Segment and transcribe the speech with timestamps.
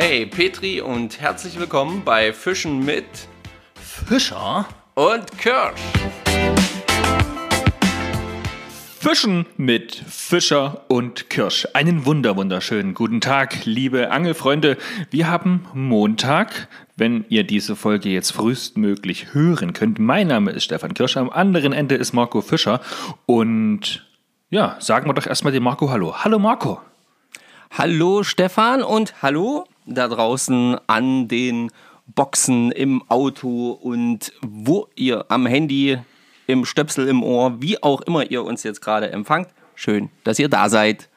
[0.00, 3.04] Hey Petri und herzlich willkommen bei Fischen mit
[3.74, 5.80] Fischer und Kirsch.
[9.00, 11.66] Fischen mit Fischer und Kirsch.
[11.74, 14.76] Einen wunder wunderschönen guten Tag, liebe Angelfreunde.
[15.10, 19.98] Wir haben Montag, wenn ihr diese Folge jetzt frühestmöglich hören könnt.
[19.98, 22.80] Mein Name ist Stefan Kirsch, am anderen Ende ist Marco Fischer
[23.26, 24.06] und
[24.48, 26.14] ja, sagen wir doch erstmal dem Marco Hallo.
[26.18, 26.80] Hallo Marco.
[27.72, 31.70] Hallo Stefan und hallo da draußen an den
[32.06, 35.98] Boxen im Auto und wo ihr am Handy,
[36.46, 39.48] im Stöpsel im Ohr, wie auch immer ihr uns jetzt gerade empfangt.
[39.74, 41.08] Schön, dass ihr da seid.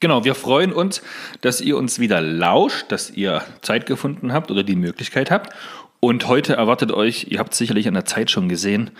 [0.00, 1.02] Genau, wir freuen uns,
[1.42, 5.54] dass ihr uns wieder lauscht, dass ihr Zeit gefunden habt oder die Möglichkeit habt.
[6.00, 8.90] Und heute erwartet euch, ihr habt sicherlich an der Zeit schon gesehen,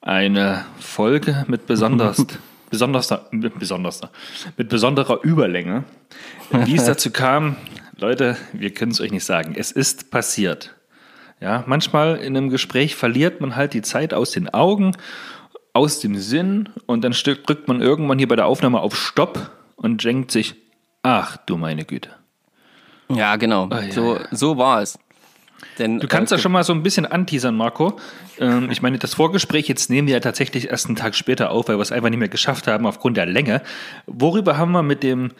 [0.00, 2.24] eine Folge mit besonders,
[2.70, 4.10] besonderster, besonderster,
[4.56, 5.84] mit besonderer Überlänge.
[6.50, 7.56] Wie es dazu kam,
[7.98, 9.54] Leute, wir können es euch nicht sagen.
[9.56, 10.74] Es ist passiert.
[11.40, 14.92] Ja, manchmal in einem Gespräch verliert man halt die Zeit aus den Augen,
[15.72, 20.04] aus dem Sinn und dann drückt man irgendwann hier bei der Aufnahme auf Stopp und
[20.04, 20.56] denkt sich,
[21.02, 22.10] ach du meine Güte.
[23.08, 23.68] Ja, genau.
[23.70, 24.98] Oh, ja, so, so war es.
[25.78, 27.98] Denn, du kannst äh, ja schon mal so ein bisschen anteasern, Marco.
[28.38, 31.68] Ähm, ich meine, das Vorgespräch, jetzt nehmen wir ja tatsächlich erst einen Tag später auf,
[31.68, 33.62] weil wir es einfach nicht mehr geschafft haben aufgrund der Länge.
[34.06, 35.32] Worüber haben wir mit dem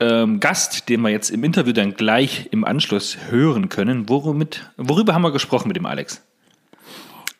[0.00, 4.08] ähm, Gast, den wir jetzt im Interview dann gleich im Anschluss hören können.
[4.08, 6.22] Worüber, worüber haben wir gesprochen mit dem Alex?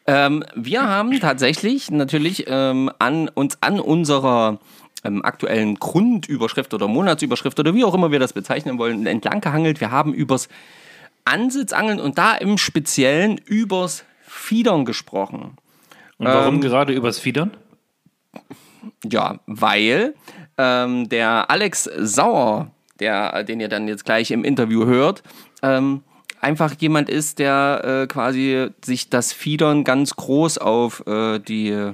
[0.06, 4.61] Ähm, wir haben tatsächlich natürlich ähm, an, uns an unserer
[5.02, 9.80] ähm, aktuellen Grundüberschrift oder Monatsüberschrift oder wie auch immer wir das bezeichnen wollen, entlang gehangelt.
[9.80, 10.48] Wir haben übers
[11.24, 15.56] Ansitzangeln und da im Speziellen übers Fiedern gesprochen.
[16.18, 17.56] Und warum ähm, gerade übers Fiedern?
[19.05, 20.14] Ja, weil
[20.58, 25.22] ähm, der Alex Sauer, der, den ihr dann jetzt gleich im Interview hört,
[25.62, 26.02] ähm,
[26.41, 31.92] einfach jemand ist, der äh, quasi sich das Fiedern ganz groß auf äh, die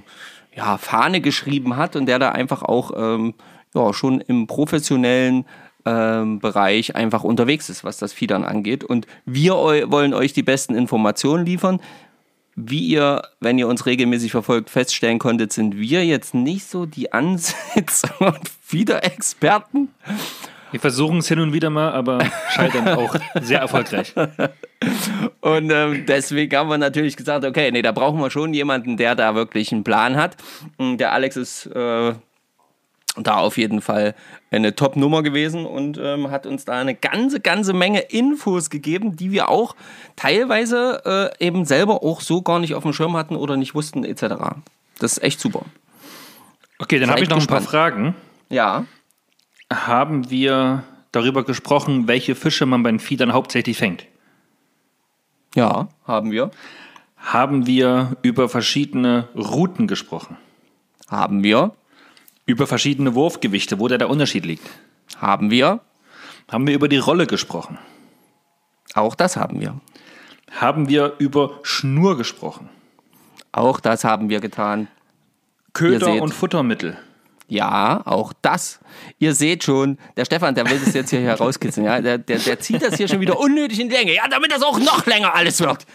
[0.54, 3.34] ja, Fahne geschrieben hat und der da einfach auch ähm,
[3.74, 5.44] ja, schon im professionellen
[5.86, 8.84] ähm, Bereich einfach unterwegs ist, was das Fiedern angeht.
[8.84, 9.54] Und wir
[9.90, 11.80] wollen euch die besten Informationen liefern
[12.56, 17.12] wie ihr, wenn ihr uns regelmäßig verfolgt, feststellen konntet, sind wir jetzt nicht so die
[17.12, 19.88] Ansitz- und Wiederexperten.
[20.70, 24.14] Wir versuchen es hin und wieder mal, aber scheitern auch sehr erfolgreich.
[25.40, 29.14] Und ähm, deswegen haben wir natürlich gesagt, okay, nee, da brauchen wir schon jemanden, der
[29.14, 30.36] da wirklich einen Plan hat.
[30.76, 32.14] Und der Alex ist äh,
[33.22, 34.14] da auf jeden Fall
[34.50, 39.30] eine Top-Nummer gewesen und ähm, hat uns da eine ganze, ganze Menge Infos gegeben, die
[39.30, 39.76] wir auch
[40.16, 44.04] teilweise äh, eben selber auch so gar nicht auf dem Schirm hatten oder nicht wussten,
[44.04, 44.34] etc.
[44.98, 45.64] Das ist echt super.
[46.78, 47.60] Okay, dann habe ich noch gespannt.
[47.60, 48.14] ein paar Fragen.
[48.48, 48.86] Ja.
[49.72, 50.82] Haben wir
[51.12, 54.06] darüber gesprochen, welche Fische man beim Fiedern hauptsächlich fängt?
[55.54, 56.50] Ja, haben wir.
[57.16, 60.36] Haben wir über verschiedene Routen gesprochen?
[61.08, 61.72] Haben wir.
[62.50, 64.68] Über verschiedene Wurfgewichte, wo der Unterschied liegt.
[65.18, 65.78] Haben wir.
[66.50, 67.78] Haben wir über die Rolle gesprochen.
[68.94, 69.80] Auch das haben wir.
[70.50, 72.68] Haben wir über Schnur gesprochen.
[73.52, 74.88] Auch das haben wir getan.
[75.74, 76.98] Köder und Futtermittel.
[77.46, 78.80] Ja, auch das.
[79.20, 81.86] Ihr seht schon, der Stefan, der will das jetzt hier herauskitzeln.
[81.86, 82.00] Ja?
[82.00, 84.12] Der, der, der zieht das hier schon wieder unnötig in die Länge.
[84.12, 85.86] Ja, damit das auch noch länger alles wird.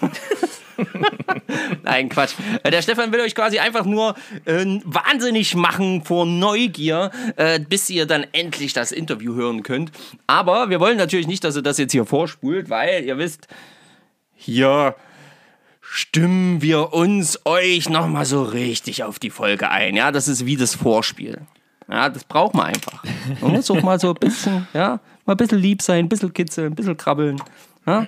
[1.82, 2.34] Nein, Quatsch.
[2.62, 7.90] Äh, der Stefan will euch quasi einfach nur äh, wahnsinnig machen vor Neugier, äh, bis
[7.90, 9.92] ihr dann endlich das Interview hören könnt.
[10.26, 13.48] Aber wir wollen natürlich nicht, dass ihr das jetzt hier vorspult, weil ihr wisst,
[14.34, 14.94] hier
[15.80, 19.96] stimmen wir uns euch nochmal so richtig auf die Folge ein.
[19.96, 21.40] Ja, das ist wie das Vorspiel.
[21.90, 23.02] Ja, das braucht man einfach.
[23.40, 26.32] Man muss auch mal so ein bisschen, ja, mal ein bisschen lieb sein, ein bisschen
[26.34, 27.40] kitzeln, ein bisschen krabbeln.
[27.86, 28.06] Ja?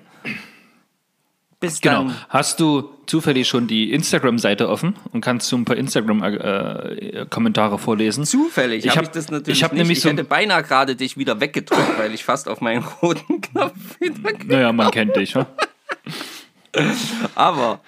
[1.61, 2.05] Bis genau.
[2.05, 2.17] dann.
[2.31, 8.25] Hast du zufällig schon die Instagram-Seite offen und kannst du ein paar Instagram-Kommentare vorlesen?
[8.25, 8.87] Zufällig.
[8.87, 9.83] Ich habe hab das natürlich ich hab nicht.
[9.83, 13.43] Nämlich ich so hätte beinahe gerade dich wieder weggedrückt, weil ich fast auf meinen roten
[13.43, 15.47] Knopf wieder Naja, man kennt dich, ja?
[17.35, 17.81] Aber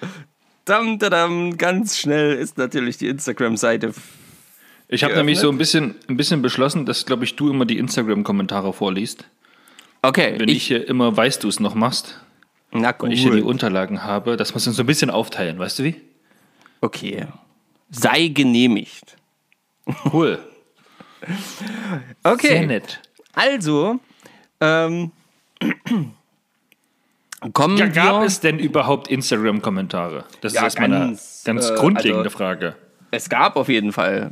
[0.65, 3.93] dam, dam, ganz schnell ist natürlich die Instagram-Seite
[4.93, 7.79] ich habe nämlich so ein bisschen, ein bisschen beschlossen, dass, glaube ich, du immer die
[7.79, 9.25] Instagram-Kommentare vorliest.
[10.03, 10.35] Okay.
[10.37, 12.19] Wenn ich, ich hier immer weißt, du es noch machst.
[12.73, 13.03] Na gut.
[13.03, 15.79] Und ich hier die Unterlagen habe, dass wir es uns so ein bisschen aufteilen, weißt
[15.79, 16.01] du wie?
[16.81, 17.27] Okay.
[17.91, 19.15] Sei genehmigt.
[20.11, 20.39] Cool.
[22.23, 22.47] okay.
[22.47, 22.99] Sehr nett.
[23.33, 23.99] Also,
[24.59, 25.11] ähm,
[27.53, 30.25] kommen ja, gab wir es denn überhaupt Instagram-Kommentare?
[30.41, 32.75] Das ja, ist erstmal eine ganz äh, grundlegende also, Frage.
[33.11, 34.31] Es gab auf jeden Fall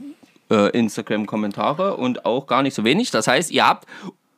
[0.50, 3.12] äh, Instagram-Kommentare und auch gar nicht so wenig.
[3.12, 3.88] Das heißt, ihr habt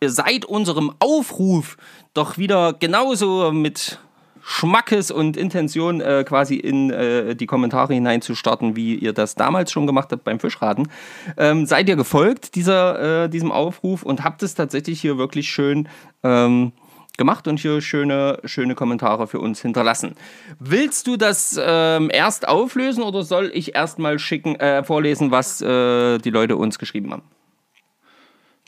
[0.05, 1.77] seit unserem Aufruf
[2.13, 3.99] doch wieder genauso mit
[4.45, 9.87] Schmackes und Intention äh, quasi in äh, die Kommentare hineinzustarten, wie ihr das damals schon
[9.87, 10.89] gemacht habt beim Fischraten.
[11.37, 15.87] Ähm, seid ihr gefolgt dieser, äh, diesem Aufruf und habt es tatsächlich hier wirklich schön
[16.23, 16.73] ähm,
[17.17, 20.15] gemacht und hier schöne, schöne Kommentare für uns hinterlassen.
[20.59, 25.61] Willst du das ähm, erst auflösen oder soll ich erst mal schicken, äh, vorlesen, was
[25.61, 27.23] äh, die Leute uns geschrieben haben?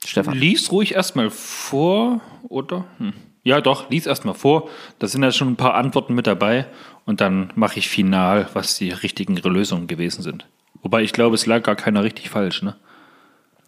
[0.06, 0.38] Stefan.
[0.38, 2.86] Lies ruhig erstmal vor, oder?
[3.00, 3.14] Hm.
[3.46, 4.70] Ja, doch, lies erstmal vor.
[4.98, 6.66] Da sind ja schon ein paar Antworten mit dabei.
[7.06, 10.48] Und dann mache ich final, was die richtigen Lösungen gewesen sind.
[10.82, 12.76] Wobei ich glaube, es lag gar keiner richtig falsch, ne?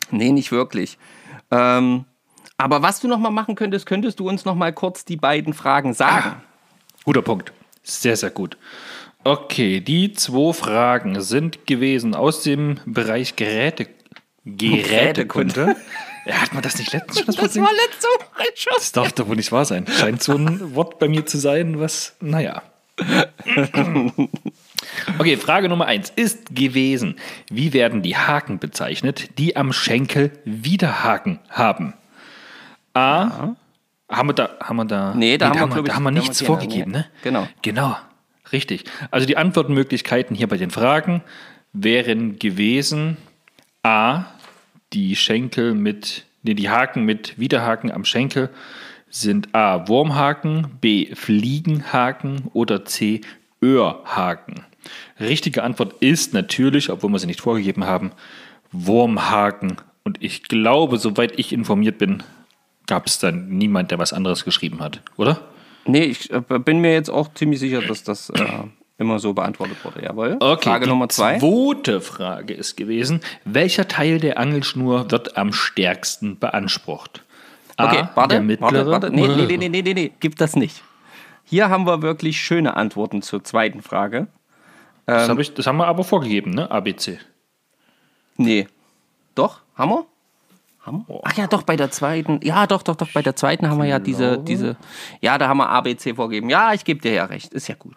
[0.09, 0.97] Nee, nicht wirklich.
[1.51, 2.05] Ähm,
[2.57, 5.53] aber was du noch mal machen könntest, könntest du uns noch mal kurz die beiden
[5.53, 6.25] Fragen sagen.
[6.25, 6.41] Ah,
[7.05, 7.53] guter Punkt.
[7.83, 8.57] Sehr, sehr gut.
[9.23, 13.87] Okay, die zwei Fragen sind gewesen aus dem Bereich Geräte,
[14.43, 15.75] Gerätekunde.
[16.27, 17.25] Ja, hat man das nicht letztens schon?
[17.35, 18.73] Das, das war letzte Woche schon.
[18.75, 19.85] Das darf doch wohl nicht wahr sein.
[19.87, 22.63] Scheint so ein Wort bei mir zu sein, was, naja.
[25.19, 27.15] Okay, Frage Nummer eins ist gewesen:
[27.49, 31.93] Wie werden die Haken bezeichnet, die am Schenkel Widerhaken haben?
[32.93, 32.99] A.
[32.99, 33.55] Ja.
[34.09, 36.39] Haben wir da, haben wir da, nee, da, nee, haben, wir, da haben wir nichts
[36.39, 37.07] haben wir vorgegeben, ne?
[37.23, 37.45] Genau.
[37.61, 37.97] Genau,
[38.53, 38.85] richtig.
[39.11, 41.23] Also die Antwortmöglichkeiten hier bei den Fragen
[41.73, 43.17] wären gewesen:
[43.83, 44.25] A
[44.93, 48.49] die Schenkel mit, nee, die Haken mit Widerhaken am Schenkel
[49.09, 49.87] sind A.
[49.87, 51.13] Wurmhaken, B.
[51.15, 53.21] Fliegenhaken oder C.
[53.61, 54.65] Öhrhaken.
[55.19, 58.11] Richtige Antwort ist natürlich, obwohl wir sie nicht vorgegeben haben,
[58.71, 59.77] Wurmhaken.
[60.03, 62.23] Und ich glaube, soweit ich informiert bin,
[62.85, 65.41] gab es dann niemand, der was anderes geschrieben hat, oder?
[65.85, 68.45] Nee, ich äh, bin mir jetzt auch ziemlich sicher, dass das äh,
[68.97, 70.03] immer so beantwortet wurde.
[70.03, 70.37] Jawohl.
[70.39, 71.39] Okay, Frage Nummer zwei.
[71.39, 77.23] Zweite Frage ist gewesen: Welcher Teil der Angelschnur wird am stärksten beansprucht?
[77.77, 79.09] A, okay, warte, warte, warte.
[79.11, 80.83] Nee, nee, nee, nee, nee, nee, gibt das nicht.
[81.43, 84.27] Hier haben wir wirklich schöne Antworten zur zweiten Frage.
[85.05, 86.69] Das, ähm, hab ich, das haben wir aber vorgegeben, ne?
[86.69, 87.19] ABC.
[88.35, 88.67] Nee.
[89.35, 89.61] Doch?
[89.75, 90.05] Haben wir?
[90.81, 91.21] Haben wir?
[91.23, 92.39] Ach ja, doch, bei der zweiten.
[92.43, 94.75] Ja, doch, doch, doch, bei der zweiten haben wir ja diese, diese.
[95.21, 96.49] Ja, da haben wir ABC vorgegeben.
[96.49, 97.53] Ja, ich gebe dir ja recht.
[97.53, 97.95] Ist ja gut.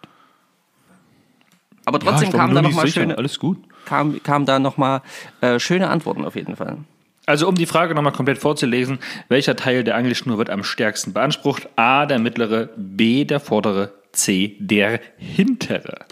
[1.85, 3.57] Aber trotzdem ja, kamen da nochmal schöne, alles gut.
[3.85, 5.01] Kam, kam da nochmal
[5.41, 6.77] äh, schöne Antworten auf jeden Fall.
[7.25, 8.99] Also um die Frage nochmal komplett vorzulesen,
[9.29, 11.69] welcher Teil der Angelschnur wird am stärksten beansprucht?
[11.75, 16.05] A, der mittlere, B, der vordere, C, der hintere.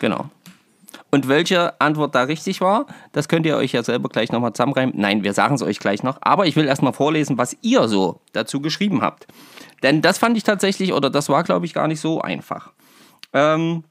[0.00, 0.30] Genau.
[1.10, 4.94] Und welche Antwort da richtig war, das könnt ihr euch ja selber gleich nochmal zusammenreimen.
[4.96, 6.18] Nein, wir sagen es euch gleich noch.
[6.20, 9.26] Aber ich will erstmal vorlesen, was ihr so dazu geschrieben habt.
[9.82, 12.72] Denn das fand ich tatsächlich, oder das war, glaube ich, gar nicht so einfach.
[13.32, 13.84] Ähm,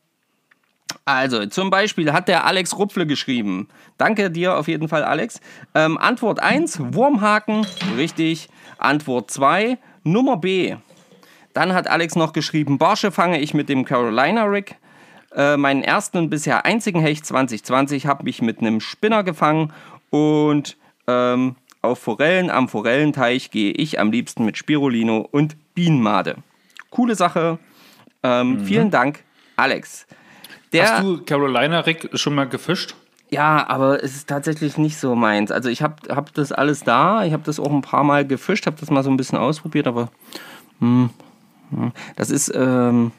[1.05, 3.67] also, zum Beispiel hat der Alex Rupfle geschrieben.
[3.97, 5.39] Danke dir auf jeden Fall, Alex.
[5.73, 7.65] Ähm, Antwort 1, Wurmhaken.
[7.97, 8.49] Richtig.
[8.77, 10.75] Antwort 2, Nummer B.
[11.53, 14.75] Dann hat Alex noch geschrieben, Barsche fange ich mit dem Carolina Rig.
[15.35, 19.73] Äh, meinen ersten und bisher einzigen Hecht 2020 habe ich mit einem Spinner gefangen
[20.09, 26.37] und ähm, auf Forellen am Forellenteich gehe ich am liebsten mit Spirulino und Bienenmade.
[26.89, 27.59] Coole Sache.
[28.23, 28.65] Ähm, mhm.
[28.65, 29.23] Vielen Dank,
[29.55, 30.07] Alex.
[30.73, 32.95] Der, Hast du Carolina Rick schon mal gefischt?
[33.29, 35.51] Ja, aber es ist tatsächlich nicht so meins.
[35.51, 38.65] Also ich habe hab das alles da, ich habe das auch ein paar Mal gefischt,
[38.65, 40.09] habe das mal so ein bisschen ausprobiert, aber
[40.79, 41.09] hm,
[41.71, 43.11] hm, das ist, ähm,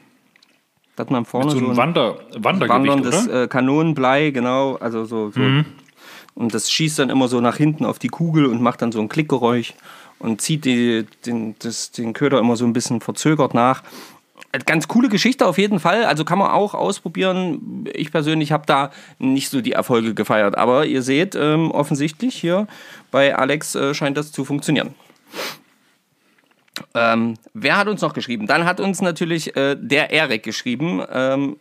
[0.97, 5.05] hat man vorne Mit so ein, so ein Wander, Wandergewicht, wanderndes äh, Kanonenblei, genau, also
[5.05, 5.65] so, so mhm.
[6.33, 8.99] und das schießt dann immer so nach hinten auf die Kugel und macht dann so
[8.99, 9.75] ein Klickgeräusch
[10.17, 13.83] und zieht die, den, das, den Köder immer so ein bisschen verzögert nach
[14.65, 16.05] Ganz coole Geschichte auf jeden Fall.
[16.05, 17.87] Also kann man auch ausprobieren.
[17.93, 18.89] Ich persönlich habe da
[19.19, 20.57] nicht so die Erfolge gefeiert.
[20.57, 22.67] Aber ihr seht, ähm, offensichtlich hier
[23.11, 24.95] bei Alex äh, scheint das zu funktionieren.
[26.95, 28.47] Ähm, wer hat uns noch geschrieben?
[28.47, 31.57] Dann hat uns natürlich äh, der Erik geschrieben, ähm,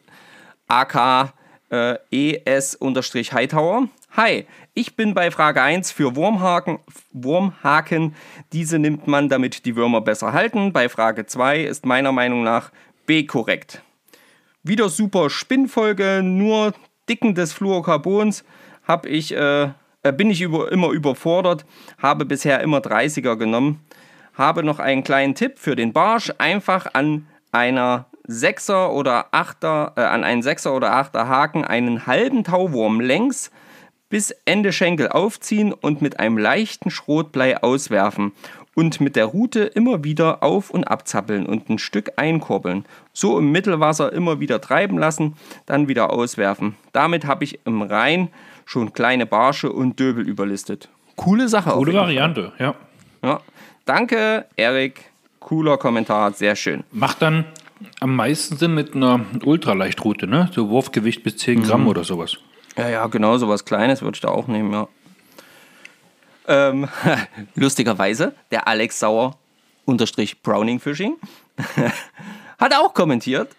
[0.69, 1.35] AK
[1.71, 3.89] äh, ES-Hightower.
[4.17, 4.47] Hi,
[4.79, 6.79] ich bin bei Frage 1 für Wurmhaken,
[7.13, 8.15] Wurmhaken.
[8.53, 10.73] Diese nimmt man, damit die Würmer besser halten.
[10.73, 12.71] Bei Frage 2 ist meiner Meinung nach
[13.05, 13.83] B korrekt.
[14.63, 16.75] Wieder super Spinnfolge, nur
[17.09, 18.45] Dicken des Fluorocarbons
[18.87, 19.65] hab ich, äh,
[20.05, 21.67] äh, bin ich über, immer überfordert,
[22.01, 23.85] habe bisher immer 30er genommen.
[24.35, 26.33] Habe noch einen kleinen Tipp für den Barsch.
[26.39, 32.45] Einfach an einer 6er oder 8er, äh, an einen 6er oder 8er Haken einen halben
[32.45, 33.51] Tauwurm längs
[34.09, 38.33] bis Ende Schenkel aufziehen und mit einem leichten Schrotblei auswerfen
[38.75, 42.85] und mit der Rute immer wieder auf und abzappeln und ein Stück einkurbeln.
[43.13, 45.35] So im Mittelwasser immer wieder treiben lassen,
[45.67, 46.77] dann wieder auswerfen.
[46.93, 48.29] Damit habe ich im Rhein
[48.65, 50.89] schon kleine Barsche und Döbel überlistet.
[51.17, 51.71] Coole Sache.
[51.71, 52.75] Coole Variante, ja.
[53.23, 53.41] Ja.
[53.85, 55.11] Danke, Erik.
[55.41, 56.85] Cooler Kommentar, sehr schön.
[56.93, 57.47] Macht dann
[58.01, 60.51] am meisten Sinn mit einer Ultraleichtroute, ne?
[60.53, 62.39] So Wurfgewicht bis 10 Gramm oder sowas.
[62.79, 64.89] Ja, ja, genau, so was Kleines würde ich da auch nehmen, ja.
[66.47, 66.89] Ähm,
[67.57, 69.37] lustigerweise, der Alex Sauer
[69.85, 71.17] unterstrich Browning Fishing
[72.59, 73.51] hat auch kommentiert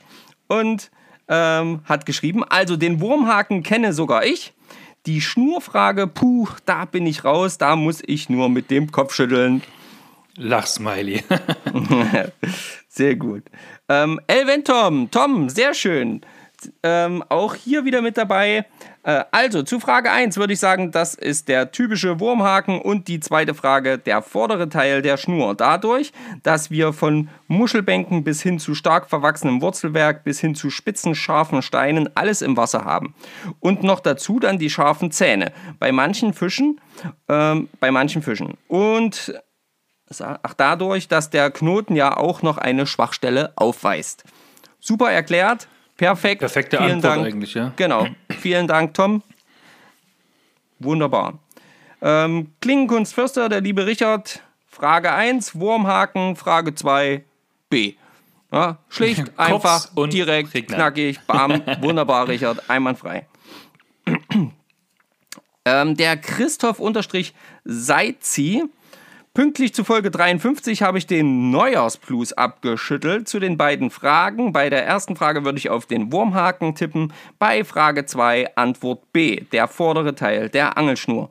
[0.47, 0.89] und
[1.27, 4.53] ähm, hat geschrieben, also den Wurmhaken kenne sogar ich.
[5.05, 9.61] Die Schnurfrage, puh, da bin ich raus, da muss ich nur mit dem Kopf schütteln.
[10.37, 11.23] Lachsmiley.
[12.87, 13.43] Sehr gut.
[13.89, 16.21] Ähm, Elven Tom, Tom, sehr schön.
[16.83, 18.65] Ähm, auch hier wieder mit dabei.
[19.03, 23.19] Äh, also zu Frage 1 würde ich sagen, das ist der typische Wurmhaken und die
[23.19, 25.55] zweite Frage, der vordere Teil der Schnur.
[25.55, 26.11] Dadurch,
[26.43, 31.61] dass wir von Muschelbänken bis hin zu stark verwachsenem Wurzelwerk bis hin zu spitzen, scharfen
[31.61, 33.15] Steinen alles im Wasser haben.
[33.59, 35.51] Und noch dazu dann die scharfen Zähne.
[35.79, 36.81] Bei manchen Fischen,
[37.29, 38.57] ähm, bei manchen Fischen.
[38.67, 39.33] Und
[40.19, 44.23] ach, dadurch, dass der Knoten ja auch noch eine Schwachstelle aufweist.
[44.79, 45.67] Super erklärt.
[45.99, 46.39] Perfekt.
[46.39, 47.25] Perfekte Vielen Antwort Dank.
[47.27, 47.73] eigentlich, ja.
[47.75, 48.07] Genau.
[48.39, 49.21] Vielen Dank, Tom.
[50.79, 51.39] Wunderbar.
[52.01, 54.41] Ähm, Klingenkunst Förster, der liebe Richard.
[54.65, 56.37] Frage 1, Wurmhaken.
[56.37, 57.25] Frage 2,
[57.69, 57.95] B.
[58.49, 60.77] Ja, schlicht, Kopf einfach, und direkt, Regner.
[60.77, 61.61] knackig, bam.
[61.81, 62.69] Wunderbar, Richard.
[62.69, 63.27] Einwandfrei.
[65.65, 67.33] ähm, der Christoph unterstrich
[67.65, 68.63] Seizi.
[69.35, 74.53] Pünktlich zu Folge 53 habe ich den Neujahrsblues abgeschüttelt zu den beiden Fragen.
[74.53, 77.13] Bei der ersten Frage würde ich auf den Wurmhaken tippen.
[77.37, 81.29] Bei Frage 2 Antwort B, der vordere Teil der Angelschnur.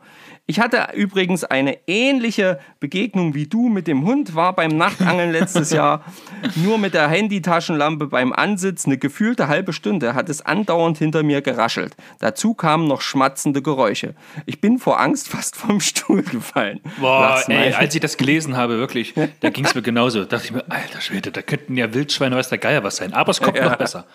[0.50, 5.70] Ich hatte übrigens eine ähnliche Begegnung wie du mit dem Hund, war beim Nachtangeln letztes
[5.70, 6.02] Jahr
[6.54, 11.42] nur mit der Handytaschenlampe beim Ansitz eine gefühlte halbe Stunde hat es andauernd hinter mir
[11.42, 11.96] geraschelt.
[12.18, 14.14] Dazu kamen noch schmatzende Geräusche.
[14.46, 16.80] Ich bin vor Angst fast vom Stuhl gefallen.
[16.98, 20.20] Boah, ey, als ich das gelesen habe, wirklich, da ging es mir genauso.
[20.20, 23.12] Da dachte ich mir, alter Schwede, da könnten ja Wildschweine, weiß der Geier was sein.
[23.12, 24.06] Aber es kommt noch besser.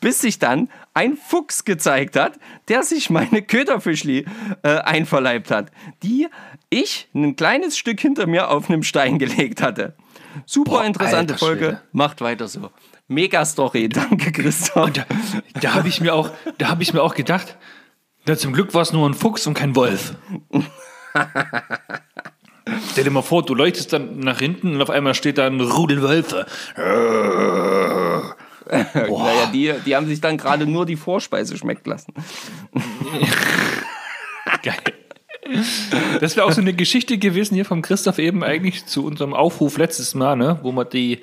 [0.00, 2.38] Bis sich dann ein Fuchs gezeigt hat,
[2.68, 4.26] der sich meine Köderfischli
[4.62, 5.70] äh, einverleibt hat,
[6.02, 6.28] die
[6.70, 9.94] ich ein kleines Stück hinter mir auf einem Stein gelegt hatte.
[10.46, 11.64] Super Boah, interessante alter Folge.
[11.64, 11.82] Schwede.
[11.92, 12.70] Macht weiter so.
[13.08, 13.88] Mega Story.
[13.92, 14.90] Danke, Christoph.
[14.92, 15.04] Da,
[15.60, 17.56] da habe ich mir auch, da habe ich mir auch gedacht,
[18.26, 20.14] na, zum Glück war es nur ein Fuchs und kein Wolf.
[22.90, 25.60] Stell dir mal vor, du leuchtest dann nach hinten und auf einmal steht da ein
[25.60, 26.44] Rudel Wölfe.
[28.94, 32.12] Naja, die, die haben sich dann gerade nur die Vorspeise schmecken lassen.
[34.62, 34.76] Geil.
[36.20, 39.78] Das wäre auch so eine Geschichte gewesen hier vom Christoph eben eigentlich zu unserem Aufruf
[39.78, 41.20] letztes Mal, ne, wo wir die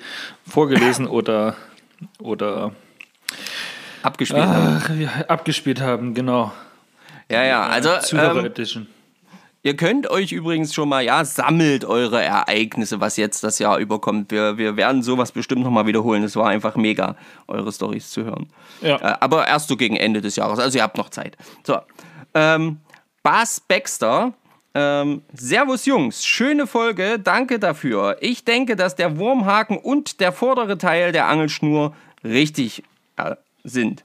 [0.48, 1.56] vorgelesen oder,
[2.18, 2.72] oder
[4.02, 4.42] Abgespielt.
[4.42, 4.82] haben.
[4.82, 6.52] ach, ja, abgespielt haben, genau.
[7.30, 7.66] Ja, ja.
[7.66, 8.86] Also, Zuhörer ähm, Edition.
[9.66, 14.30] Ihr könnt euch übrigens schon mal, ja, sammelt eure Ereignisse, was jetzt das Jahr überkommt.
[14.30, 16.22] Wir, wir werden sowas bestimmt nochmal wiederholen.
[16.22, 17.16] Es war einfach mega,
[17.48, 18.46] eure Stories zu hören.
[18.80, 18.94] Ja.
[18.98, 20.60] Äh, aber erst so gegen Ende des Jahres.
[20.60, 21.36] Also ihr habt noch Zeit.
[21.64, 21.80] So.
[22.32, 22.78] Ähm,
[23.24, 24.34] Bas Baxter.
[24.72, 28.18] Ähm, Servus Jungs, schöne Folge, danke dafür.
[28.20, 31.92] Ich denke, dass der Wurmhaken und der vordere Teil der Angelschnur
[32.22, 32.84] richtig
[33.16, 34.04] äh, sind.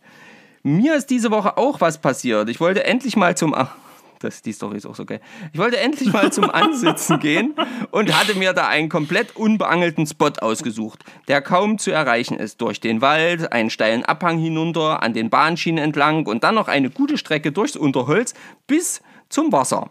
[0.64, 2.50] Mir ist diese Woche auch was passiert.
[2.50, 3.54] Ich wollte endlich mal zum.
[3.54, 3.76] Ach,
[4.24, 5.22] das, die Story ist auch so geil.
[5.54, 7.54] Ich wollte endlich mal zum Ansitzen gehen
[7.92, 12.62] und hatte mir da einen komplett unbeangelten Spot ausgesucht, der kaum zu erreichen ist.
[12.62, 16.90] Durch den Wald, einen steilen Abhang hinunter, an den Bahnschienen entlang und dann noch eine
[16.90, 18.34] gute Strecke durchs Unterholz
[18.68, 19.90] bis zum Wasser.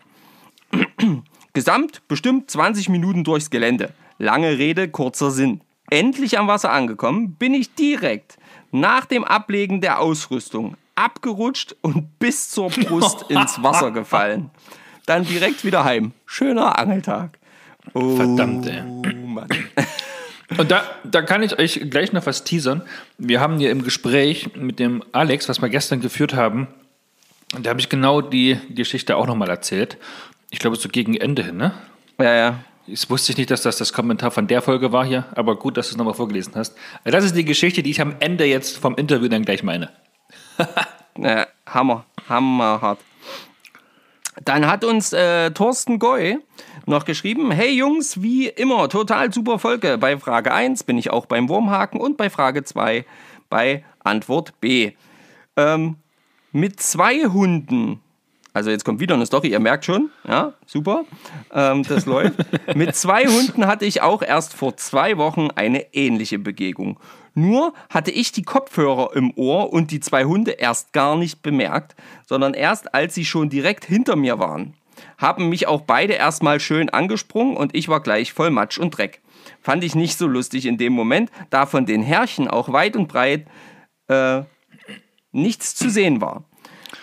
[1.53, 3.93] Gesamt bestimmt 20 Minuten durchs Gelände.
[4.19, 5.63] Lange Rede, kurzer Sinn.
[5.91, 8.39] Endlich am Wasser angekommen, bin ich direkt
[8.71, 14.51] nach dem Ablegen der Ausrüstung abgerutscht und bis zur Brust ins Wasser gefallen.
[15.07, 16.13] Dann direkt wieder heim.
[16.27, 17.39] Schöner Angeltag.
[17.95, 18.83] Oh, Verdammt, ey.
[19.25, 19.49] Mann.
[20.59, 22.83] Und da, da kann ich euch gleich noch was teasern.
[23.19, 26.69] Wir haben hier im Gespräch mit dem Alex, was wir gestern geführt haben,
[27.55, 29.97] und da habe ich genau die Geschichte auch nochmal erzählt.
[30.51, 31.73] Ich glaube, so gegen Ende hin, ne?
[32.19, 32.65] Ja, ja.
[32.87, 35.89] Ich wusste nicht, dass das das Kommentar von der Folge war hier, aber gut, dass
[35.89, 36.77] du es nochmal vorgelesen hast.
[37.05, 39.91] Das ist die Geschichte, die ich am Ende jetzt vom Interview dann gleich meine.
[41.21, 42.99] Äh, Hammer, hammerhart.
[44.45, 46.39] Dann hat uns äh, Thorsten Goy
[46.87, 49.99] noch geschrieben, hey Jungs, wie immer, total super Folge.
[49.99, 53.05] Bei Frage 1 bin ich auch beim Wurmhaken und bei Frage 2
[53.51, 54.93] bei Antwort B.
[55.57, 55.97] Ähm,
[56.53, 58.01] mit zwei Hunden,
[58.53, 61.05] also jetzt kommt wieder eine Story, ihr merkt schon, ja, super,
[61.53, 62.39] ähm, das läuft.
[62.75, 66.99] Mit zwei Hunden hatte ich auch erst vor zwei Wochen eine ähnliche Begegnung.
[67.35, 71.95] Nur hatte ich die Kopfhörer im Ohr und die zwei Hunde erst gar nicht bemerkt,
[72.27, 74.75] sondern erst als sie schon direkt hinter mir waren.
[75.17, 79.23] haben mich auch beide erstmal schön angesprungen und ich war gleich voll Matsch und Dreck.
[79.63, 83.09] Fand ich nicht so lustig in dem Moment, da von den Herrchen auch weit und
[83.09, 83.47] breit
[84.09, 84.43] äh,
[85.33, 86.45] nichts zu sehen war.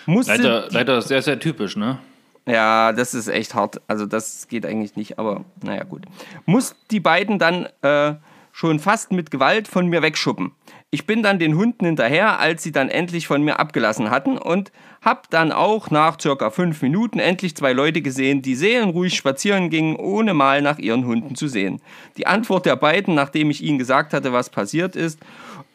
[0.06, 1.98] Musste leider, leider sehr, sehr typisch, ne?
[2.46, 3.80] Ja, das ist echt hart.
[3.88, 6.04] Also das geht eigentlich nicht, aber naja gut.
[6.46, 8.14] Muss die beiden dann äh,
[8.52, 10.52] schon fast mit Gewalt von mir wegschuppen.
[10.90, 14.72] Ich bin dann den Hunden hinterher, als sie dann endlich von mir abgelassen hatten und
[15.02, 19.96] hab dann auch nach circa fünf Minuten endlich zwei Leute gesehen, die seelenruhig spazieren gingen,
[19.96, 21.80] ohne mal nach ihren Hunden zu sehen.
[22.16, 25.20] Die Antwort der beiden, nachdem ich ihnen gesagt hatte, was passiert ist,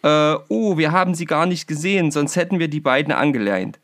[0.02, 3.80] äh, oh, wir haben sie gar nicht gesehen, sonst hätten wir die beiden angeleint.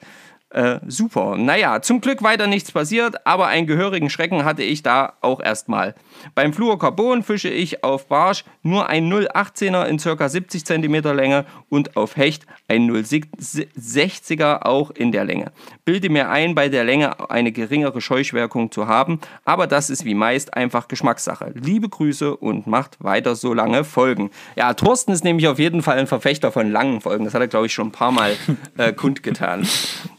[0.52, 1.36] Äh, super.
[1.38, 5.94] Naja, zum Glück weiter nichts passiert, aber einen gehörigen Schrecken hatte ich da auch erstmal.
[6.36, 10.30] Beim Fluorcarbon fische ich auf Barsch nur ein 0,18er in ca.
[10.30, 15.52] 70 cm Länge und auf Hecht ein 0,60er auch in der Länge.
[15.86, 20.16] Bilde mir ein, bei der Länge eine geringere Scheuchwirkung zu haben, aber das ist wie
[20.16, 21.54] meist einfach Geschmackssache.
[21.56, 24.32] Liebe Grüße und macht weiter so lange Folgen.
[24.56, 27.26] Ja, Thorsten ist nämlich auf jeden Fall ein Verfechter von langen Folgen.
[27.26, 28.36] Das hat er, glaube ich, schon ein paar Mal
[28.78, 29.68] äh, kundgetan.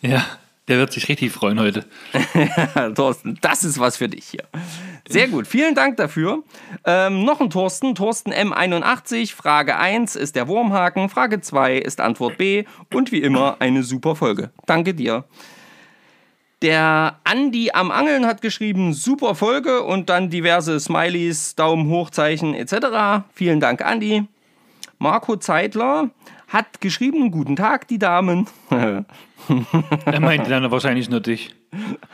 [0.00, 0.24] Ja.
[0.70, 1.84] Der wird sich richtig freuen heute.
[2.94, 4.44] Thorsten, das ist was für dich hier.
[5.10, 6.44] Sehr gut, vielen Dank dafür.
[6.84, 9.34] Ähm, noch ein Thorsten, Thorsten M81.
[9.34, 12.64] Frage 1 ist der Wurmhaken, Frage 2 ist Antwort B
[12.94, 14.50] und wie immer eine super Folge.
[14.66, 15.24] Danke dir.
[16.62, 22.54] Der Andi am Angeln hat geschrieben, super Folge und dann diverse Smileys, Daumen hoch, Zeichen
[22.54, 23.24] etc.
[23.32, 24.28] Vielen Dank, Andi.
[24.98, 26.10] Marco Zeitler
[26.46, 28.46] hat geschrieben, guten Tag, die Damen.
[28.70, 31.54] er meinte dann wahrscheinlich nur dich.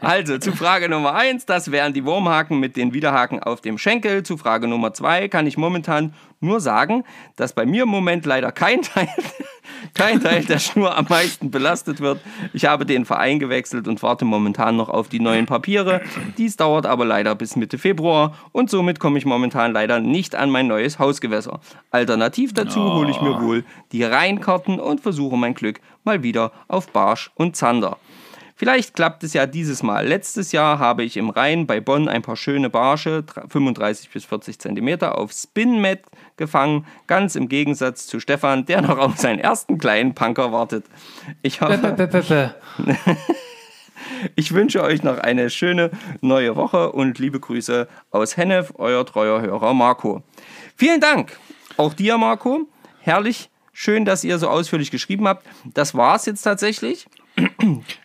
[0.00, 4.22] also zu Frage Nummer 1, das wären die Wurmhaken mit den Widerhaken auf dem Schenkel.
[4.22, 7.04] Zu Frage Nummer 2 kann ich momentan nur sagen,
[7.36, 9.08] dass bei mir im Moment leider kein Teil,
[9.94, 12.20] kein Teil der Schnur am meisten belastet wird.
[12.52, 16.02] Ich habe den Verein gewechselt und warte momentan noch auf die neuen Papiere.
[16.36, 20.50] Dies dauert aber leider bis Mitte Februar und somit komme ich momentan leider nicht an
[20.50, 21.60] mein neues Hausgewässer.
[21.90, 22.96] Alternativ dazu oh.
[22.96, 27.56] hole ich mir wohl die Rheinkarten und versuche mein Glück mal wieder auf Barsch und
[27.56, 27.98] Zander.
[28.58, 30.08] Vielleicht klappt es ja dieses Mal.
[30.08, 34.58] Letztes Jahr habe ich im Rhein bei Bonn ein paar schöne Barsche, 35 bis 40
[34.58, 36.00] cm, auf Spinmet
[36.38, 36.86] gefangen.
[37.06, 40.86] Ganz im Gegensatz zu Stefan, der noch auf seinen ersten kleinen Punker wartet.
[41.42, 42.54] Ich hoffe.
[44.34, 45.90] Ich wünsche euch noch eine schöne
[46.20, 50.22] neue Woche und liebe Grüße aus Hennef, euer treuer Hörer Marco.
[50.76, 51.38] Vielen Dank.
[51.76, 52.68] Auch dir, Marco.
[53.00, 53.50] Herrlich.
[53.78, 55.46] Schön, dass ihr so ausführlich geschrieben habt.
[55.74, 57.06] Das war es jetzt tatsächlich.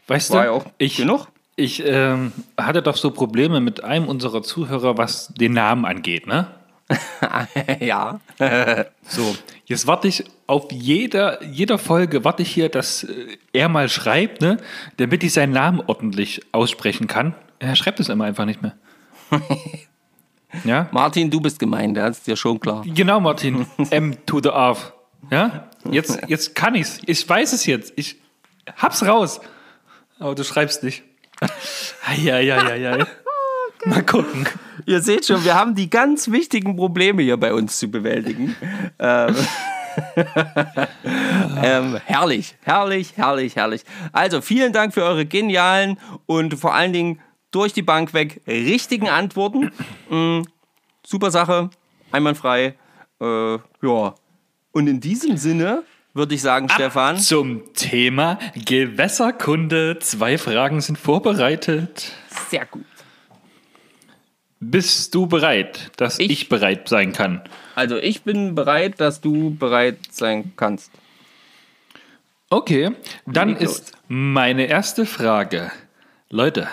[0.06, 1.30] Weißt War du, ja auch ich, genug?
[1.56, 6.48] Ich ähm, hatte doch so Probleme mit einem unserer Zuhörer, was den Namen angeht, ne?
[7.80, 8.20] ja.
[9.08, 13.88] so, jetzt warte ich auf jeder, jeder Folge, warte ich hier, dass äh, er mal
[13.88, 14.58] schreibt, ne?
[14.98, 17.34] Damit ich seinen Namen ordentlich aussprechen kann.
[17.60, 18.76] Er schreibt es immer einfach nicht mehr.
[20.66, 20.90] ja?
[20.92, 22.84] Martin, du bist gemeint, das ist ja schon klar.
[22.86, 23.66] Genau, Martin.
[23.90, 24.92] M to the off.
[25.30, 25.70] Ja?
[25.90, 27.00] Jetzt, jetzt kann ich's.
[27.06, 27.94] Ich weiß es jetzt.
[27.96, 28.22] Ich,
[28.78, 29.42] Hab's raus.
[30.20, 31.04] Aber du schreibst nicht.
[32.18, 33.08] Ja, ja, ja, ja.
[33.86, 34.48] Mal gucken.
[34.86, 38.56] Ihr seht schon, wir haben die ganz wichtigen Probleme hier bei uns zu bewältigen.
[39.00, 39.36] ähm,
[41.64, 43.84] ähm, herrlich, herrlich, herrlich, herrlich.
[44.12, 49.10] Also vielen Dank für eure genialen und vor allen Dingen durch die Bank weg richtigen
[49.10, 49.72] Antworten.
[50.10, 50.48] Mhm,
[51.06, 51.72] super Sache,
[52.12, 52.76] einwandfrei.
[53.20, 54.16] Äh, ja.
[54.72, 57.18] Und in diesem Sinne würde ich sagen, Ab Stefan.
[57.18, 60.00] Zum Thema Gewässerkunde.
[60.00, 62.12] Zwei Fragen sind vorbereitet.
[62.50, 62.86] Sehr gut.
[64.60, 67.42] Bist du bereit, dass ich, ich bereit sein kann?
[67.74, 70.92] Also ich bin bereit, dass du bereit sein kannst.
[72.50, 72.92] Okay,
[73.26, 75.72] dann ist meine erste Frage.
[76.30, 76.68] Leute,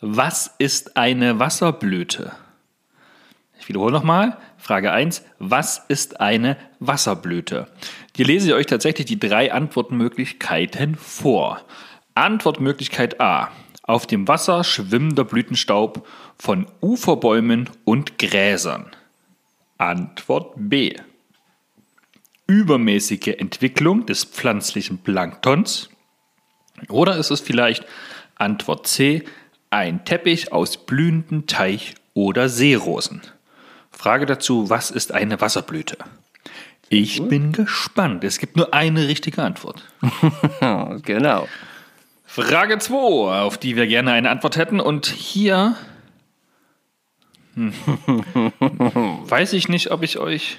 [0.00, 2.32] was ist eine Wasserblüte?
[3.68, 4.38] Ich wiederhole nochmal.
[4.56, 5.22] Frage 1.
[5.38, 7.68] Was ist eine Wasserblüte?
[8.16, 11.60] Hier lese ich euch tatsächlich die drei Antwortmöglichkeiten vor.
[12.14, 13.50] Antwortmöglichkeit A.
[13.82, 18.86] Auf dem Wasser schwimmender Blütenstaub von Uferbäumen und Gräsern.
[19.76, 20.94] Antwort B.
[22.46, 25.90] Übermäßige Entwicklung des pflanzlichen Planktons.
[26.88, 27.84] Oder ist es vielleicht
[28.34, 29.24] Antwort C.
[29.68, 33.20] Ein Teppich aus blühenden Teich- oder Seerosen.
[33.98, 35.96] Frage dazu, was ist eine Wasserblüte?
[36.88, 38.22] Ich bin gespannt.
[38.22, 39.82] Es gibt nur eine richtige Antwort.
[41.02, 41.48] genau.
[42.24, 42.94] Frage 2,
[43.40, 44.78] auf die wir gerne eine Antwort hätten.
[44.78, 45.74] Und hier
[47.56, 47.72] hm,
[49.24, 50.58] weiß ich nicht, ob ich euch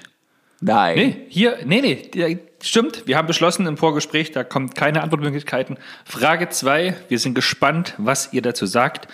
[0.59, 0.97] Nein.
[0.97, 3.07] Nee, hier, nee, nee, stimmt.
[3.07, 5.77] Wir haben beschlossen im Vorgespräch, da kommt keine Antwortmöglichkeiten.
[6.03, 9.07] Frage 2, wir sind gespannt, was ihr dazu sagt.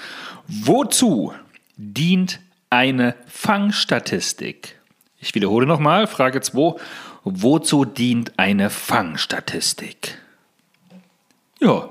[0.48, 1.32] Wozu
[1.78, 2.40] dient
[2.76, 4.80] eine Fangstatistik?
[5.20, 6.76] Ich wiederhole nochmal, Frage 2,
[7.24, 10.20] wozu dient eine Fangstatistik?
[11.60, 11.90] Ja,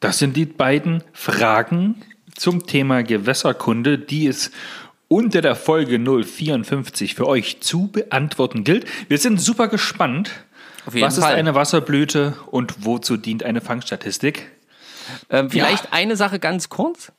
[0.00, 2.02] das sind die beiden Fragen
[2.34, 4.50] zum Thema Gewässerkunde, die es
[5.08, 8.86] unter der Folge 054 für euch zu beantworten gilt.
[9.08, 10.30] Wir sind super gespannt.
[10.86, 11.32] Auf jeden Was Fall.
[11.32, 14.50] ist eine Wasserblüte und wozu dient eine Fangstatistik?
[15.28, 15.92] Ähm, vielleicht Ja.
[15.92, 17.12] eine Sache ganz kurz.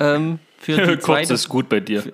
[0.00, 2.04] Ähm, für, die Kurz zweite, ist gut bei dir.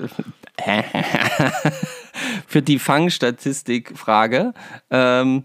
[2.47, 4.55] für die Fangstatistik-Frage.
[4.91, 5.43] Ähm,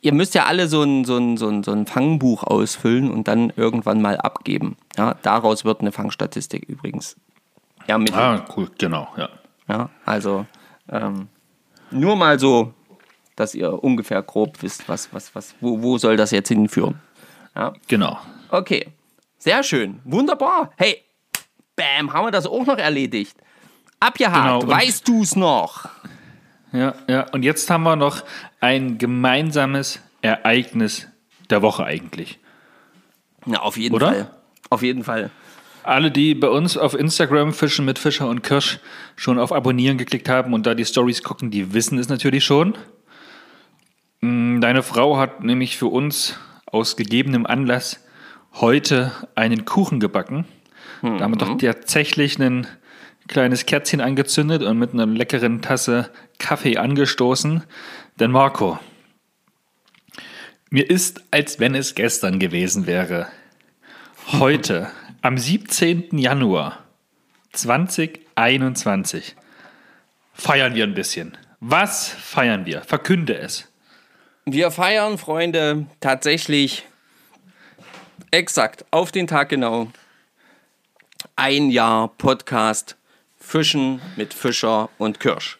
[0.00, 3.28] ihr müsst ja alle so ein, so, ein, so, ein, so ein Fangbuch ausfüllen und
[3.28, 4.76] dann irgendwann mal abgeben.
[4.96, 7.16] Ja, daraus wird eine Fangstatistik übrigens
[7.86, 8.18] ermittelt.
[8.20, 9.28] Ah, cool, genau, ja.
[9.68, 10.46] Ja, also
[10.88, 11.28] ähm,
[11.90, 12.72] nur mal so,
[13.36, 17.00] dass ihr ungefähr grob wisst, was, was, was, wo, wo soll das jetzt hinführen.
[17.54, 18.18] Ja, Genau.
[18.50, 18.86] okay.
[19.42, 19.98] Sehr schön.
[20.04, 20.70] Wunderbar.
[20.76, 21.02] Hey,
[21.74, 23.36] bam, haben wir das auch noch erledigt.
[23.98, 24.62] Abgehakt.
[24.62, 25.88] Genau, weißt du's noch?
[26.72, 27.26] Ja, ja.
[27.32, 28.22] Und jetzt haben wir noch
[28.60, 31.08] ein gemeinsames Ereignis
[31.50, 32.38] der Woche eigentlich.
[33.44, 34.06] Na, auf jeden Oder?
[34.12, 34.30] Fall.
[34.70, 35.30] Auf jeden Fall.
[35.82, 38.78] Alle, die bei uns auf Instagram Fischen mit Fischer und Kirsch
[39.16, 42.78] schon auf Abonnieren geklickt haben und da die Stories gucken, die wissen es natürlich schon.
[44.20, 47.98] Mm, Deine Frau hat nämlich für uns aus gegebenem Anlass
[48.54, 50.46] heute einen Kuchen gebacken.
[51.02, 52.66] Da haben wir doch tatsächlich ein
[53.26, 57.64] kleines Kerzchen angezündet und mit einer leckeren Tasse Kaffee angestoßen.
[58.20, 58.78] Denn Marco,
[60.70, 63.26] mir ist, als wenn es gestern gewesen wäre.
[64.32, 64.90] Heute,
[65.22, 66.16] am 17.
[66.18, 66.78] Januar
[67.52, 69.34] 2021,
[70.32, 71.36] feiern wir ein bisschen.
[71.60, 72.82] Was feiern wir?
[72.82, 73.68] Verkünde es.
[74.44, 76.86] Wir feiern, Freunde, tatsächlich
[78.32, 79.88] exakt auf den Tag genau
[81.36, 82.96] ein Jahr Podcast
[83.38, 85.58] Fischen mit Fischer und Kirsch.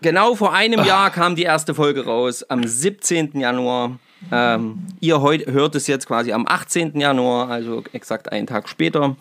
[0.00, 3.38] Genau vor einem Jahr kam die erste Folge raus, am 17.
[3.38, 3.98] Januar.
[4.32, 6.98] Ähm, ihr hört es jetzt quasi am 18.
[6.98, 9.14] Januar, also exakt einen Tag später.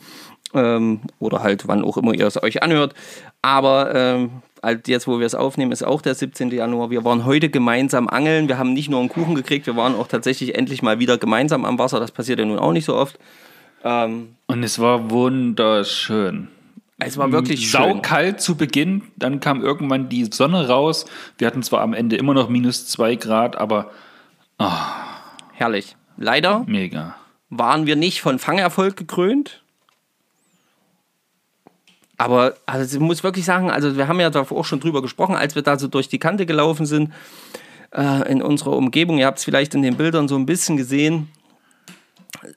[0.53, 2.93] Ähm, oder halt wann auch immer ihr es euch anhört.
[3.41, 4.41] Aber ähm,
[4.85, 6.49] jetzt, wo wir es aufnehmen, ist auch der 17.
[6.51, 6.89] Januar.
[6.89, 8.47] Wir waren heute gemeinsam angeln.
[8.47, 11.65] Wir haben nicht nur einen Kuchen gekriegt, wir waren auch tatsächlich endlich mal wieder gemeinsam
[11.65, 11.99] am Wasser.
[11.99, 13.17] Das passiert ja nun auch nicht so oft.
[13.83, 16.47] Ähm, Und es war wunderschön.
[16.99, 17.81] es war wirklich schön.
[17.81, 21.05] Saukalt zu Beginn, dann kam irgendwann die Sonne raus.
[21.37, 23.91] Wir hatten zwar am Ende immer noch minus zwei Grad, aber
[25.53, 25.95] Herrlich.
[26.17, 27.15] Leider mega.
[27.49, 29.61] waren wir nicht von Fangerfolg gekrönt.
[32.17, 35.35] Aber also ich muss wirklich sagen, also wir haben ja da auch schon drüber gesprochen,
[35.35, 37.13] als wir da so durch die Kante gelaufen sind
[37.95, 39.19] äh, in unserer Umgebung.
[39.19, 41.29] Ihr habt es vielleicht in den Bildern so ein bisschen gesehen.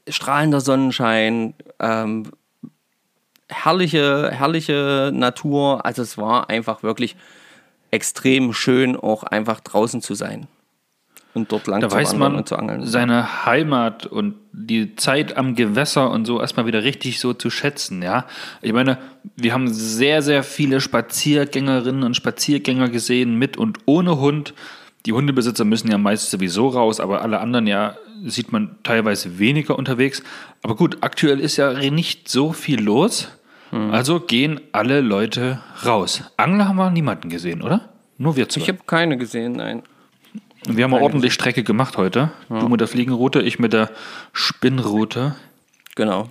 [0.09, 2.31] Strahlender Sonnenschein, ähm,
[3.49, 5.85] herrliche, herrliche Natur.
[5.85, 7.17] Also es war einfach wirklich
[7.91, 10.49] extrem schön, auch einfach draußen zu sein
[11.35, 12.85] und dort lang Da zu weiß man und zu angeln.
[12.85, 18.03] seine Heimat und die Zeit am Gewässer und so erstmal wieder richtig so zu schätzen,
[18.03, 18.27] ja.
[18.63, 18.99] Ich meine,
[19.37, 24.55] wir haben sehr, sehr viele Spaziergängerinnen und Spaziergänger gesehen, mit und ohne Hund.
[25.07, 29.79] Die Hundebesitzer müssen ja meist sowieso raus, aber alle anderen ja sieht man teilweise weniger
[29.79, 30.23] unterwegs.
[30.63, 33.29] Aber gut, aktuell ist ja nicht so viel los.
[33.71, 33.91] Hm.
[33.93, 36.23] Also gehen alle Leute raus.
[36.37, 37.89] Angler haben wir niemanden gesehen, oder?
[38.19, 38.61] Nur wir zwei.
[38.63, 39.83] Ich habe keine gesehen, nein.
[40.67, 42.31] Und wir haben auch ordentlich Strecke gemacht heute.
[42.49, 43.91] Du mit der Fliegenroute, ich mit der
[44.33, 45.35] Spinnroute.
[45.97, 46.29] Genau.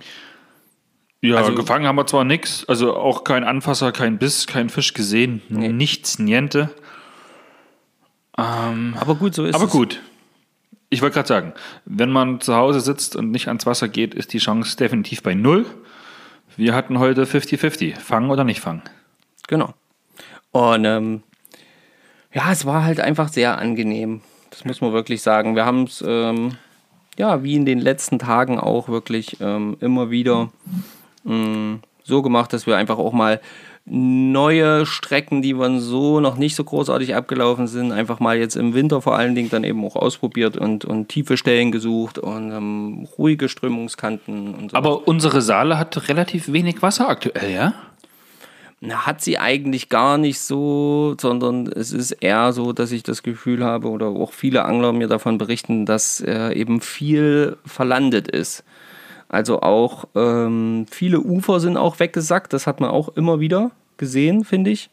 [1.20, 4.94] Ja, Also- gefangen haben wir zwar nichts, also auch kein Anfasser, kein Biss, kein Fisch
[4.94, 6.70] gesehen, nichts, niente.
[8.32, 9.70] Aber gut, so ist Aber es.
[9.70, 10.00] gut.
[10.88, 11.52] Ich wollte gerade sagen,
[11.84, 15.34] wenn man zu Hause sitzt und nicht ans Wasser geht, ist die Chance definitiv bei
[15.34, 15.66] null.
[16.56, 17.96] Wir hatten heute 50-50.
[18.00, 18.82] Fangen oder nicht fangen.
[19.46, 19.74] Genau.
[20.52, 21.22] Und ähm,
[22.32, 24.20] ja, es war halt einfach sehr angenehm.
[24.50, 25.54] Das muss man wirklich sagen.
[25.54, 26.56] Wir haben es, ähm,
[27.18, 30.50] ja, wie in den letzten Tagen auch wirklich ähm, immer wieder
[31.24, 33.40] mh, so gemacht, dass wir einfach auch mal
[33.86, 38.74] neue Strecken, die wir so noch nicht so großartig abgelaufen sind, einfach mal jetzt im
[38.74, 43.08] Winter vor allen Dingen dann eben auch ausprobiert und, und tiefe Stellen gesucht und ähm,
[43.18, 44.76] ruhige Strömungskanten und so.
[44.76, 47.72] Aber unsere Saale hat relativ wenig Wasser aktuell, ja?
[48.88, 53.62] Hat sie eigentlich gar nicht so, sondern es ist eher so, dass ich das Gefühl
[53.62, 58.64] habe oder auch viele Angler mir davon berichten, dass äh, eben viel verlandet ist.
[59.28, 64.44] Also auch ähm, viele Ufer sind auch weggesackt, das hat man auch immer wieder gesehen,
[64.44, 64.90] finde ich.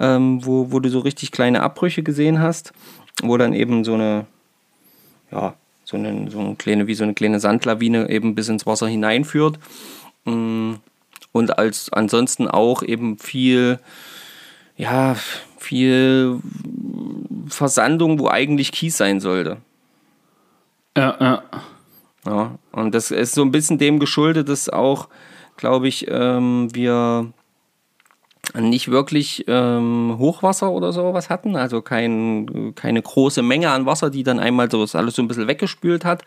[0.00, 2.72] ähm, wo, wo du so richtig kleine Abbrüche gesehen hast,
[3.22, 4.26] wo dann eben so eine,
[5.30, 8.88] ja, so eine, so eine kleine, wie so eine kleine Sandlawine eben bis ins Wasser
[8.88, 9.58] hineinführt.
[10.24, 10.74] Mm,
[11.32, 13.78] und als ansonsten auch eben viel,
[14.76, 15.16] ja,
[15.58, 16.40] viel
[17.48, 19.58] Versandung, wo eigentlich Kies sein sollte.
[20.96, 21.42] Ja, ja.
[22.26, 25.08] Ja, und das ist so ein bisschen dem geschuldet, dass auch,
[25.56, 27.32] glaube ich, ähm, wir
[28.58, 34.22] nicht wirklich ähm, Hochwasser oder sowas hatten, also kein, keine große Menge an Wasser, die
[34.22, 36.24] dann einmal so das alles so ein bisschen weggespült hat.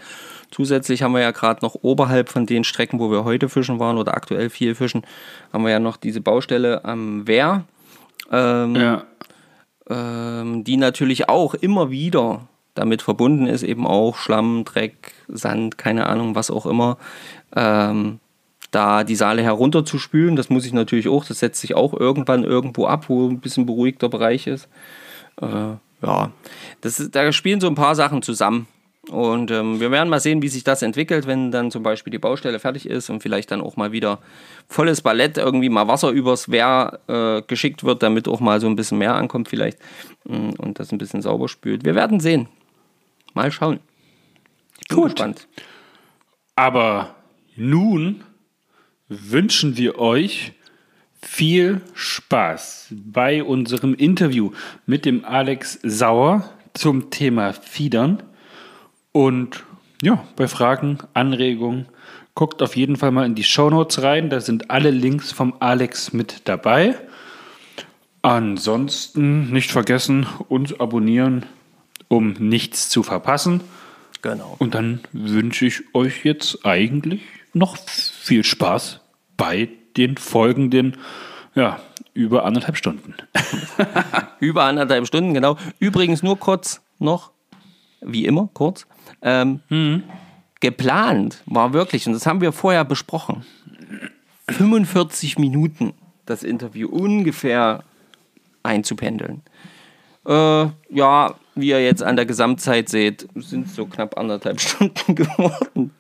[0.53, 3.97] Zusätzlich haben wir ja gerade noch oberhalb von den Strecken, wo wir heute fischen waren
[3.97, 5.03] oder aktuell viel fischen,
[5.51, 7.63] haben wir ja noch diese Baustelle am Wehr,
[8.31, 9.03] ähm, ja.
[9.89, 16.05] ähm, die natürlich auch immer wieder damit verbunden ist, eben auch Schlamm, Dreck, Sand, keine
[16.05, 16.97] Ahnung, was auch immer,
[17.55, 18.19] ähm,
[18.69, 20.35] da die Saale herunterzuspülen.
[20.35, 23.65] Das muss ich natürlich auch, das setzt sich auch irgendwann irgendwo ab, wo ein bisschen
[23.65, 24.67] beruhigter Bereich ist.
[25.41, 26.31] Äh, ja,
[26.81, 28.67] das ist, da spielen so ein paar Sachen zusammen.
[29.09, 32.19] Und ähm, wir werden mal sehen, wie sich das entwickelt, wenn dann zum Beispiel die
[32.19, 34.19] Baustelle fertig ist und vielleicht dann auch mal wieder
[34.69, 38.77] volles Ballett irgendwie mal Wasser übers Wehr äh, geschickt wird, damit auch mal so ein
[38.77, 39.77] bisschen mehr ankommt vielleicht
[40.23, 41.83] mm, und das ein bisschen sauber spült.
[41.83, 42.47] Wir werden sehen.
[43.33, 43.81] Mal schauen.
[44.79, 45.11] Ich bin Gut.
[45.11, 45.47] gespannt.
[46.55, 47.15] Aber
[47.57, 48.23] nun
[49.09, 50.53] wünschen wir euch
[51.21, 54.51] viel Spaß bei unserem Interview
[54.85, 58.23] mit dem Alex Sauer zum Thema Fiedern.
[59.13, 59.63] Und
[60.02, 61.86] ja, bei Fragen, Anregungen,
[62.36, 64.30] guckt auf jeden Fall mal in die Shownotes rein.
[64.30, 66.95] Da sind alle Links vom Alex mit dabei.
[68.21, 71.45] Ansonsten nicht vergessen, uns abonnieren,
[72.08, 73.62] um nichts zu verpassen.
[74.21, 74.56] Genau.
[74.60, 77.21] Und dann wünsche ich euch jetzt eigentlich
[77.54, 79.02] noch viel Spaß
[79.38, 80.97] bei den folgenden,
[81.56, 81.80] ja,
[82.13, 83.15] über anderthalb Stunden.
[84.39, 85.58] Über anderthalb Stunden, genau.
[85.80, 87.32] Übrigens nur kurz noch,
[88.05, 88.85] wie immer, kurz.
[89.21, 89.61] Ähm,
[90.59, 93.45] Geplant war wirklich, und das haben wir vorher besprochen,
[94.49, 95.93] 45 Minuten
[96.25, 97.83] das Interview ungefähr
[98.63, 99.41] einzupendeln.
[100.25, 105.15] Äh, ja, wie ihr jetzt an der Gesamtzeit seht, sind es so knapp anderthalb Stunden
[105.15, 105.91] geworden.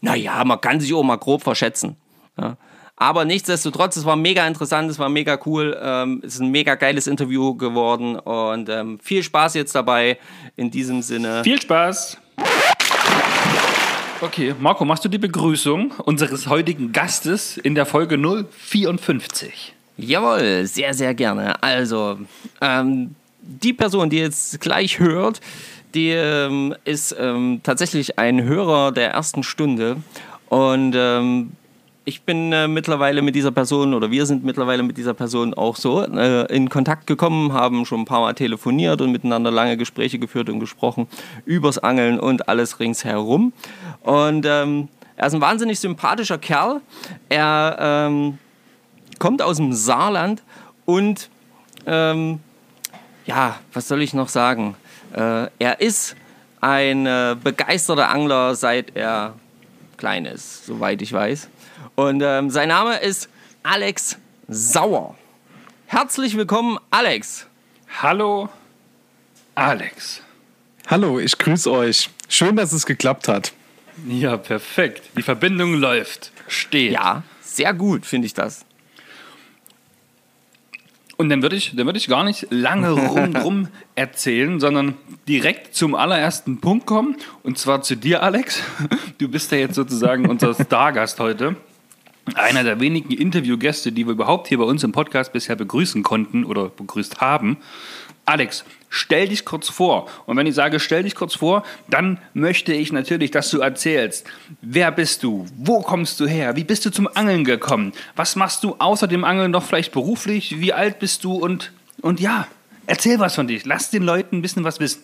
[0.00, 1.96] Naja, man kann sich auch mal grob verschätzen.
[2.36, 2.56] Ja.
[2.96, 5.76] Aber nichtsdestotrotz, es war mega interessant, es war mega cool.
[5.80, 10.18] Ähm, es ist ein mega geiles Interview geworden und ähm, viel Spaß jetzt dabei.
[10.56, 11.42] In diesem Sinne.
[11.42, 12.18] Viel Spaß!
[14.20, 19.74] Okay, Marco, machst du die Begrüßung unseres heutigen Gastes in der Folge 054?
[19.96, 21.62] Jawohl, sehr, sehr gerne.
[21.62, 22.18] Also,
[22.60, 25.40] ähm, die Person, die jetzt gleich hört,
[25.94, 29.96] die ähm, ist ähm, tatsächlich ein Hörer der ersten Stunde.
[30.48, 31.52] Und ähm,
[32.04, 35.76] ich bin äh, mittlerweile mit dieser Person oder wir sind mittlerweile mit dieser Person auch
[35.76, 40.18] so äh, in Kontakt gekommen, haben schon ein paar Mal telefoniert und miteinander lange Gespräche
[40.18, 41.08] geführt und gesprochen
[41.46, 43.52] übers Angeln und alles ringsherum.
[44.02, 46.82] Und ähm, er ist ein wahnsinnig sympathischer Kerl.
[47.28, 48.38] Er ähm,
[49.18, 50.42] kommt aus dem Saarland
[50.84, 51.30] und
[51.86, 52.40] ähm,
[53.24, 54.74] ja, was soll ich noch sagen?
[55.14, 56.16] Äh, er ist
[56.60, 59.34] ein äh, begeisterter Angler, seit er
[59.96, 61.48] klein ist, soweit ich weiß.
[61.96, 63.28] Und ähm, sein Name ist
[63.62, 65.16] Alex Sauer.
[65.86, 67.46] Herzlich willkommen, Alex.
[68.02, 68.48] Hallo,
[69.54, 70.20] Alex.
[70.88, 72.10] Hallo, ich grüße euch.
[72.28, 73.52] Schön, dass es geklappt hat.
[74.08, 75.02] Ja, perfekt.
[75.16, 76.32] Die Verbindung läuft.
[76.48, 76.92] Steht.
[76.92, 78.64] Ja, sehr gut, finde ich das.
[81.16, 84.96] Und dann würde ich, dann würde ich gar nicht lange rum, rum erzählen, sondern
[85.28, 87.16] direkt zum allerersten Punkt kommen.
[87.44, 88.60] Und zwar zu dir, Alex.
[89.18, 91.54] Du bist ja jetzt sozusagen unser Stargast heute.
[92.34, 96.44] Einer der wenigen Interviewgäste, die wir überhaupt hier bei uns im Podcast bisher begrüßen konnten
[96.44, 97.58] oder begrüßt haben.
[98.24, 100.08] Alex, stell dich kurz vor.
[100.24, 104.26] Und wenn ich sage, stell dich kurz vor, dann möchte ich natürlich, dass du erzählst,
[104.62, 105.44] wer bist du?
[105.58, 106.56] Wo kommst du her?
[106.56, 107.92] Wie bist du zum Angeln gekommen?
[108.16, 110.60] Was machst du außer dem Angeln noch vielleicht beruflich?
[110.60, 111.34] Wie alt bist du?
[111.34, 112.46] Und, und ja,
[112.86, 113.66] erzähl was von dich.
[113.66, 115.02] Lass den Leuten ein bisschen was wissen.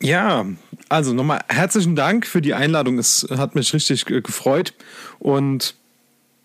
[0.00, 0.46] Ja,
[0.88, 2.98] also nochmal herzlichen Dank für die Einladung.
[2.98, 4.74] Es hat mich richtig gefreut.
[5.20, 5.74] Und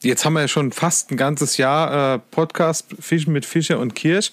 [0.04, 3.96] jetzt haben wir ja schon fast ein ganzes Jahr äh, Podcast Fischen mit Fischer und
[3.96, 4.32] Kirsch.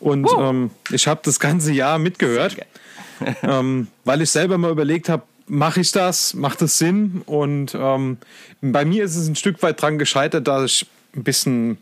[0.00, 2.56] Und ähm, ich habe das ganze Jahr mitgehört,
[3.42, 6.34] ähm, weil ich selber mal überlegt habe, mache ich das?
[6.34, 7.22] Macht das Sinn?
[7.26, 8.18] Und ähm,
[8.60, 11.78] bei mir ist es ein Stück weit dran gescheitert, dass ich ein bisschen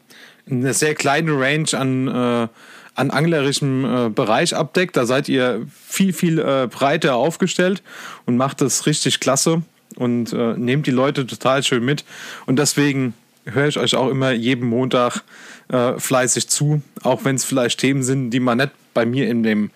[0.49, 2.49] eine sehr kleine Range an, äh,
[2.95, 4.97] an anglerischem äh, Bereich abdeckt.
[4.97, 7.83] Da seid ihr viel, viel äh, breiter aufgestellt
[8.25, 9.63] und macht das richtig klasse
[9.97, 12.05] und äh, nehmt die Leute total schön mit.
[12.47, 13.15] Und deswegen
[13.47, 15.23] höre ich euch auch immer jeden Montag
[15.69, 19.43] äh, fleißig zu, auch wenn es vielleicht Themen sind, die man nicht bei mir in
[19.43, 19.71] dem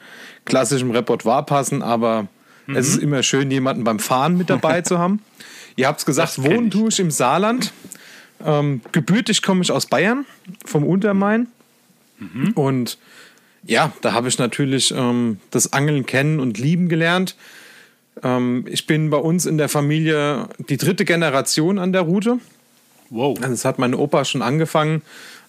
[0.45, 2.27] klassischen Repertoire passen, aber
[2.67, 2.77] mhm.
[2.77, 5.21] es ist immer schön, jemanden beim Fahren mit dabei zu haben.
[5.77, 7.73] Ihr habt es gesagt, wohnen tue ich im Saarland.
[8.45, 10.25] Ähm, gebürtig komme ich aus Bayern,
[10.65, 11.49] vom Untermain.
[12.19, 12.53] Mhm.
[12.53, 12.99] Und
[13.65, 17.37] ja, da habe ich natürlich ähm, das Angeln kennen und lieben gelernt.
[18.23, 22.39] Ähm, ich bin bei uns in der Familie die dritte Generation an der Route.
[23.11, 23.37] Wow.
[23.39, 25.03] Also das hat mein Opa schon angefangen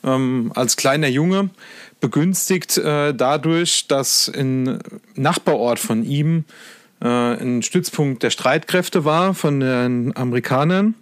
[0.04, 1.50] ähm, als kleiner Junge,
[2.00, 4.80] begünstigt äh, dadurch, dass ein
[5.16, 6.46] Nachbarort von ihm
[7.02, 10.96] äh, ein Stützpunkt der Streitkräfte war von den Amerikanern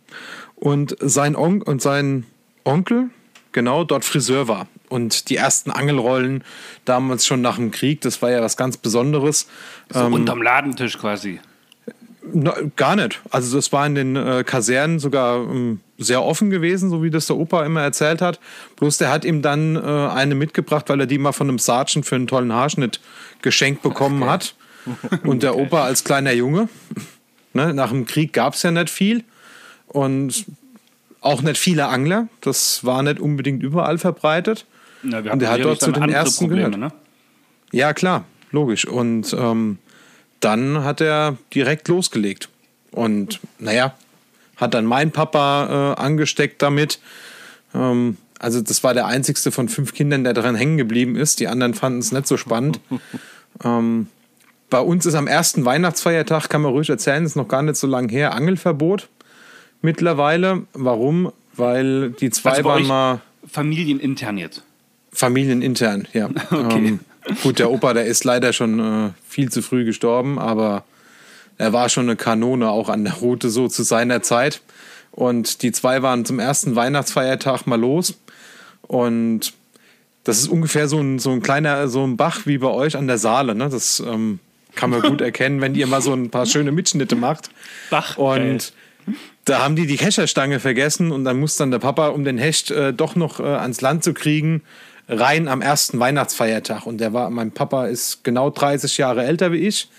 [0.55, 2.25] und sein, On und sein
[2.65, 3.09] Onkel
[3.51, 4.67] genau dort Friseur war.
[4.89, 6.43] Und die ersten Angelrollen
[6.85, 9.47] damals schon nach dem Krieg, das war ja was ganz Besonderes.
[9.89, 11.39] So ähm, unterm Ladentisch quasi.
[12.41, 13.19] Na, gar nicht.
[13.31, 17.27] Also das war in den äh, Kasernen sogar ähm, sehr offen gewesen, so wie das
[17.27, 18.39] der Opa immer erzählt hat.
[18.77, 22.05] Bloß der hat ihm dann äh, eine mitgebracht, weil er die mal von einem Sergeant
[22.05, 23.01] für einen tollen Haarschnitt
[23.41, 24.31] geschenkt bekommen okay.
[24.31, 24.55] hat.
[25.23, 26.69] Und der Opa als kleiner Junge,
[27.53, 29.23] ne, nach dem Krieg gab es ja nicht viel
[29.87, 30.45] und
[31.21, 32.27] auch nicht viele Angler.
[32.41, 34.65] Das war nicht unbedingt überall verbreitet.
[35.03, 36.93] Na, und er hat dort zu den ersten Probleme, gehört.
[36.93, 36.97] Ne?
[37.71, 38.87] Ja, klar, logisch.
[38.87, 39.79] Und ähm,
[40.39, 42.49] dann hat er direkt losgelegt.
[42.91, 43.95] Und naja,
[44.57, 46.99] hat dann mein Papa äh, angesteckt damit.
[47.73, 51.39] Ähm, also das war der einzigste von fünf Kindern, der daran hängen geblieben ist.
[51.39, 52.79] Die anderen fanden es nicht so spannend.
[53.63, 54.07] ähm,
[54.69, 57.87] bei uns ist am ersten Weihnachtsfeiertag, kann man ruhig erzählen, ist noch gar nicht so
[57.87, 59.09] lange her, Angelverbot
[59.81, 60.63] mittlerweile.
[60.73, 61.31] Warum?
[61.55, 63.21] Weil die zwei also waren mal.
[63.47, 64.63] Familienintern jetzt.
[65.11, 66.29] Familienintern, ja.
[66.51, 66.87] okay.
[66.87, 66.99] Ähm,
[67.41, 70.83] gut, der Opa, der ist leider schon äh, viel zu früh gestorben, aber
[71.57, 74.61] er war schon eine Kanone auch an der Route so zu seiner Zeit.
[75.11, 78.13] Und die zwei waren zum ersten Weihnachtsfeiertag mal los.
[78.81, 79.53] Und
[80.23, 83.07] das ist ungefähr so ein, so ein kleiner, so ein Bach wie bei euch an
[83.07, 83.55] der Saale.
[83.55, 83.69] Ne?
[83.69, 84.39] Das ähm,
[84.75, 87.49] kann man gut erkennen, wenn ihr mal so ein paar schöne Mitschnitte macht.
[87.89, 88.17] Bach.
[88.17, 88.73] Und
[89.45, 92.71] da haben die die Kescherstange vergessen und dann muss dann der Papa, um den Hecht
[92.71, 94.61] äh, doch noch äh, ans Land zu kriegen,
[95.09, 96.85] rein am ersten Weihnachtsfeiertag.
[96.85, 99.89] Und der war, mein Papa ist genau 30 Jahre älter wie ich.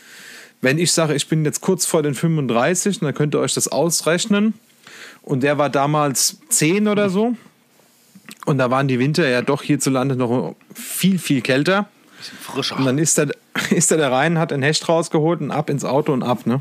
[0.63, 3.69] Wenn ich sage, ich bin jetzt kurz vor den 35, dann könnt ihr euch das
[3.69, 4.55] ausrechnen.
[5.23, 7.35] Und der war damals 10 oder so.
[8.47, 11.89] Und da waren die Winter ja doch hierzulande noch viel, viel kälter.
[12.17, 12.77] Bisschen frischer.
[12.77, 13.31] Und dann ist er,
[13.71, 16.47] ist er da rein, hat ein Hecht rausgeholt und ab ins Auto und ab.
[16.47, 16.61] Ne?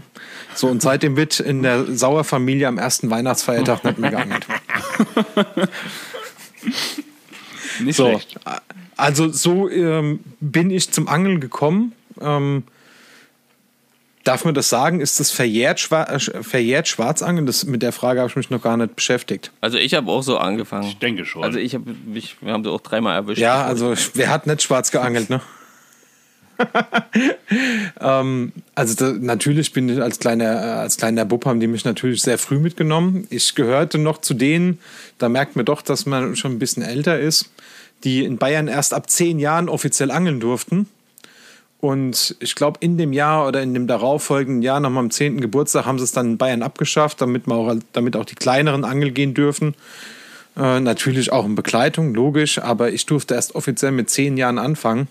[0.55, 4.47] So, und seitdem wird in der Sauerfamilie am ersten Weihnachtsfeiertag nicht mehr geangelt.
[7.79, 8.39] Nicht so, schlecht.
[8.97, 11.93] Also so ähm, bin ich zum Angeln gekommen.
[12.21, 12.63] Ähm,
[14.23, 14.99] darf man das sagen?
[14.99, 17.45] Ist das verjährt, Schwar äh, verjährt Schwarzangeln?
[17.45, 19.51] Das, mit der Frage habe ich mich noch gar nicht beschäftigt.
[19.61, 20.87] Also ich habe auch so angefangen.
[20.87, 21.43] Ich denke schon.
[21.43, 23.41] Also ich habe mich, wir haben sie auch dreimal erwischt.
[23.41, 25.41] Ja, also wer hat nicht schwarz geangelt, ne?
[28.01, 31.85] ähm, also da, natürlich bin ich als kleiner, äh, als kleiner Bub haben die mich
[31.85, 33.27] natürlich sehr früh mitgenommen.
[33.29, 34.79] Ich gehörte noch zu denen,
[35.17, 37.49] da merkt man doch, dass man schon ein bisschen älter ist,
[38.03, 40.87] die in Bayern erst ab zehn Jahren offiziell angeln durften.
[41.81, 45.85] Und ich glaube, in dem Jahr oder in dem darauffolgenden Jahr, nach meinem zehnten Geburtstag,
[45.85, 49.13] haben sie es dann in Bayern abgeschafft, damit, man auch, damit auch die kleineren Angeln
[49.13, 49.75] gehen dürfen.
[50.57, 55.07] Äh, natürlich auch in Begleitung, logisch, aber ich durfte erst offiziell mit zehn Jahren anfangen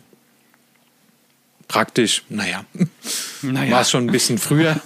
[1.68, 2.64] praktisch, naja,
[3.42, 3.70] naja.
[3.70, 4.81] war es schon ein bisschen früher.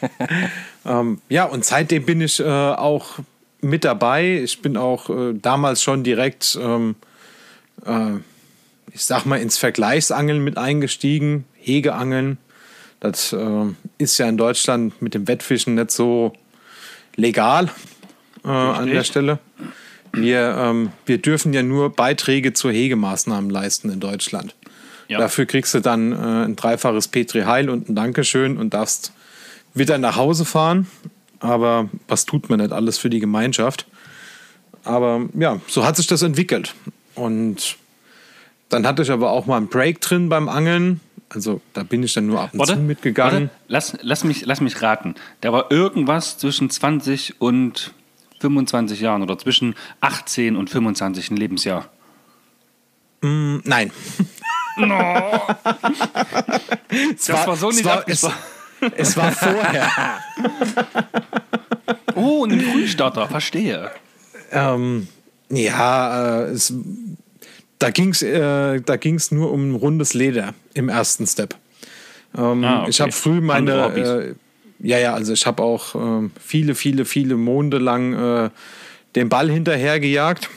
[0.86, 3.18] ähm, ja, und seitdem bin ich äh, auch
[3.60, 4.40] mit dabei.
[4.42, 6.96] Ich bin auch äh, damals schon direkt, ähm,
[7.88, 8.20] äh,
[8.92, 12.38] ich sag mal, ins Vergleichsangeln mit eingestiegen, Hegeangeln.
[13.00, 13.64] Das äh,
[13.98, 16.32] ist ja in Deutschland mit dem Wettfischen nicht so
[17.16, 17.70] legal
[18.44, 19.38] äh, an der Stelle.
[20.12, 24.54] Wir, ähm, wir dürfen ja nur Beiträge zu Hegemaßnahmen leisten in Deutschland.
[25.08, 25.18] Ja.
[25.18, 29.12] Dafür kriegst du dann äh, ein dreifaches Petri Heil und ein Dankeschön und darfst
[29.74, 30.86] wieder nach Hause fahren.
[31.40, 33.86] Aber was tut man nicht alles für die Gemeinschaft?
[34.84, 36.74] Aber ja, so hat sich das entwickelt.
[37.18, 37.76] Und
[38.68, 41.00] dann hatte ich aber auch mal einen Break drin beim Angeln.
[41.30, 43.50] Also da bin ich dann nur ab und warte, zu mitgegangen.
[43.50, 45.14] Warte, lass, lass, mich, lass mich raten.
[45.40, 47.92] Da war irgendwas zwischen 20 und
[48.40, 51.90] 25 Jahren oder zwischen 18 und 25 ein Lebensjahr.
[53.20, 53.92] Mm, nein.
[54.76, 54.96] No.
[57.16, 58.26] das war, war, so nicht war, es,
[58.96, 59.90] es war vorher.
[62.14, 63.90] oh, ein Frühstarter, verstehe.
[64.52, 65.08] Ähm,
[65.50, 66.72] ja, äh, es,
[67.78, 71.54] da ging es äh, nur um rundes Leder im ersten Step.
[72.36, 72.90] Ähm, ah, okay.
[72.90, 73.94] Ich habe früh meine.
[73.94, 74.34] Äh,
[74.80, 78.50] ja, ja, also ich habe auch äh, viele, viele, viele Monde lang äh,
[79.16, 80.48] den Ball hinterhergejagt,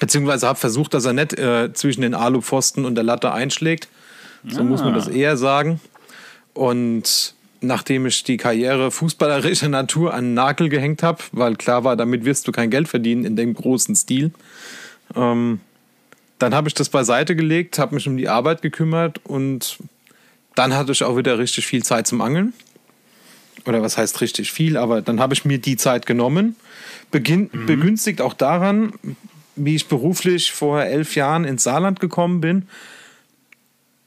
[0.00, 3.88] beziehungsweise habe versucht, dass er nicht äh, zwischen den Alupfosten und der Latte einschlägt.
[4.48, 4.64] So ah.
[4.64, 5.80] muss man das eher sagen.
[6.54, 11.96] Und nachdem ich die Karriere fußballerischer Natur an den Nagel gehängt habe, weil klar war,
[11.96, 14.32] damit wirst du kein Geld verdienen in dem großen Stil,
[15.14, 15.60] ähm,
[16.38, 19.78] dann habe ich das beiseite gelegt, habe mich um die Arbeit gekümmert und
[20.54, 22.52] dann hatte ich auch wieder richtig viel Zeit zum Angeln.
[23.64, 26.56] Oder was heißt richtig viel, aber dann habe ich mir die Zeit genommen.
[27.12, 27.66] Beginn, mhm.
[27.66, 28.92] Begünstigt auch daran,
[29.54, 32.66] wie ich beruflich vor elf Jahren ins Saarland gekommen bin.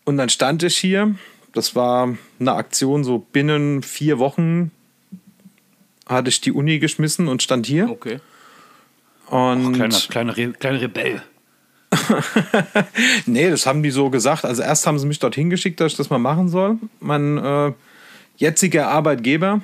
[0.03, 1.15] Und dann stand ich hier.
[1.55, 4.71] Das war eine Aktion, so binnen vier Wochen
[6.05, 7.89] hatte ich die Uni geschmissen und stand hier.
[7.89, 8.19] Okay.
[9.27, 11.23] Und Och, kleiner, kleiner, Re kleiner Rebell.
[13.25, 14.43] nee, das haben die so gesagt.
[14.43, 16.77] Also erst haben sie mich dorthin geschickt, dass ich das mal machen soll.
[16.99, 17.71] Mein äh,
[18.35, 19.61] jetziger Arbeitgeber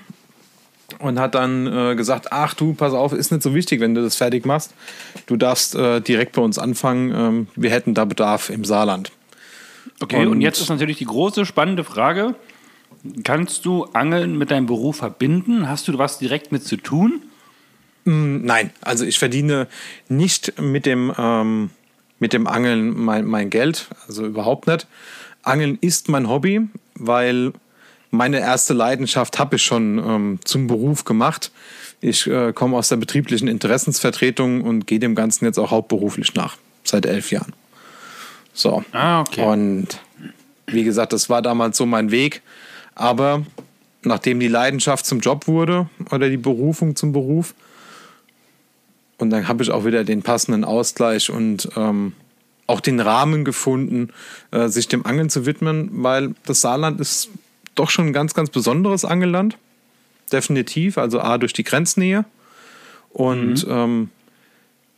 [1.00, 4.02] und hat dann äh, gesagt, ach du, pass auf, ist nicht so wichtig, wenn du
[4.02, 4.74] das fertig machst.
[5.26, 7.14] Du darfst äh, direkt bei uns anfangen.
[7.14, 9.12] Ähm, wir hätten da Bedarf im Saarland.
[10.00, 12.36] Okay, und, und jetzt ist natürlich die große spannende Frage.
[13.24, 15.68] Kannst du Angeln mit deinem Beruf verbinden?
[15.68, 17.22] Hast du was direkt mit zu tun?
[18.06, 19.68] Mm, nein, also ich verdiene
[20.10, 21.70] nicht mit dem ähm,
[22.20, 24.88] mit dem Angeln mein, mein Geld, also überhaupt nicht.
[25.42, 26.62] Angeln ist mein Hobby,
[26.94, 27.52] weil
[28.12, 31.52] meine erste Leidenschaft habe ich schon ähm, zum Beruf gemacht.
[32.00, 36.58] Ich äh, komme aus der betrieblichen Interessensvertretung und gehe dem Ganzen jetzt auch hauptberuflich nach,
[36.84, 37.54] seit elf Jahren.
[38.54, 38.84] So.
[38.92, 39.44] Ah, okay.
[39.44, 40.00] Und
[40.68, 42.42] wie gesagt, das war damals so mein Weg.
[42.96, 43.46] Aber
[44.04, 47.54] nachdem die Leidenschaft zum Job wurde oder die Berufung zum Beruf,
[49.18, 52.14] und dann habe ich auch wieder den passenden Ausgleich und ähm,
[52.66, 54.10] auch den Rahmen gefunden,
[54.50, 57.30] äh, sich dem Angeln zu widmen, weil das Saarland ist
[57.76, 59.58] doch schon ein ganz, ganz besonderes Angelland.
[60.32, 62.26] Definitiv, also A durch die Grenznähe.
[63.12, 63.72] Und mhm.
[63.72, 64.10] ähm,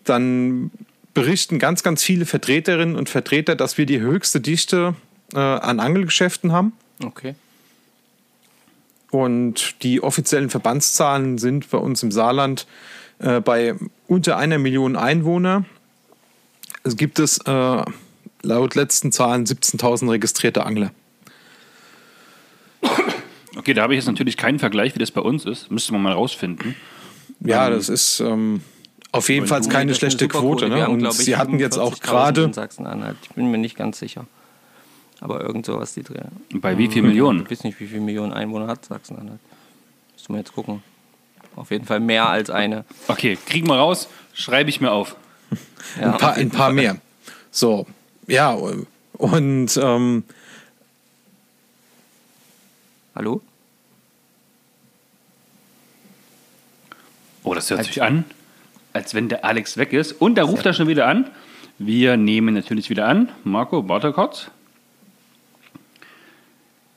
[0.05, 0.71] dann
[1.13, 4.95] berichten ganz, ganz viele Vertreterinnen und Vertreter, dass wir die höchste Dichte
[5.33, 6.73] äh, an Angelgeschäften haben.
[7.03, 7.35] Okay.
[9.11, 12.65] Und die offiziellen Verbandszahlen sind bei uns im Saarland
[13.19, 13.75] äh, bei
[14.07, 15.65] unter einer Million Einwohner.
[16.83, 17.83] Es gibt es äh,
[18.41, 20.91] laut letzten Zahlen 17.000 registrierte Angler.
[23.55, 25.69] Okay, da habe ich jetzt natürlich keinen Vergleich, wie das bei uns ist.
[25.69, 26.75] Müsste man mal rausfinden.
[27.39, 28.61] Ja, ähm, das ist ähm,
[29.13, 30.67] auf jeden Fall keine schlechte Quote.
[30.67, 30.83] Ne?
[30.83, 32.51] Haben, Und sie hatten jetzt auch gerade.
[33.21, 34.25] Ich bin mir nicht ganz sicher.
[35.21, 36.31] Aber irgend sowas die drehen.
[36.55, 37.43] Bei wie viel Millionen?
[37.43, 39.39] Ich weiß nicht, wie viele Millionen Einwohner hat Sachsen-Anhalt.
[40.13, 40.83] Müssen wir jetzt gucken.
[41.55, 42.83] Auf jeden Fall mehr als eine.
[43.07, 45.15] Okay, kriegen wir raus, schreibe ich mir auf.
[46.01, 46.97] Ja, ein, paar, ein paar mehr.
[47.51, 47.85] So,
[48.27, 50.23] ja, und ähm,
[53.15, 53.41] Hallo?
[57.43, 58.25] Oh, das hört sich an,
[58.93, 60.13] als wenn der Alex weg ist.
[60.13, 61.29] Und da ruft er schon wieder an.
[61.79, 63.29] Wir nehmen natürlich wieder an.
[63.43, 64.49] Marco, warte kurz.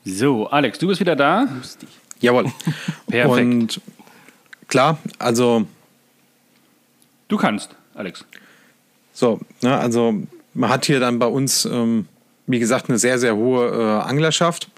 [0.05, 1.47] So, Alex, du bist wieder da.
[1.57, 1.89] Lustig.
[2.21, 2.45] Jawohl.
[3.07, 3.27] Perfekt.
[3.27, 3.81] Und
[4.67, 5.65] klar, also.
[7.27, 8.23] Du kannst, Alex.
[9.11, 10.13] So, ne, also
[10.53, 12.07] man hat hier dann bei uns, ähm,
[12.45, 14.69] wie gesagt, eine sehr, sehr hohe äh, Anglerschaft.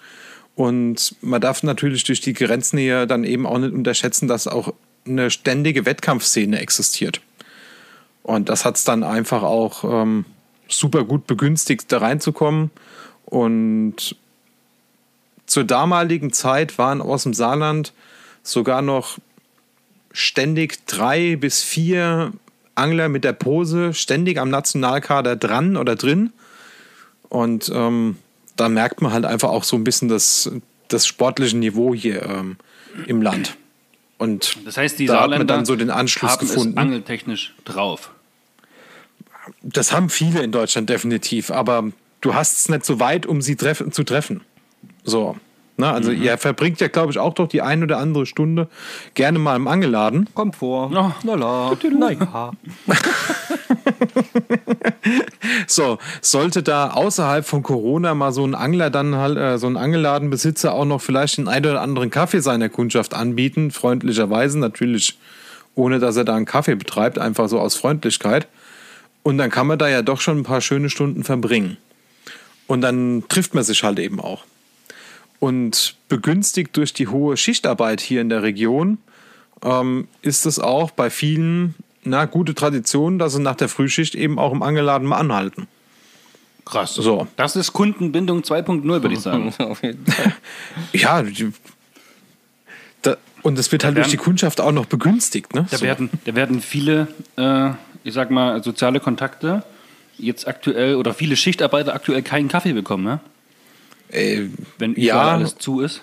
[0.55, 4.73] Und man darf natürlich durch die Grenznähe dann eben auch nicht unterschätzen, dass auch
[5.09, 7.21] eine ständige Wettkampfszene existiert.
[8.23, 10.25] Und das hat es dann einfach auch ähm,
[10.67, 12.71] super gut begünstigt, da reinzukommen.
[13.25, 14.15] Und
[15.45, 17.93] zur damaligen Zeit waren aus dem Saarland
[18.43, 19.17] sogar noch
[20.11, 22.31] ständig drei bis vier
[22.75, 26.31] Angler mit der Pose ständig am Nationalkader dran oder drin.
[27.29, 28.17] Und ähm,
[28.55, 30.51] da merkt man halt einfach auch so ein bisschen das,
[30.87, 32.57] das sportliche Niveau hier ähm,
[33.07, 33.57] im Land.
[34.19, 36.77] Und das heißt, die da hat man dann so den Anschluss haben gefunden.
[36.77, 38.11] Es angeltechnisch drauf.
[39.63, 41.91] Das haben viele in Deutschland definitiv, aber
[42.21, 44.41] du hast es nicht so weit, um sie treff zu treffen.
[45.03, 45.37] So.
[45.79, 46.21] Na, also mhm.
[46.21, 48.67] ihr verbringt ja, glaube ich, auch doch die ein oder andere Stunde
[49.13, 50.27] gerne mal im Angelladen.
[50.33, 50.91] Kommt vor.
[50.93, 51.25] Oh.
[51.25, 51.71] Lala.
[51.97, 52.51] Naja.
[55.67, 59.77] so, sollte da außerhalb von Corona mal so ein Angler dann halt, äh, so ein
[59.77, 65.17] Angelladenbesitzer auch noch vielleicht den einen oder anderen Kaffee seiner Kundschaft anbieten, freundlicherweise natürlich,
[65.75, 68.49] ohne dass er da einen Kaffee betreibt, einfach so aus Freundlichkeit.
[69.23, 71.77] Und dann kann man da ja doch schon ein paar schöne Stunden verbringen.
[72.67, 74.43] Und dann trifft man sich halt eben auch.
[75.39, 78.97] Und begünstigt durch die hohe Schichtarbeit hier in der Region
[79.63, 84.37] ähm, ist es auch bei vielen na, gute Tradition, dass sie nach der Frühschicht eben
[84.39, 85.67] auch im Angeladen mal anhalten.
[86.65, 86.93] Krass.
[86.95, 87.27] So.
[87.35, 89.53] Das ist Kundenbindung 2.0, würde ich sagen.
[90.93, 91.23] ja,
[93.01, 95.65] da, Und das wird halt Da durch die werden- Kundschaft auch noch begünstigt, ne?
[95.71, 95.85] Da, So.
[95.85, 97.71] werden, da werden viele, äh,
[98.03, 99.63] ich sag mal, soziale Kontakte
[100.17, 103.19] jetzt aktuell oder viele Schichtarbeiter aktuell keinen Kaffee bekommen, ne?
[104.11, 104.47] Äh,
[104.77, 105.21] wenn Ja.
[105.35, 106.01] alles zu ist.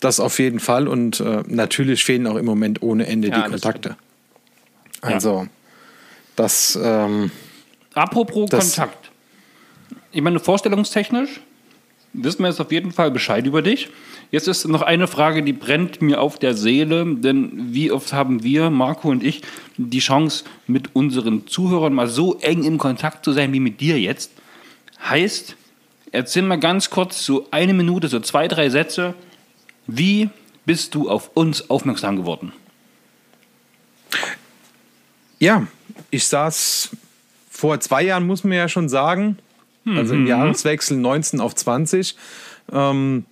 [0.00, 3.50] Das auf jeden Fall und äh, natürlich fehlen auch im Moment ohne Ende Ja, die
[3.50, 3.96] Kontakte.
[5.00, 5.46] Also,
[6.36, 7.30] das, ähm,
[7.94, 9.10] Apropos Das- Kontakt.
[10.12, 11.40] Ich meine, vorstellungstechnisch
[12.14, 13.88] wissen wir jetzt auf jeden Fall Bescheid über dich.
[14.30, 18.42] Jetzt ist noch eine Frage, die brennt mir auf der Seele, denn wie oft haben
[18.42, 19.42] wir, Marco und ich,
[19.76, 23.98] die Chance, mit unseren Zuhörern mal so eng im Kontakt zu sein wie mit dir
[24.00, 24.30] jetzt?
[25.08, 25.56] Heißt,
[26.12, 29.14] erzähl mal ganz kurz, so eine Minute, so zwei, drei Sätze.
[29.86, 30.30] Wie
[30.64, 32.52] bist du auf uns aufmerksam geworden?
[35.42, 35.66] ja,
[36.10, 36.90] ich saß
[37.50, 39.38] vor zwei Jahren, muss man ja schon sagen,
[39.84, 42.16] also im Jahreswechsel 19 auf 20,
[42.72, 43.24] ähm,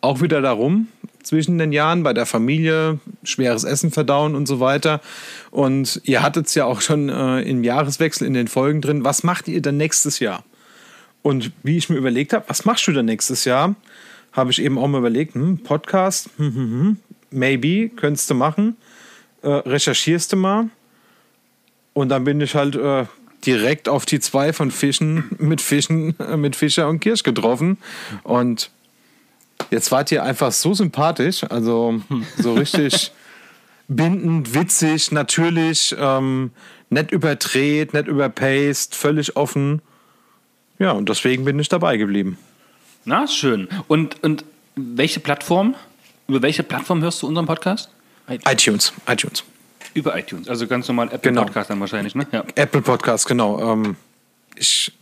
[0.00, 0.86] auch wieder darum
[1.24, 5.00] zwischen den Jahren bei der Familie, schweres Essen verdauen und so weiter.
[5.50, 9.02] Und ihr hattet es ja auch schon äh, im Jahreswechsel in den Folgen drin.
[9.02, 10.44] Was macht ihr denn nächstes Jahr?
[11.26, 13.74] Und wie ich mir überlegt habe, was machst du denn nächstes Jahr,
[14.30, 16.96] habe ich eben auch mal überlegt, hm, Podcast, hm, hm, hm,
[17.32, 18.76] maybe, könntest du machen,
[19.42, 20.68] äh, recherchierst du mal.
[21.94, 23.06] Und dann bin ich halt äh,
[23.44, 27.78] direkt auf die zwei von Fischen mit Fischen, äh, mit Fischer und Kirsch getroffen.
[28.22, 28.70] Und
[29.72, 32.00] jetzt wart ihr einfach so sympathisch, also
[32.38, 33.10] so richtig
[33.88, 36.52] bindend, witzig, natürlich, ähm,
[36.88, 39.82] nett überdreht, nett überpaced, völlig offen.
[40.78, 42.38] Ja, und deswegen bin ich dabei geblieben.
[43.04, 43.68] Na, schön.
[43.88, 45.74] Und, und welche Plattform?
[46.28, 47.90] Über welche Plattform hörst du unseren Podcast?
[48.28, 49.44] iTunes, iTunes.
[49.94, 51.44] Über iTunes, also ganz normal Apple Genau.
[51.44, 52.26] Podcast dann wahrscheinlich, ne?
[52.32, 52.44] Ja.
[52.56, 53.72] Apple Podcast, genau.
[53.72, 53.96] Ähm,
[54.56, 54.92] ich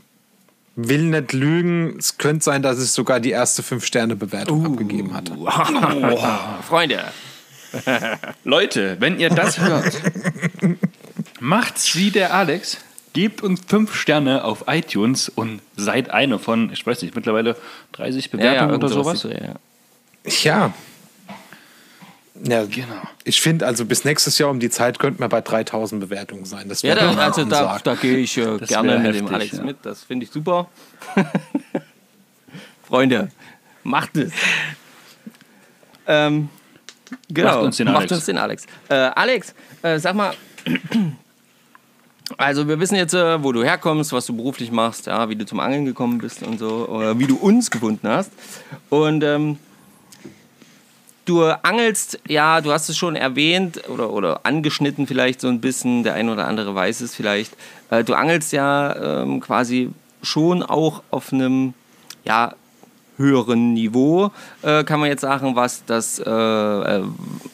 [0.77, 1.97] will nicht lügen.
[1.99, 5.31] Es könnte sein, dass es sogar die erste 5-Sterne-Bewertung abgegeben hat.
[6.69, 7.03] Freunde,
[8.45, 10.01] Leute, wenn ihr das hört,
[11.41, 12.79] macht's wie der Alex.
[13.15, 17.57] Gebt uns fünf Sterne auf iTunes und seid eine von, ich weiß nicht, mittlerweile
[17.93, 19.21] 30 Bewertungen oder irgend sowas.
[19.23, 19.55] sieht so, ja.
[20.43, 20.75] Ja.
[22.43, 23.01] Ja, Genau.
[23.23, 26.69] ich finde, also bis nächstes Jahr um die Zeit könnten wir bei 3000 Bewertungen sein.
[26.69, 29.57] Das Ja, wäre da, also da, da gehe ich äh, gerne mit heftig, dem Alex
[29.57, 29.63] ja.
[29.63, 29.77] mit.
[29.83, 30.69] Das finde ich super.
[32.89, 33.31] Freunde,
[33.85, 34.33] macht es.
[36.07, 36.49] Ähm,
[37.29, 38.13] genau, Macht uns den macht Alex.
[38.13, 38.67] uns den Alex.
[38.89, 40.35] Äh, Alex, äh, sag mal,
[42.39, 45.45] also wir wissen jetzt, äh, wo du herkommst, was du beruflich machst, ja, wie du
[45.45, 48.33] zum Angeln gekommen bist und so, oder wie du uns gefunden hast.
[48.89, 49.59] Und ähm,
[51.25, 56.03] Du angelst, ja, du hast es schon erwähnt oder, oder angeschnitten vielleicht so ein bisschen,
[56.03, 57.57] der ein oder andere weiß es vielleicht.
[57.89, 59.89] Äh, du angelst ja ähm, quasi
[60.23, 61.73] schon auch auf einem,
[62.27, 62.55] ja,
[63.17, 64.31] höheren Niveau,
[64.63, 67.03] äh, kann man jetzt sagen, was das, äh, äh,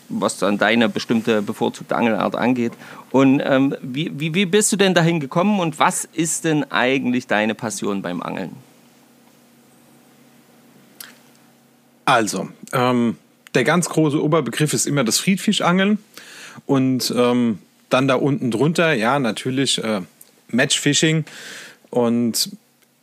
[0.08, 2.72] was dann deine bestimmte bevorzugte Angelart angeht.
[3.11, 7.26] Und ähm, wie, wie, wie bist du denn dahin gekommen und was ist denn eigentlich
[7.26, 8.56] deine Passion beim Angeln?
[12.04, 13.16] Also, ähm,
[13.54, 15.98] der ganz große Oberbegriff ist immer das Friedfischangeln.
[16.66, 17.58] Und ähm,
[17.88, 20.00] dann da unten drunter, ja, natürlich äh,
[20.48, 21.24] Matchfishing.
[21.90, 22.50] Und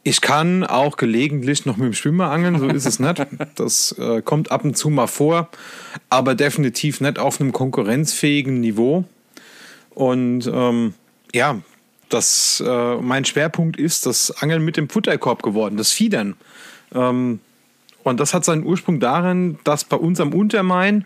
[0.07, 3.27] ich kann auch gelegentlich noch mit dem Schwimmer angeln, so ist es nicht.
[3.55, 5.49] Das äh, kommt ab und zu mal vor,
[6.09, 9.03] aber definitiv nicht auf einem konkurrenzfähigen Niveau.
[9.89, 10.93] Und ähm,
[11.33, 11.59] ja,
[12.07, 16.35] das, äh, mein Schwerpunkt ist das Angeln mit dem Futterkorb geworden, das Fiedern.
[16.95, 17.39] Ähm,
[18.03, 21.03] und das hat seinen Ursprung darin, dass bei uns am Untermain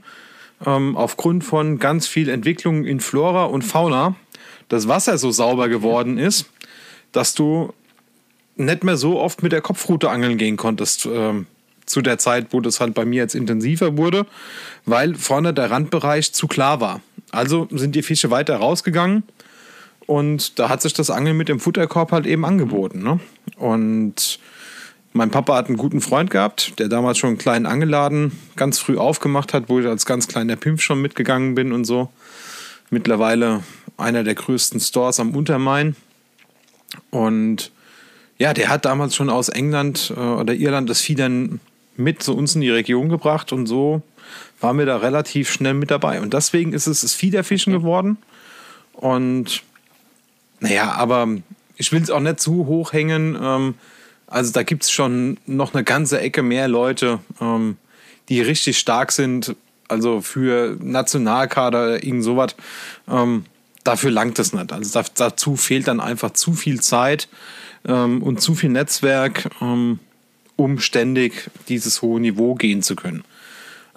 [0.63, 4.15] ähm, aufgrund von ganz viel Entwicklung in Flora und Fauna
[4.69, 6.51] das Wasser so sauber geworden ist,
[7.11, 7.73] dass du
[8.55, 11.05] nicht mehr so oft mit der Kopfrute angeln gehen konntest.
[11.05, 11.47] Ähm,
[11.85, 14.25] zu der Zeit, wo das halt bei mir jetzt intensiver wurde,
[14.85, 17.01] weil vorne der Randbereich zu klar war.
[17.31, 19.23] Also sind die Fische weiter rausgegangen
[20.05, 23.03] und da hat sich das Angeln mit dem Futterkorb halt eben angeboten.
[23.03, 23.19] Ne?
[23.57, 24.39] Und
[25.13, 28.97] mein Papa hat einen guten Freund gehabt, der damals schon einen kleinen Angelladen ganz früh
[28.97, 32.09] aufgemacht hat, wo ich als ganz kleiner Pimp schon mitgegangen bin und so.
[32.89, 33.63] Mittlerweile
[33.97, 35.95] einer der größten Stores am Untermain.
[37.09, 37.71] Und
[38.41, 41.59] ja, der hat damals schon aus England äh, oder Irland das Vieh dann
[41.95, 44.01] mit zu uns in die Region gebracht und so
[44.59, 46.19] waren wir da relativ schnell mit dabei.
[46.21, 48.17] Und deswegen ist es das Fiederfischen geworden.
[48.93, 49.61] Und
[50.59, 51.27] naja, aber
[51.77, 53.37] ich will es auch nicht zu hoch hängen.
[53.39, 53.75] Ähm,
[54.25, 57.77] also da gibt es schon noch eine ganze Ecke mehr Leute, ähm,
[58.27, 59.55] die richtig stark sind.
[59.87, 62.55] Also für Nationalkader oder irgend sowas.
[63.07, 63.45] Ähm,
[63.83, 64.73] dafür langt es nicht.
[64.73, 67.27] Also da, dazu fehlt dann einfach zu viel Zeit
[67.85, 69.99] ähm, und zu viel Netzwerk, ähm,
[70.55, 73.23] um ständig dieses hohe Niveau gehen zu können.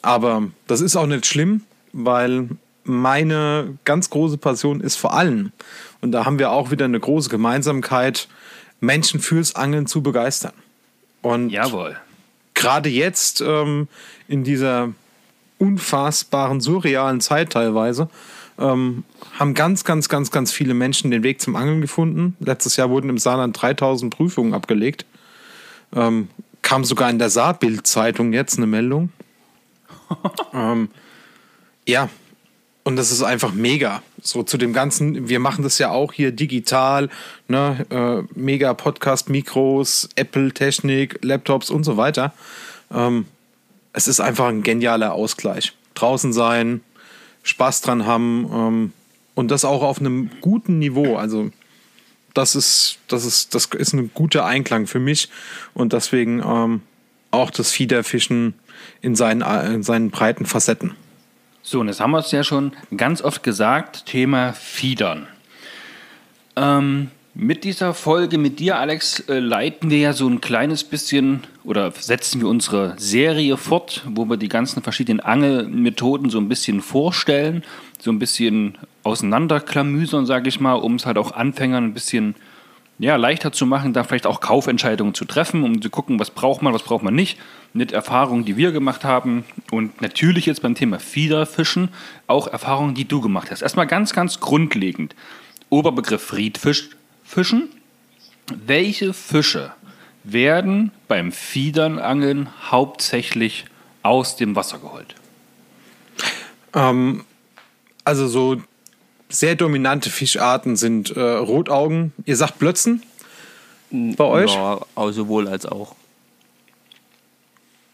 [0.02, 1.62] Aber das ist auch nicht schlimm.
[1.94, 2.48] weil
[2.84, 5.52] meine ganz große Passion ist vor allem,
[6.00, 8.28] und da haben wir auch wieder eine große Gemeinsamkeit,
[8.80, 10.52] Menschen fürs Angeln zu begeistern.
[11.22, 11.96] Und Jawohl.
[12.52, 13.88] gerade jetzt ähm,
[14.28, 14.92] in dieser
[15.58, 18.10] unfassbaren, surrealen Zeit teilweise,
[18.58, 19.04] ähm,
[19.38, 22.36] haben ganz, ganz, ganz, ganz viele Menschen den Weg zum Angeln gefunden.
[22.40, 25.06] Letztes Jahr wurden im Saarland 3000 Prüfungen abgelegt.
[25.94, 26.28] Ähm,
[26.62, 29.10] kam sogar in der Saarbild-Zeitung jetzt eine Meldung.
[30.54, 30.88] ähm,
[31.86, 32.08] ja,
[32.84, 34.02] und das ist einfach mega.
[34.22, 37.08] So zu dem Ganzen, wir machen das ja auch hier digital,
[37.48, 42.32] ne, äh, mega Podcast-Mikros, Apple-Technik, Laptops und so weiter.
[42.92, 43.26] Ähm,
[43.92, 45.72] es ist einfach ein genialer Ausgleich.
[45.94, 46.82] Draußen sein,
[47.44, 48.92] Spaß dran haben ähm,
[49.34, 51.16] und das auch auf einem guten Niveau.
[51.16, 51.50] Also
[52.34, 55.28] das ist, das ist, das ist ein guter Einklang für mich
[55.72, 56.82] und deswegen ähm,
[57.30, 58.54] auch das Fiederfischen
[59.00, 59.42] in seinen,
[59.72, 60.94] in seinen breiten Facetten.
[61.62, 65.26] So, und jetzt haben wir es ja schon ganz oft gesagt, Thema Fiedern.
[66.56, 71.40] Ähm, mit dieser Folge mit dir, Alex, äh, leiten wir ja so ein kleines bisschen
[71.64, 76.80] oder setzen wir unsere Serie fort, wo wir die ganzen verschiedenen Angelmethoden so ein bisschen
[76.80, 77.64] vorstellen,
[77.98, 82.36] so ein bisschen auseinanderklamüsern, sage ich mal, um es halt auch Anfängern ein bisschen
[83.00, 86.62] ja, leichter zu machen, da vielleicht auch Kaufentscheidungen zu treffen, um zu gucken, was braucht
[86.62, 87.38] man, was braucht man nicht.
[87.72, 91.88] Mit Erfahrungen, die wir gemacht haben und natürlich jetzt beim Thema Fiederfischen
[92.28, 93.62] auch Erfahrungen, die du gemacht hast.
[93.62, 95.16] Erstmal ganz, ganz grundlegend.
[95.70, 96.90] Oberbegriff Friedfisch,
[97.34, 97.68] Fischen.
[98.46, 99.72] Welche Fische
[100.22, 103.64] werden beim Fiedernangeln hauptsächlich
[104.04, 105.16] aus dem Wasser geholt?
[106.74, 107.24] Ähm,
[108.04, 108.62] also so
[109.28, 112.12] sehr dominante Fischarten sind äh, Rotaugen.
[112.24, 113.02] Ihr sagt Blötzen
[113.90, 114.54] bei euch?
[114.54, 114.80] Ja,
[115.10, 115.96] sowohl als auch.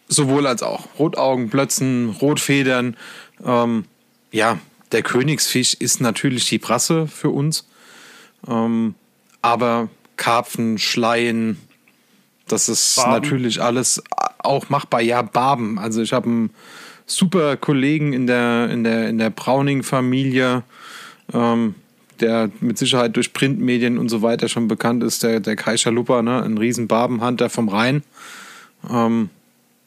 [0.07, 0.87] Sowohl als auch.
[0.99, 2.95] Rotaugen, Blötzen, Rotfedern.
[3.43, 3.87] Ähm,
[4.33, 4.59] ja,
[4.93, 7.67] der Königsfisch ist natürlich die Brasse für uns.
[8.47, 8.97] Ähm,
[9.43, 11.57] aber Karpfen, Schleien,
[12.47, 13.13] das ist Barben.
[13.13, 14.03] natürlich alles
[14.39, 15.01] auch machbar.
[15.01, 15.79] Ja, Barben.
[15.79, 16.51] Also ich habe einen
[17.07, 20.63] super Kollegen in der, in der, in der Browning-Familie,
[21.33, 21.75] ähm,
[22.21, 26.23] der mit Sicherheit durch Printmedien und so weiter schon bekannt ist, der, der Kai Schalupa,
[26.23, 26.43] ne?
[26.43, 28.03] ein riesen Barbenhunter vom Rhein.
[28.89, 29.31] Ähm,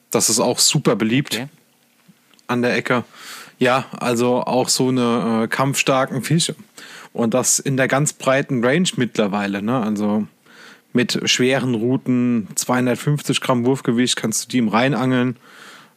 [0.10, 1.47] das ist auch super beliebt okay.
[2.47, 3.04] an der Ecke.
[3.60, 6.56] Ja, also auch so eine äh, kampfstarken Fische.
[7.14, 9.61] Und das in der ganz breiten Range mittlerweile.
[9.61, 9.80] Ne?
[9.80, 10.28] Also
[10.93, 15.38] mit schweren Routen, 250 Gramm Wurfgewicht, kannst du die im Rhein angeln.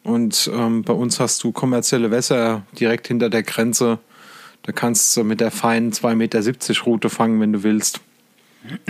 [0.03, 3.99] Und ähm, bei uns hast du kommerzielle Wässer direkt hinter der Grenze.
[4.63, 8.01] Da kannst du mit der feinen 2,70 Meter Route fangen, wenn du willst.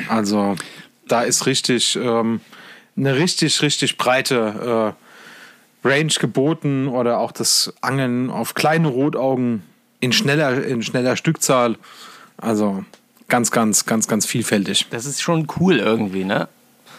[0.07, 0.55] Also
[1.07, 2.41] da ist richtig ähm,
[2.95, 4.95] eine richtig, richtig breite
[5.83, 9.63] äh, Range geboten oder auch das Angeln auf kleine Rotaugen
[9.99, 11.77] in schneller, in schneller Stückzahl.
[12.37, 12.83] Also
[13.27, 14.87] ganz, ganz, ganz, ganz vielfältig.
[14.89, 16.47] Das ist schon cool irgendwie, ne?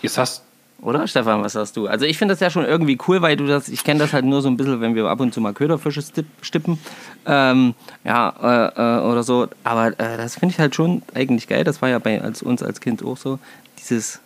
[0.03, 0.43] Jetzt hast
[0.81, 1.89] oder Stefan, was sagst du?
[1.89, 4.25] Also ich finde das ja schon irgendwie cool, weil du das, ich kenne das halt
[4.25, 6.03] nur so ein bisschen, wenn wir ab und zu mal Köderfische
[6.41, 6.79] stippen,
[7.27, 7.75] ähm,
[8.05, 9.49] ja, äh, äh, oder so.
[9.65, 11.65] Aber äh, das finde ich halt schon eigentlich geil.
[11.65, 13.41] Das war ja bei als, uns als Kind auch so.
[13.81, 14.21] Dieses,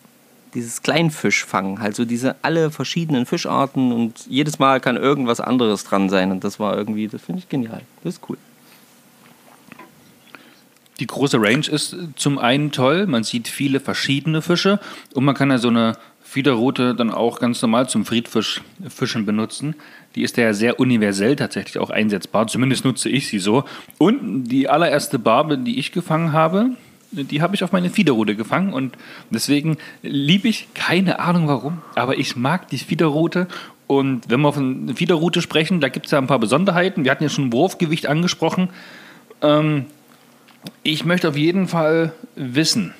[0.53, 6.07] dieses Kleinfischfangen, halt so diese alle verschiedenen Fischarten und jedes Mal kann irgendwas anderes dran
[6.09, 6.29] sein.
[6.29, 7.81] Und das war irgendwie, das finde ich genial.
[8.03, 8.37] Das ist cool.
[10.99, 14.79] Die große Range ist zum einen toll, man sieht viele verschiedene Fische
[15.13, 19.75] und man kann ja so eine Fiederrute dann auch ganz normal zum Friedfischen benutzen.
[20.15, 22.47] Die ist ja sehr universell tatsächlich auch einsetzbar.
[22.47, 23.65] Zumindest nutze ich sie so.
[23.97, 26.71] Und die allererste Barbe, die ich gefangen habe,
[27.11, 28.97] die habe ich auf meine Fiederrute gefangen und
[29.29, 33.47] deswegen liebe ich keine Ahnung warum, aber ich mag die Fiederrute
[33.85, 37.03] und wenn wir von Fiederrute sprechen, da gibt es ja ein paar Besonderheiten.
[37.03, 38.69] Wir hatten ja schon Wurfgewicht angesprochen.
[39.41, 39.85] Ähm,
[40.83, 42.93] ich möchte auf jeden Fall wissen,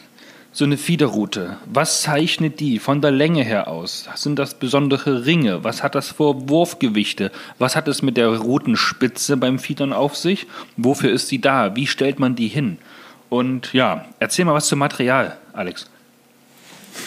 [0.51, 4.07] so eine Fiederrute, was zeichnet die von der Länge her aus?
[4.15, 5.63] Sind das besondere Ringe?
[5.63, 7.31] Was hat das für Wurfgewichte?
[7.57, 10.45] Was hat es mit der Rutenspitze beim Fiedern auf sich?
[10.77, 11.75] Wofür ist sie da?
[11.75, 12.77] Wie stellt man die hin?
[13.29, 15.89] Und ja, erzähl mal was zum Material, Alex.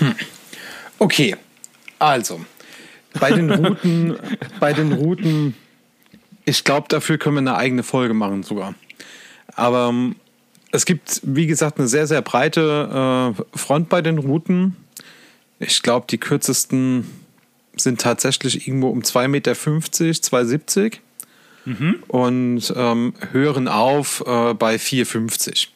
[0.01, 0.15] Hm.
[0.99, 1.37] Okay,
[2.01, 2.45] also
[3.21, 4.17] bei den Routen,
[4.61, 5.55] bei den Routen,
[6.45, 8.75] ich glaube, dafür können wir eine eigene Folge machen sogar.
[9.55, 10.17] Aber ähm,
[10.73, 14.77] es gibt, wie gesagt, eine sehr, sehr breite äh, Front bei den Routen.
[15.59, 17.07] Ich glaube, die kürzesten
[17.77, 20.99] sind tatsächlich irgendwo um 2,50 Meter, 2,70
[21.65, 22.03] mhm.
[22.09, 25.69] und ähm, hören auf äh, bei 4,50.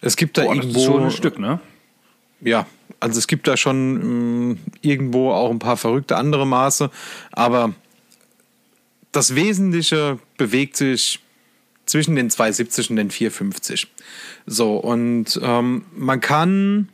[0.00, 0.72] Es gibt da Boah, irgendwo.
[0.72, 1.60] Das ist schon ein Stück, ne?
[2.40, 2.66] Ja,
[3.00, 6.90] also es gibt da schon mh, mm, irgendwo auch ein paar verrückte andere Maße,
[7.30, 7.74] aber
[9.12, 11.20] das Wesentliche bewegt sich
[11.92, 13.86] zwischen den 270 und den 450.
[14.46, 16.88] So, und ähm, man kann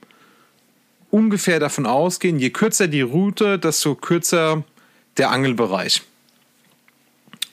[1.11, 4.65] ungefähr davon ausgehen, je kürzer die Route, desto kürzer
[5.17, 6.03] der Angelbereich.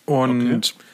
[0.05, 0.85] Und okay.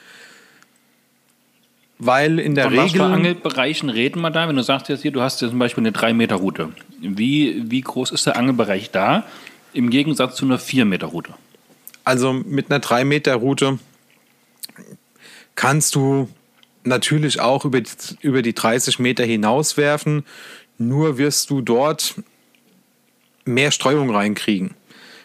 [1.98, 3.00] weil in der Von Regel.
[3.00, 4.46] Für Angelbereichen reden wir da?
[4.46, 6.68] Wenn du sagst jetzt hier, du hast jetzt zum Beispiel eine 3-Meter-Route.
[7.00, 9.24] Wie, wie groß ist der Angelbereich da
[9.72, 11.32] im Gegensatz zu einer 4-Meter-Route?
[12.04, 13.78] Also mit einer 3-Meter-Route
[15.54, 16.28] kannst du
[16.84, 20.24] natürlich auch über die, über die 30 Meter hinaus werfen,
[20.78, 22.14] nur wirst du dort
[23.44, 24.74] mehr Streuung reinkriegen.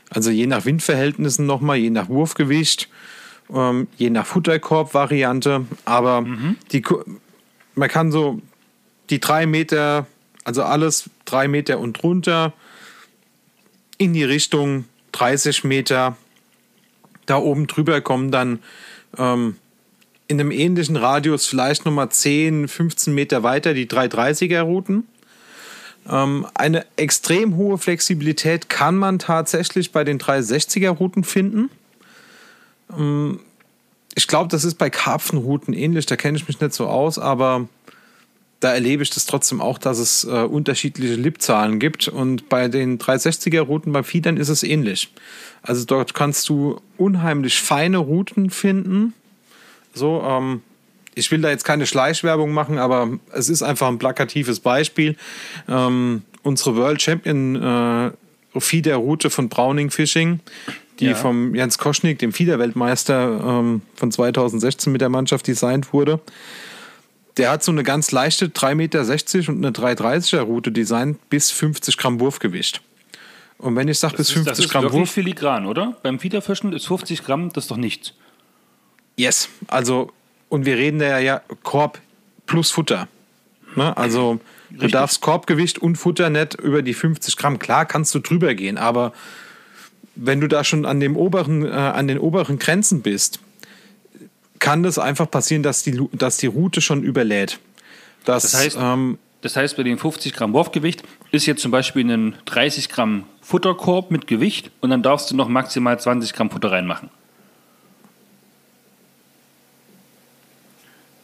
[0.09, 2.89] Also je nach Windverhältnissen nochmal, je nach Wurfgewicht,
[3.53, 5.65] ähm, je nach Futterkorb-Variante.
[5.85, 6.55] Aber mhm.
[6.71, 6.83] die,
[7.75, 8.41] man kann so
[9.09, 10.07] die drei Meter,
[10.43, 12.53] also alles drei Meter und drunter,
[13.97, 16.15] in die Richtung 30 Meter.
[17.25, 18.59] Da oben drüber kommen dann
[19.17, 19.57] ähm,
[20.27, 25.07] in einem ähnlichen Radius vielleicht nochmal 10, 15 Meter weiter die 330er Routen.
[26.09, 31.69] Ähm, eine extrem hohe Flexibilität kann man tatsächlich bei den 360er Routen finden.
[32.97, 33.39] Ähm,
[34.15, 37.67] ich glaube, das ist bei Karpfenrouten ähnlich, da kenne ich mich nicht so aus, aber
[38.59, 42.07] da erlebe ich das trotzdem auch, dass es äh, unterschiedliche Lipzahlen gibt.
[42.07, 45.13] Und bei den 360er Routen beim Fiedern ist es ähnlich.
[45.61, 49.13] Also dort kannst du unheimlich feine Routen finden.
[49.97, 50.61] So, ähm,
[51.15, 55.15] ich will da jetzt keine Schleichwerbung machen, aber es ist einfach ein plakatives Beispiel.
[55.67, 58.11] Ähm, unsere World Champion äh,
[58.59, 60.39] Fiederroute von Browning Fishing,
[60.99, 61.15] die ja.
[61.15, 66.19] vom Jens Koschnik, dem Fiederweltmeister ähm, von 2016 mit der Mannschaft designt wurde.
[67.37, 71.97] Der hat so eine ganz leichte 3,60 Meter und eine 3,30er Route designt bis 50
[71.97, 72.81] Gramm Wurfgewicht.
[73.59, 75.11] Und wenn ich sage bis 50 das ist Gramm Wurf.
[75.11, 75.97] filigran, oder?
[76.03, 78.13] Beim Fiederfischen ist 50 Gramm, das ist doch nichts.
[79.17, 80.11] Yes, also
[80.49, 81.99] und wir reden da ja Korb
[82.45, 83.07] plus Futter.
[83.75, 83.95] Ne?
[83.97, 84.39] Also
[84.69, 84.79] Richtig.
[84.79, 87.59] du darfst Korbgewicht und Futter nicht über die 50 Gramm.
[87.59, 89.13] Klar kannst du drüber gehen, aber
[90.15, 93.39] wenn du da schon an, dem oberen, äh, an den oberen Grenzen bist,
[94.59, 97.59] kann das einfach passieren, dass die, dass die Route schon überlädt.
[98.25, 102.09] Das, das heißt, ähm, das heißt, bei dem 50 Gramm Wurfgewicht ist jetzt zum Beispiel
[102.11, 106.71] ein 30 Gramm Futterkorb mit Gewicht und dann darfst du noch maximal 20 Gramm Futter
[106.71, 107.09] reinmachen.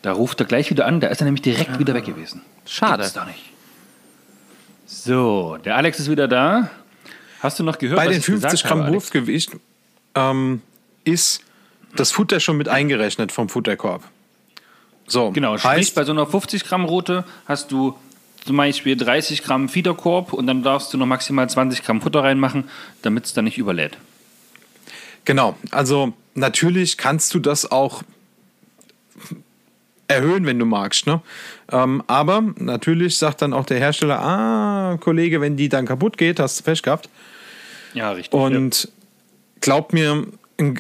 [0.04, 1.80] Da ruft er gleich wieder an, da ist er nämlich direkt ah.
[1.80, 2.42] wieder weg gewesen.
[2.68, 3.04] Schade.
[3.04, 3.40] Gibt's doch nicht.
[4.86, 6.70] So, der Alex ist wieder da.
[7.40, 9.52] Hast du noch gehört, Bei den 50 Gramm habe, Wurfgewicht
[10.14, 10.62] ähm,
[11.06, 11.42] ist
[11.96, 14.04] das Futter schon mit eingerechnet vom Futterkorb.
[15.08, 17.98] So, genau, sprich, heißt, bei so einer 50 Gramm Route hast du
[18.46, 22.70] zum Beispiel 30 Gramm Fiederkorb und dann darfst du noch maximal 20 Gramm Futter reinmachen,
[23.02, 23.98] damit es dann nicht überlädt.
[25.24, 28.04] Genau, also natürlich kannst du das auch
[30.14, 31.08] erhöhen, wenn du magst.
[31.08, 31.22] Ne?
[31.72, 36.40] Ähm, aber natürlich sagt dann auch der Hersteller, ah, Kollege, wenn die dann kaputt geht,
[36.40, 37.10] hast du Pech gehabt.
[37.94, 38.34] Ja, richtig.
[38.34, 38.90] Und ja.
[39.62, 40.26] glaub mir,
[40.58, 40.80] ein,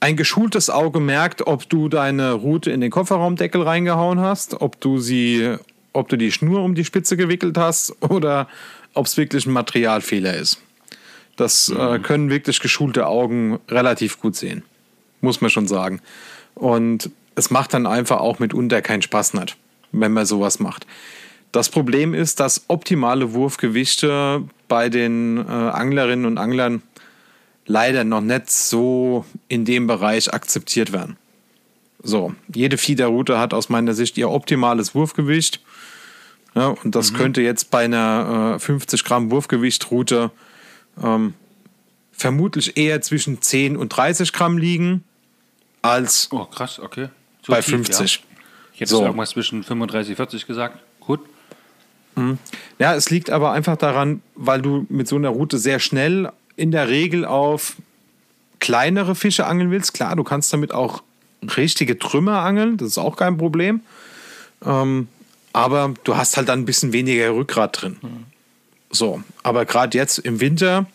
[0.00, 4.98] ein, geschultes Auge merkt, ob du deine Route in den Kofferraumdeckel reingehauen hast, ob du
[4.98, 5.56] sie,
[5.92, 8.48] ob du die Schnur um die Spitze gewickelt hast oder
[8.94, 10.60] ob es wirklich ein Materialfehler ist.
[11.36, 11.94] Das äh, mhm.
[11.94, 14.62] äh, können wirklich geschulte Augen relativ gut sehen.
[15.20, 16.00] Muss man schon sagen.
[16.54, 19.56] Und es macht dann einfach auch mitunter keinen Spaß nicht,
[19.92, 20.86] wenn man sowas macht.
[21.52, 26.82] Das Problem ist, dass optimale Wurfgewichte bei den äh, Anglerinnen und Anglern
[27.66, 31.16] leider noch nicht so in dem Bereich akzeptiert werden.
[32.02, 35.60] So, jede Fiederroute hat aus meiner Sicht ihr optimales Wurfgewicht.
[36.54, 37.16] Ja, und das mhm.
[37.16, 40.30] könnte jetzt bei einer äh, 50 Gramm Wurfgewichtroute
[41.02, 41.34] ähm,
[42.12, 45.04] vermutlich eher zwischen 10 und 30 Gramm liegen
[45.82, 47.08] als oh, krass, okay.
[47.46, 48.14] So bei tief, 50.
[48.16, 48.36] Ja.
[48.74, 49.02] Ich hätte so.
[49.04, 50.78] irgendwas zwischen 35 und 40 gesagt.
[51.00, 51.20] Gut.
[52.16, 52.38] Mhm.
[52.78, 56.70] Ja, es liegt aber einfach daran, weil du mit so einer Route sehr schnell in
[56.72, 57.76] der Regel auf
[58.58, 59.94] kleinere Fische angeln willst.
[59.94, 61.02] Klar, du kannst damit auch
[61.56, 63.80] richtige Trümmer angeln, das ist auch kein Problem.
[64.64, 65.08] Ähm,
[65.52, 67.96] aber du hast halt dann ein bisschen weniger Rückgrat drin.
[68.02, 68.24] Mhm.
[68.90, 70.86] So, aber gerade jetzt im Winter,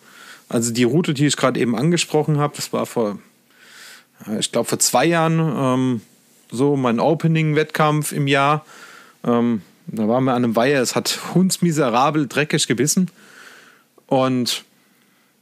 [0.48, 3.18] also die Route, die ich gerade eben angesprochen habe, das war vor,
[4.38, 6.00] ich glaube, vor zwei Jahren, ähm,
[6.52, 8.64] so mein Opening-Wettkampf im Jahr.
[9.24, 13.10] Ähm, da waren wir an einem Weiher, es hat hundsmiserabel dreckig gebissen.
[14.06, 14.64] Und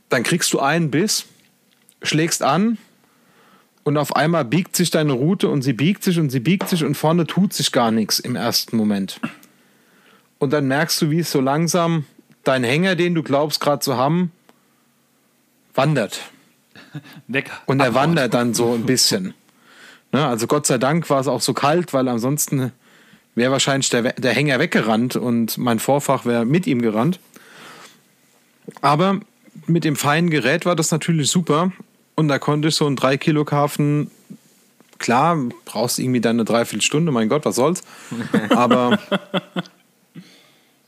[0.09, 1.27] dann kriegst du einen Biss,
[2.03, 2.79] schlägst an
[3.83, 6.85] und auf einmal biegt sich deine Route und sie biegt sich und sie biegt sich
[6.85, 9.21] und vorne tut sich gar nichts im ersten Moment.
[10.39, 12.05] Und dann merkst du, wie es so langsam
[12.45, 14.33] dein Hänger, den du glaubst gerade zu haben,
[15.75, 16.21] wandert.
[17.27, 17.51] Weg.
[17.67, 19.35] Und er wandert dann so ein bisschen.
[20.13, 20.27] Ne?
[20.27, 22.73] Also Gott sei Dank war es auch so kalt, weil ansonsten
[23.35, 27.21] wäre wahrscheinlich der, der Hänger weggerannt und mein Vorfach wäre mit ihm gerannt.
[28.81, 29.21] Aber
[29.67, 31.73] mit dem feinen Gerät war das natürlich super.
[32.15, 34.11] Und da konnte ich so einen 3 Kilo Karpfen,
[34.99, 37.83] klar, brauchst irgendwie dann eine Dreiviertelstunde, mein Gott, was soll's.
[38.51, 38.99] Aber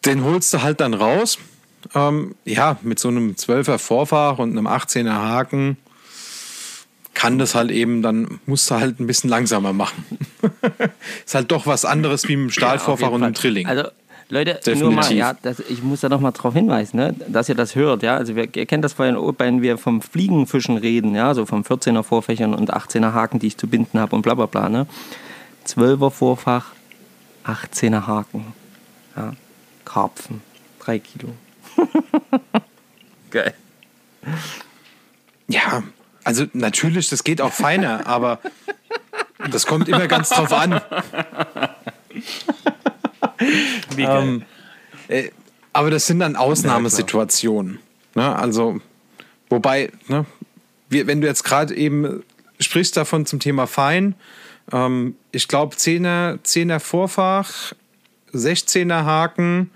[0.05, 1.39] den holst du halt dann raus.
[1.95, 5.77] Ähm, ja, mit so einem 12er Vorfach und einem 18er Haken
[7.15, 10.05] kann das halt eben, dann musst du halt ein bisschen langsamer machen.
[11.27, 13.67] ist halt doch was anderes wie im Stahlvorfach ja, und im Trilling.
[13.67, 13.85] Also
[14.33, 14.83] Leute, Definitiv.
[14.83, 17.75] nur mal, ja, das, ich muss da noch mal darauf hinweisen, ne, dass ihr das
[17.75, 18.17] hört, ja.
[18.17, 22.03] Also wir, ihr kennt das vorhin, wenn wir vom Fliegenfischen reden, ja, so vom 14er
[22.03, 24.87] Vorfächern und 18er Haken, die ich zu binden habe und bla bla bla, ne.
[25.67, 26.73] 12er Vorfach,
[27.45, 28.55] 18er Haken,
[29.17, 29.35] ja.
[29.85, 30.41] Karpfen,
[30.79, 31.29] 3 Kilo.
[33.31, 33.53] Geil.
[35.49, 35.83] Ja,
[36.25, 38.41] also natürlich, das geht auch feiner, aber
[39.51, 40.81] das kommt immer ganz drauf an.
[43.97, 44.45] Wie ähm,
[45.09, 45.31] äh,
[45.73, 47.79] aber das sind dann Ausnahmesituationen.
[48.15, 48.37] Ne?
[48.37, 48.81] Also,
[49.49, 50.27] wobei, ne,
[50.89, 52.23] wir, wenn du jetzt gerade eben
[52.61, 54.15] sprichst davon zum Thema Fein,
[54.71, 57.73] ähm, ich glaube 10er, 10er Vorfach,
[58.33, 59.71] 16er Haken,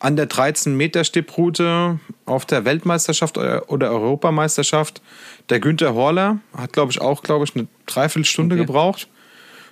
[0.00, 5.02] an der 13-Meter-Stipproute auf der Weltmeisterschaft oder Europameisterschaft.
[5.50, 8.66] Der Günther Horler hat, glaube ich, auch, glaube ich, eine Dreiviertelstunde okay.
[8.66, 9.08] gebraucht.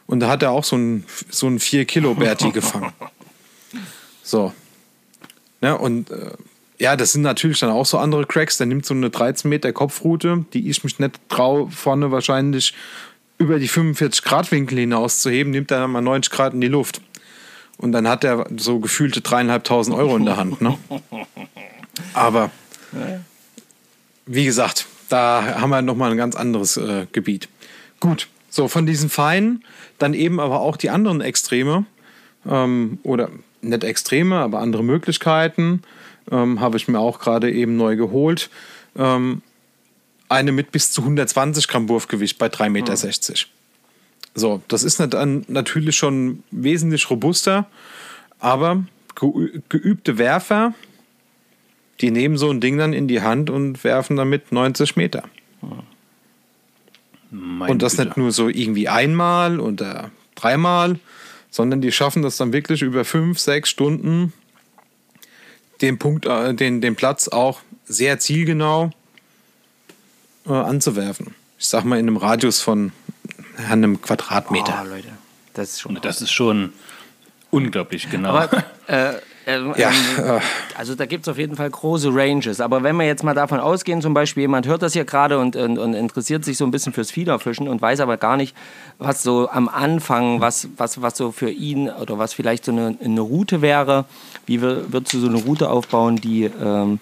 [0.07, 2.93] Und da hat er auch so ein, so ein 4-Kilo-Berti gefangen.
[4.23, 4.53] So.
[5.61, 6.31] Ja, und äh,
[6.79, 8.59] ja, das sind natürlich dann auch so andere Cracks.
[8.59, 12.75] Der nimmt so eine 13 Meter Kopfroute, die ich mich nicht traue, vorne wahrscheinlich
[13.39, 16.61] über die 45 Grad Winkel hinaus zu heben, nimmt er dann mal 90 Grad in
[16.61, 17.01] die Luft.
[17.77, 20.63] Und dann hat er so gefühlte dreieinhalbtausend Euro in der Hand.
[20.63, 20.79] Ne?
[22.15, 22.51] Aber
[24.25, 27.49] wie gesagt, da haben wir nochmal ein ganz anderes äh, Gebiet.
[28.01, 29.65] Gut, so von diesen Feinen,
[29.99, 31.87] dann eben aber auch die anderen Extreme
[32.49, 33.31] ähm, oder
[33.63, 35.83] nicht Extreme, aber andere Möglichkeiten
[36.31, 38.51] ähm, habe ich mir auch gerade eben neu geholt.
[38.97, 39.43] Ähm,
[40.29, 42.93] eine mit bis zu 120 Gramm Wurfgewicht bei 3,60 Meter.
[42.93, 43.35] Mhm.
[44.35, 47.67] So, das ist natürlich schon wesentlich robuster,
[48.39, 48.85] aber
[49.15, 50.75] geübte Werfer,
[52.01, 55.25] die nehmen so ein Ding dann in die Hand und werfen damit 90 Meter.
[57.31, 58.05] Mein und das Güter.
[58.05, 60.99] nicht nur so irgendwie einmal oder dreimal,
[61.51, 64.33] sondern die schaffen das dann wirklich über fünf, sechs Stunden,
[65.81, 68.91] den Punkt, äh, den, den Platz auch sehr zielgenau
[70.47, 71.35] äh, anzuwerfen.
[71.59, 72.93] Ich sag mal in einem Radius von
[73.69, 74.85] einem Quadratmeter.
[74.85, 75.09] Oh, Leute,
[75.55, 75.99] das ist schon.
[76.03, 76.73] Das ist schon
[77.51, 78.31] unglaublich genau.
[78.31, 79.15] Aber, äh,
[79.47, 80.41] äh, ja, ähm,
[80.77, 82.61] also da gibt es auf jeden Fall große Ranges.
[82.61, 85.55] Aber wenn wir jetzt mal davon ausgehen, zum Beispiel jemand hört das hier gerade und,
[85.55, 88.57] und, und, interessiert sich so ein bisschen fürs Fiederfischen und weiß aber gar nicht,
[88.99, 92.97] was so am Anfang, was, was, was so für ihn oder was vielleicht so eine,
[93.03, 94.05] eine Route wäre,
[94.47, 96.99] wie würdest du so eine Route aufbauen, die ähm,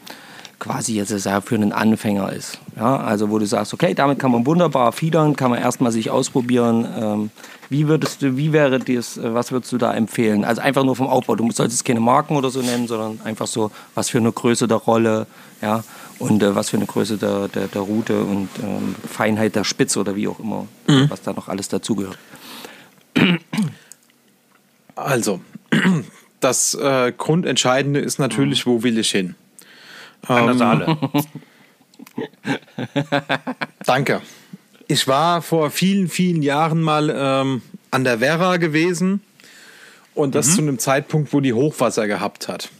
[0.58, 1.12] quasi jetzt
[1.44, 2.58] für einen Anfänger ist.
[2.76, 6.10] Ja, also wo du sagst, okay, damit kann man wunderbar fiedern, kann man erstmal sich
[6.10, 6.86] ausprobieren.
[6.98, 7.30] Ähm,
[7.68, 10.44] wie würdest du, wie wäre das, äh, was würdest du da empfehlen?
[10.44, 11.36] Also einfach nur vom Aufbau.
[11.36, 14.78] Du solltest keine Marken oder so nennen, sondern einfach so, was für eine Größe der
[14.78, 15.26] Rolle,
[15.62, 15.84] ja,
[16.18, 20.00] und äh, was für eine Größe der, der, der Route und ähm, Feinheit der Spitze
[20.00, 21.10] oder wie auch immer, mhm.
[21.10, 22.18] was da noch alles dazugehört.
[24.94, 25.40] Also,
[26.40, 28.70] das äh, Grundentscheidende ist natürlich, mhm.
[28.70, 29.34] wo will ich hin?
[30.26, 30.96] An der Saale.
[33.86, 34.22] Danke.
[34.86, 39.22] Ich war vor vielen, vielen Jahren mal ähm, an der Werra gewesen
[40.14, 40.52] und das mhm.
[40.52, 42.70] zu einem Zeitpunkt, wo die Hochwasser gehabt hat.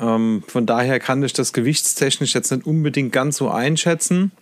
[0.00, 4.32] Ähm, von daher kann ich das gewichtstechnisch jetzt nicht unbedingt ganz so einschätzen.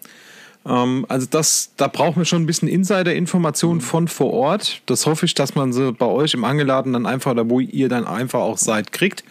[0.67, 4.83] Ähm, also das, da brauchen wir schon ein bisschen Insider-Informationen von vor Ort.
[4.87, 7.89] Das hoffe ich, dass man sie bei euch im Angeladen dann einfach oder wo ihr
[7.89, 9.25] dann einfach auch seid, kriegt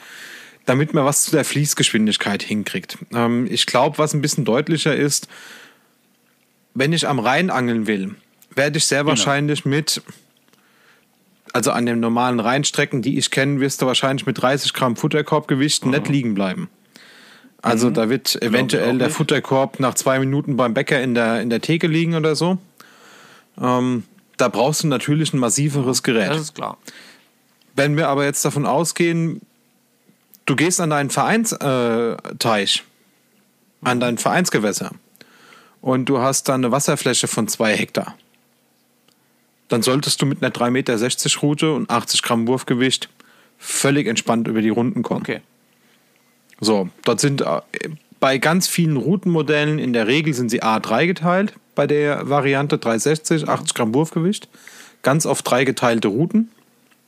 [0.66, 2.98] damit man was zu der Fließgeschwindigkeit hinkriegt.
[3.14, 5.28] Ähm, ich glaube, was ein bisschen deutlicher ist,
[6.74, 8.16] wenn ich am Rhein angeln will,
[8.54, 9.12] werde ich sehr genau.
[9.12, 10.02] wahrscheinlich mit,
[11.54, 15.86] also an den normalen Rheinstrecken, die ich kenne, wirst du wahrscheinlich mit 30 Gramm Futterkorbgewicht
[15.86, 15.92] mhm.
[15.92, 16.70] nicht liegen bleiben.
[17.62, 17.94] Also mhm.
[17.94, 21.88] da wird eventuell der Futterkorb nach zwei Minuten beim Bäcker in der, in der Theke
[21.88, 22.58] liegen oder so.
[23.60, 24.04] Ähm,
[24.38, 26.30] da brauchst du natürlich ein massiveres Gerät.
[26.30, 26.78] Das ist klar.
[27.76, 29.42] Wenn wir aber jetzt davon ausgehen,
[30.46, 31.62] du gehst an deinen Vereinsteich,
[32.80, 34.92] äh, an dein Vereinsgewässer
[35.82, 38.16] und du hast da eine Wasserfläche von zwei Hektar.
[39.68, 43.10] Dann solltest du mit einer 3,60 Meter Route und 80 Gramm Wurfgewicht
[43.58, 45.22] völlig entspannt über die Runden kommen.
[45.22, 45.42] Okay.
[46.60, 47.62] So, dort sind äh,
[48.20, 53.50] bei ganz vielen Routenmodellen in der Regel sind sie A3 geteilt bei der Variante 360,
[53.50, 54.48] 80 Gramm Wurfgewicht.
[55.02, 56.50] ganz auf drei geteilte Routen.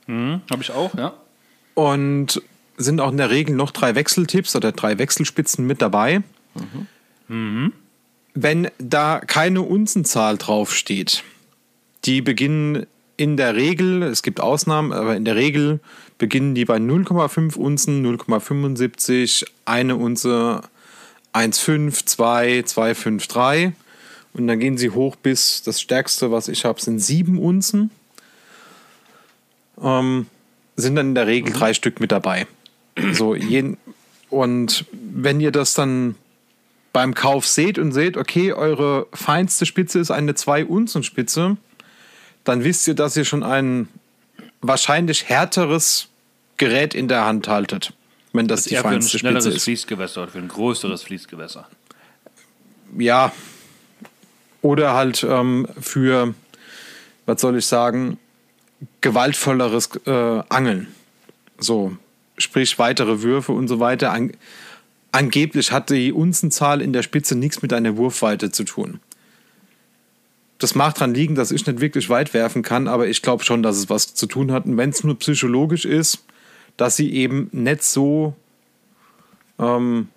[0.06, 1.14] Mhm, Habe ich auch, ja.
[1.74, 2.42] Und
[2.78, 6.22] sind auch in der Regel noch drei Wechseltipps oder drei Wechselspitzen mit dabei.
[8.34, 11.24] Wenn da keine Unzenzahl draufsteht,
[12.04, 15.80] die beginnen in der Regel, es gibt Ausnahmen, aber in der Regel
[16.18, 20.62] beginnen die bei 0,5 Unzen, 0,75, eine Unze,
[21.34, 23.72] 1,5, 2, 2,5, 3.
[24.34, 27.90] Und dann gehen sie hoch bis, das stärkste, was ich habe, sind 7 Unzen.
[29.82, 30.26] Ähm,
[30.76, 32.46] sind dann in der Regel drei Stück mit dabei.
[33.12, 33.76] So, jeden,
[34.30, 36.14] und wenn ihr das dann
[36.92, 41.56] beim Kauf seht und seht, okay, eure feinste Spitze ist eine 2-Unzen-Spitze,
[42.44, 43.88] dann wisst ihr, dass ihr schon ein
[44.60, 46.08] wahrscheinlich härteres
[46.56, 47.92] Gerät in der Hand haltet,
[48.32, 49.64] wenn das, Das ist die eher für ein feinste schnelleres Spitze ist.
[49.64, 51.68] Fließgewässer oder für ein größeres Fließgewässer.
[52.96, 53.32] Ja.
[54.60, 56.34] Oder halt ähm, für,
[57.26, 58.18] was soll ich sagen,
[59.00, 60.88] gewaltvolleres äh, Angeln.
[61.58, 61.96] So,
[62.38, 64.12] sprich weitere Würfe und so weiter.
[64.12, 64.32] An,
[65.12, 69.00] angeblich hat die Unzenzahl in der Spitze nichts mit einer Wurfweite zu tun.
[70.58, 73.62] Das mag daran liegen, dass ich nicht wirklich weit werfen kann, aber ich glaube schon,
[73.62, 74.66] dass es was zu tun hat.
[74.66, 76.24] Und wenn es nur psychologisch ist,
[76.76, 78.34] dass sie eben nicht so
[79.58, 80.08] ähm,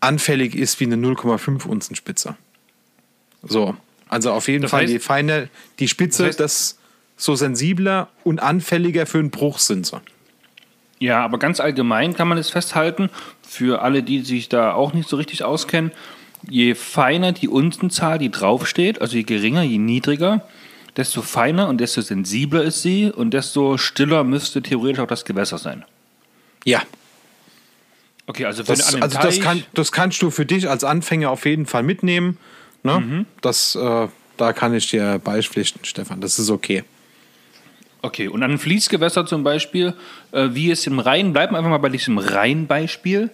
[0.00, 2.36] anfällig ist wie eine 0,5 Unzen Spitze.
[3.42, 3.74] So,
[4.08, 6.78] also auf jeden Das Fall heißt- die feine, die Spitze, das heißt- das
[7.16, 10.00] so sensibler und anfälliger für einen Bruch sind sie.
[11.00, 13.10] Ja, aber ganz allgemein kann man es festhalten,
[13.42, 15.90] für alle, die sich da auch nicht so richtig auskennen,
[16.48, 20.46] je feiner die Unzenzahl, die draufsteht, also je geringer, je niedriger,
[20.96, 25.58] desto feiner und desto sensibler ist sie und desto stiller müsste theoretisch auch das Gewässer
[25.58, 25.84] sein.
[26.64, 26.82] Ja,
[28.30, 31.46] Okay, also für das, also das, kann, das kannst du für dich als Anfänger auf
[31.46, 32.38] jeden Fall mitnehmen.
[32.84, 33.00] Ne?
[33.00, 33.26] Mhm.
[33.40, 36.20] Das, äh, da kann ich dir beipflichten, Stefan.
[36.20, 36.84] Das ist okay.
[38.02, 39.94] Okay, und an Fließgewässer zum Beispiel,
[40.32, 43.30] äh, wie es im Rhein, bleiben wir einfach mal bei diesem Rhein-Beispiel.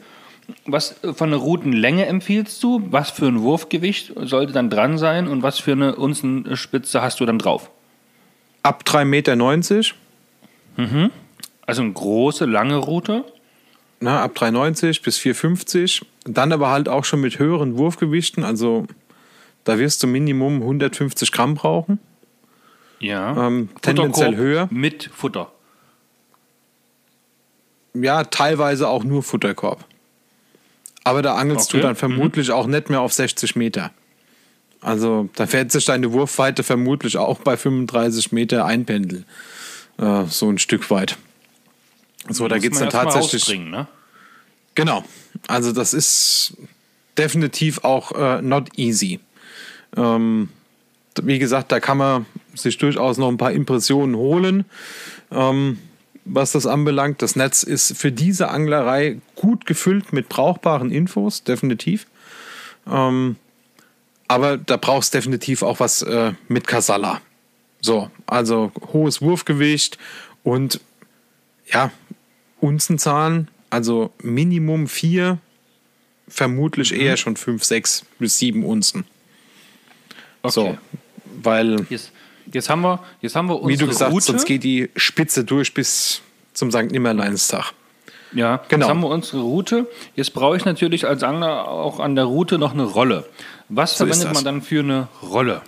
[0.66, 2.82] Was äh, von der Routenlänge empfiehlst du?
[2.90, 7.26] Was für ein Wurfgewicht sollte dann dran sein und was für eine Unzenspitze hast du
[7.26, 7.70] dann drauf?
[8.62, 9.36] Ab 3,90 Meter,
[11.66, 13.24] Also eine große, lange Route.
[14.00, 16.02] ne, ab 3,90 bis 4,50.
[16.24, 18.42] Dann aber halt auch schon mit höheren Wurfgewichten.
[18.42, 18.86] Also
[19.62, 22.00] da wirst du Minimum 150 Gramm brauchen.
[23.06, 23.46] Ja.
[23.46, 24.68] Ähm, tendenziell höher.
[24.70, 25.52] Mit Futter.
[27.94, 29.84] Ja, teilweise auch nur Futterkorb.
[31.04, 31.78] Aber da angelst Okay.
[31.78, 33.92] du dann vermutlich auch nicht mehr auf 60 Meter.
[34.80, 39.24] Also da fährt sich deine Wurfweite vermutlich auch bei 35 Meter einpendeln.
[39.98, 41.16] Äh, so ein Stück weit.
[42.28, 43.58] So, da geht es dann tatsächlich.
[43.58, 43.86] Ne?
[44.74, 45.04] Genau.
[45.46, 46.56] Also das ist
[47.16, 49.20] definitiv auch äh, not easy.
[49.96, 50.50] Ähm,
[51.22, 52.26] wie gesagt, da kann man
[52.56, 54.64] sich durchaus noch ein paar Impressionen holen,
[55.30, 55.78] ähm,
[56.24, 57.22] was das anbelangt.
[57.22, 62.06] Das Netz ist für diese Anglerei gut gefüllt mit brauchbaren Infos, definitiv.
[62.90, 63.36] Ähm,
[64.28, 67.20] aber da brauchst definitiv auch was äh, mit Kasala.
[67.80, 69.98] So, also hohes Wurfgewicht
[70.42, 70.80] und
[71.72, 71.92] ja,
[72.60, 75.38] Unzenzahlen, also Minimum vier,
[76.28, 77.00] vermutlich Mhm.
[77.00, 79.04] eher schon fünf, sechs bis sieben Unzen.
[80.42, 80.52] Okay.
[80.52, 80.78] So,
[81.42, 82.12] weil, Jetzt,
[82.52, 84.24] jetzt, haben wir, jetzt haben wir unsere wie du gesagt Route.
[84.24, 86.22] sonst geht die Spitze durch bis
[86.52, 86.90] zum St.
[86.90, 87.72] Nimmerleinstag.
[88.32, 88.86] Ja, Genau.
[88.86, 89.86] jetzt haben wir unsere Route.
[90.14, 93.24] Jetzt brauche ich natürlich als Angler auch an der Route noch eine Rolle.
[93.68, 95.62] Was So verwendet man dann für eine Rolle?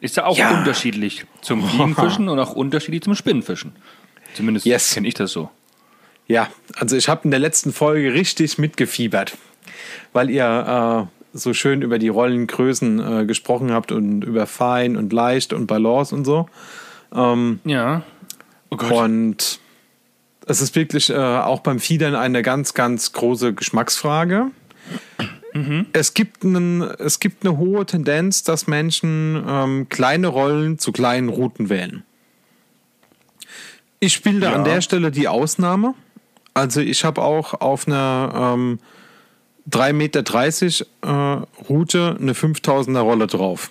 [0.00, 0.50] Ist ja auch Ja.
[0.58, 3.72] unterschiedlich zum Fliegenfischen und auch unterschiedlich zum Spinnenfischen.
[4.34, 4.94] Zumindest Yes.
[4.94, 5.50] kenne ich das so.
[6.26, 9.36] Ja, also ich habe in der letzten Folge richtig mitgefiebert,
[10.12, 15.12] weil ihr äh, so schön über die Rollengrößen äh, gesprochen habt und über fein und
[15.12, 16.48] leicht und Balance und so.
[17.64, 18.02] Ja.
[18.70, 18.92] Oh Gott.
[18.92, 19.60] Und
[20.46, 24.50] es ist wirklich äh, auch beim Fiedern eine ganz, ganz große Geschmacksfrage.
[25.92, 31.30] Es, gibt einen, es gibt eine hohe Tendenz, dass Menschen ähm, kleine Rollen zu kleinen
[31.30, 32.04] Routen wählen.
[33.98, 34.56] Ich spiele da Ja.
[34.56, 35.94] an der Stelle die Ausnahme.
[36.54, 38.78] Also ich habe auch auf einer ähm,
[39.70, 40.20] 3,30 Meter
[41.02, 43.70] äh, Route eine 5000er Rolle drauf.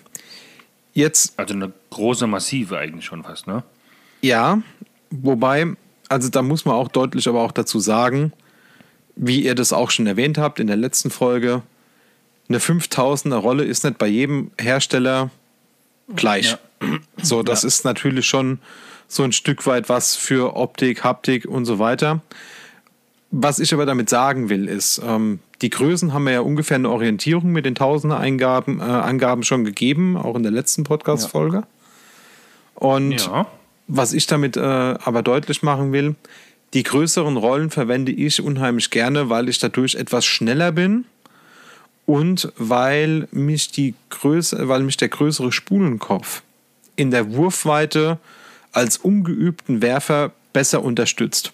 [0.93, 3.64] Jetzt Also eine große Massive eigentlich schon fast, ne?
[4.22, 4.62] ja,
[5.10, 5.76] wobei,
[6.10, 8.34] also da muss man auch deutlich aber auch dazu sagen,
[9.16, 11.64] wie ihr das auch schon erwähnt habt in der letzten Folge,
[12.50, 15.30] eine 5000er Rolle ist nicht bei jedem Hersteller
[16.16, 16.58] gleich.
[17.22, 18.60] So, das ist natürlich schon
[19.08, 22.22] so ein Stück weit was für Optik, Haptik und so weiter.
[23.32, 26.89] Was ich aber damit sagen will, ist, ähm, die Größen haben wir ja ungefähr eine
[26.89, 31.64] Orientierung mit den Tausender Eingaben, äh, Angaben schon gegeben, auch in der letzten Podcast-Folge.
[32.76, 33.47] Und Ja.
[33.88, 36.16] was ich damit äh, aber deutlich machen will,
[36.74, 41.05] die größeren Rollen verwende ich unheimlich gerne, weil ich dadurch etwas schneller bin
[42.05, 46.43] und weil mich die Größe, weil mich der größere Spulenkopf
[46.97, 48.20] in der Wurfweite
[48.74, 51.53] als ungeübten Werfer besser unterstützt.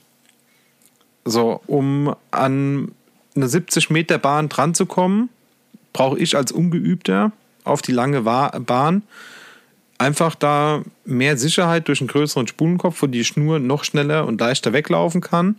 [1.26, 2.92] So, um an
[3.36, 5.30] eine 70 Meter Bahn dran zu kommen,
[5.92, 7.32] brauche ich als Ungeübter
[7.64, 9.04] auf die lange Bahn
[9.98, 14.74] einfach da mehr Sicherheit durch einen größeren Spulenkopf, wo die Schnur noch schneller und leichter
[14.74, 15.56] weglaufen kann,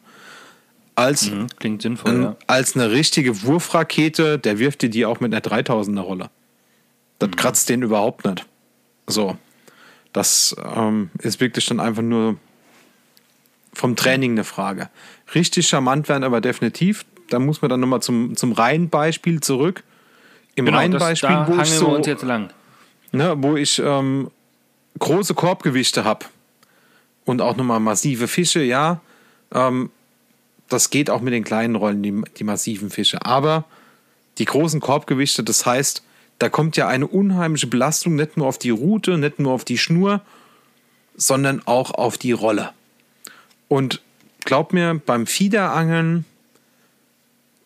[0.96, 2.36] als, Mhm, Klingt sinnvoll, ähm, ja.
[2.46, 4.38] als eine richtige Wurfrakete.
[4.38, 6.30] Der wirft dir die auch mit einer 3000er Rolle.
[7.18, 7.36] Das Mhm.
[7.36, 8.46] kratzt den überhaupt nicht.
[9.06, 9.36] So.
[10.12, 12.36] Das ähm, ist wirklich dann einfach nur
[13.72, 14.88] vom Training eine Frage.
[15.34, 17.04] Richtig charmant werden aber definitiv.
[17.30, 19.82] Da muss man dann nochmal zum, zum Reihenbeispiel zurück.
[20.54, 22.50] Im Genau, da wo ich wir so uns jetzt lang.
[23.12, 24.30] ne, wo ich ähm,
[24.98, 26.26] große Korbgewichte habe
[27.24, 29.00] und auch nochmal massive Fische, ja,
[29.52, 29.90] ähm,
[30.68, 33.24] das geht auch mit den kleinen Rollen, die, die massiven Fische.
[33.24, 33.64] Aber
[34.38, 36.02] die großen Korbgewichte, das heißt,
[36.38, 39.78] da kommt ja eine unheimliche Belastung nicht nur auf die Route, nicht nur auf die
[39.78, 40.20] Schnur,
[41.16, 42.70] sondern auch auf die Rolle.
[43.68, 44.00] Und
[44.44, 46.24] glaub mir, beim Fiederangeln,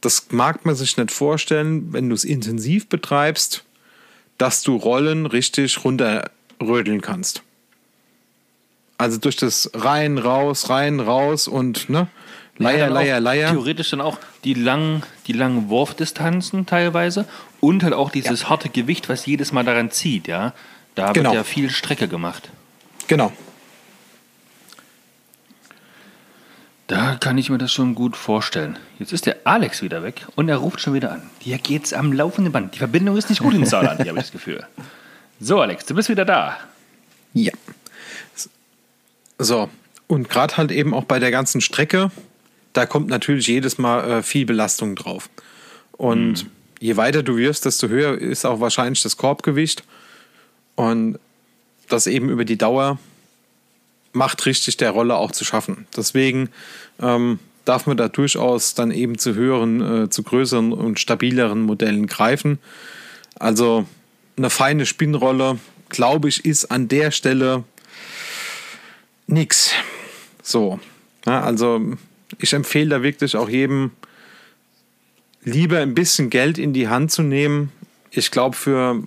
[0.00, 3.64] das mag man sich nicht vorstellen, wenn du es intensiv betreibst,
[4.38, 7.42] dass du Rollen richtig runterrödeln kannst.
[8.96, 12.08] Also durch das rein, raus, rein, raus und ne,
[12.56, 13.50] Leier, auch Leier, Leier.
[13.50, 17.26] Theoretisch dann auch die langen, die langen Wurfdistanzen teilweise
[17.60, 20.52] und halt auch dieses harte Gewicht, was jedes Mal daran zieht, ja.
[20.94, 21.30] Da Genau.
[21.30, 22.50] wird ja viel Strecke gemacht.
[23.06, 23.32] Genau.
[26.88, 28.78] Da kann ich mir das schon gut vorstellen.
[28.98, 31.22] Jetzt ist der Alex wieder weg und er ruft schon wieder an.
[31.38, 32.74] Hier geht's am laufenden Band.
[32.74, 34.66] Die Verbindung ist nicht gut in Saarland, habe ich das Gefühl.
[35.38, 36.56] So, Alex, du bist wieder da.
[37.34, 37.52] Ja.
[39.36, 39.68] So,
[40.06, 42.10] und gerade halt eben auch bei der ganzen Strecke,
[42.72, 45.28] da kommt natürlich jedes Mal äh, viel Belastung drauf.
[45.92, 46.46] Und
[46.80, 49.84] je weiter du wirst, desto höher ist auch wahrscheinlich das Korbgewicht.
[50.74, 51.18] Und
[51.90, 52.98] das eben über die Dauer
[54.18, 55.86] macht richtig der Rolle auch zu schaffen.
[55.96, 56.50] Deswegen
[57.00, 62.06] ähm, darf man da durchaus dann eben zu höheren, äh, zu größeren und stabileren Modellen
[62.06, 62.58] greifen.
[63.38, 63.86] Also
[64.36, 65.58] eine feine Spinnrolle,
[65.88, 67.64] glaube ich, ist an der Stelle
[69.26, 69.70] nix.
[70.42, 70.80] So.
[71.24, 71.80] Ja, also
[72.38, 73.92] ich empfehle da wirklich auch jedem,
[75.44, 77.70] lieber ein bisschen Geld in die Hand zu nehmen.
[78.10, 79.02] Ich glaube, für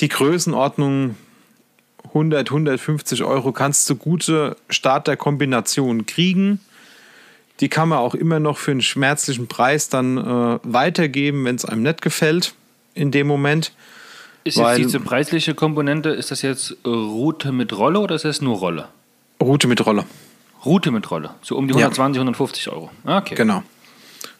[0.00, 1.16] die Größenordnung
[2.14, 6.60] 100, 150 Euro kannst du gute Starterkombinationen kriegen.
[7.60, 11.64] Die kann man auch immer noch für einen schmerzlichen Preis dann äh, weitergeben, wenn es
[11.64, 12.54] einem nicht gefällt
[12.94, 13.72] in dem Moment.
[14.44, 18.40] Ist jetzt diese preisliche Komponente, ist das jetzt äh, Route mit Rolle oder ist das
[18.40, 18.88] nur Rolle?
[19.40, 20.04] Route mit Rolle.
[20.64, 21.30] Route mit Rolle.
[21.42, 21.78] So um die Ja.
[21.86, 22.90] 120, 150 Euro.
[23.04, 23.34] Ah, Okay.
[23.34, 23.62] Genau.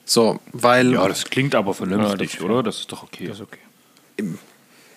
[0.06, 0.92] So, weil.
[0.92, 2.62] Ja, das klingt aber vernünftig, Ja, das- oder?
[2.62, 3.26] Das ist doch okay.
[3.28, 3.58] Das ist okay.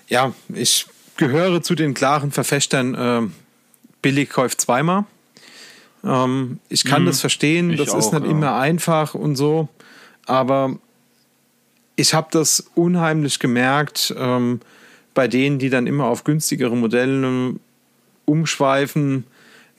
[0.09, 0.85] ja, ich
[1.17, 3.21] gehöre zu den klaren Verfechtern, äh,
[4.01, 5.05] billig kauft zweimal.
[6.03, 8.31] Ähm, ich kann das verstehen, ich das ist auch, nicht ja.
[8.31, 9.67] immer einfach und so,
[10.25, 10.77] aber
[11.95, 14.61] ich habe das unheimlich gemerkt ähm,
[15.13, 17.55] bei denen, die dann immer auf günstigere Modelle
[18.25, 19.25] umschweifen.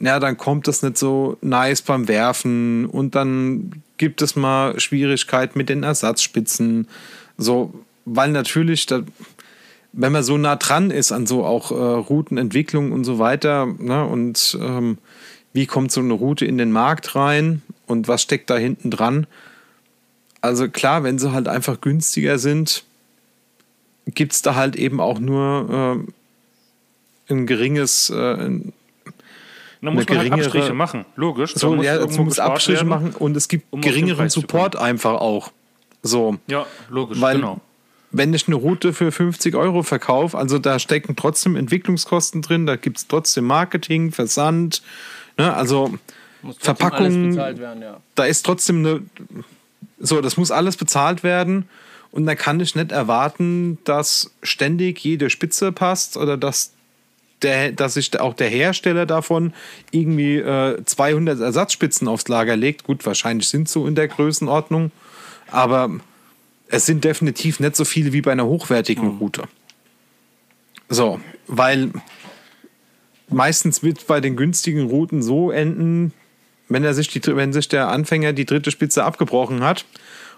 [0.01, 5.59] Na, dann kommt das nicht so nice beim Werfen und dann gibt es mal Schwierigkeiten
[5.59, 6.89] mit den Ersatzspitzen.
[7.37, 7.73] So,
[8.05, 9.03] weil natürlich, da,
[9.93, 14.05] wenn man so nah dran ist an so auch äh, Routenentwicklung und so weiter, ne,
[14.05, 14.99] und ähm,
[15.53, 19.27] wie kommt so eine Route in den Markt rein und was steckt da hinten dran?
[20.41, 22.85] Also klar, wenn sie halt einfach günstiger sind,
[24.07, 26.07] gibt es da halt eben auch nur
[27.29, 31.55] äh, ein geringes, äh, Da muss man halt Abstriche machen, logisch.
[31.55, 32.89] So, muss ja, es muss Abstriche werden.
[32.89, 35.51] machen und es gibt um geringeren Support einfach auch.
[36.03, 36.37] So.
[36.47, 37.61] Ja, logisch, Weil, genau.
[38.11, 42.77] Wenn ich eine Route für 50 Euro verkaufe, also da stecken trotzdem Entwicklungskosten drin, da
[42.77, 44.83] gibt es trotzdem Marketing, Versand,
[45.37, 45.95] ne, also
[46.59, 48.01] Verpackung, werden, ja.
[48.15, 49.03] da ist trotzdem eine.
[49.99, 51.69] So, das muss alles bezahlt werden.
[52.11, 56.73] Und da kann ich nicht erwarten, dass ständig jede Spitze passt oder dass,
[57.43, 59.53] der, dass sich auch der Hersteller davon
[59.91, 62.85] irgendwie äh, 200 Ersatzspitzen aufs Lager legt.
[62.85, 64.91] Gut, wahrscheinlich sind so in der Größenordnung,
[65.51, 65.91] aber
[66.71, 69.45] es sind definitiv nicht so viele wie bei einer hochwertigen Route.
[70.89, 71.91] So, weil
[73.29, 76.13] meistens wird bei den günstigen Routen so enden,
[76.69, 79.85] wenn, er sich die, wenn sich der Anfänger die dritte Spitze abgebrochen hat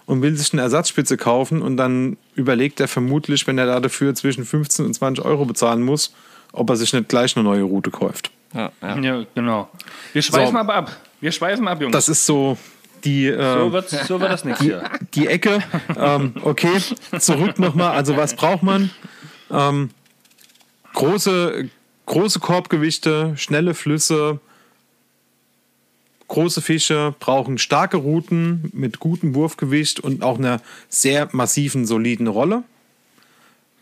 [0.05, 4.15] und will sich eine Ersatzspitze kaufen und dann überlegt er vermutlich, wenn er da dafür
[4.15, 6.13] zwischen 15 und 20 Euro bezahlen muss,
[6.53, 8.31] ob er sich nicht gleich eine neue Route kauft.
[8.53, 8.97] Ja, ja.
[8.99, 9.69] Ja, genau.
[10.11, 10.59] Wir schweifen So.
[10.59, 10.97] aber ab.
[11.21, 11.93] Wir schweifen ab, Jungs.
[11.93, 12.57] Das ist so
[13.03, 14.89] die, äh, so, wird, so wird das nichts hier.
[15.13, 15.59] die Ecke.
[15.97, 16.79] ähm, okay,
[17.19, 17.91] zurück nochmal.
[17.95, 18.89] Also was braucht man?
[19.49, 19.89] Ähm,
[20.93, 21.69] große,
[22.05, 24.39] große Korbgewichte, schnelle Flüsse,
[26.27, 32.63] große Fische brauchen starke Routen mit gutem Wurfgewicht und auch einer sehr massiven, soliden Rolle.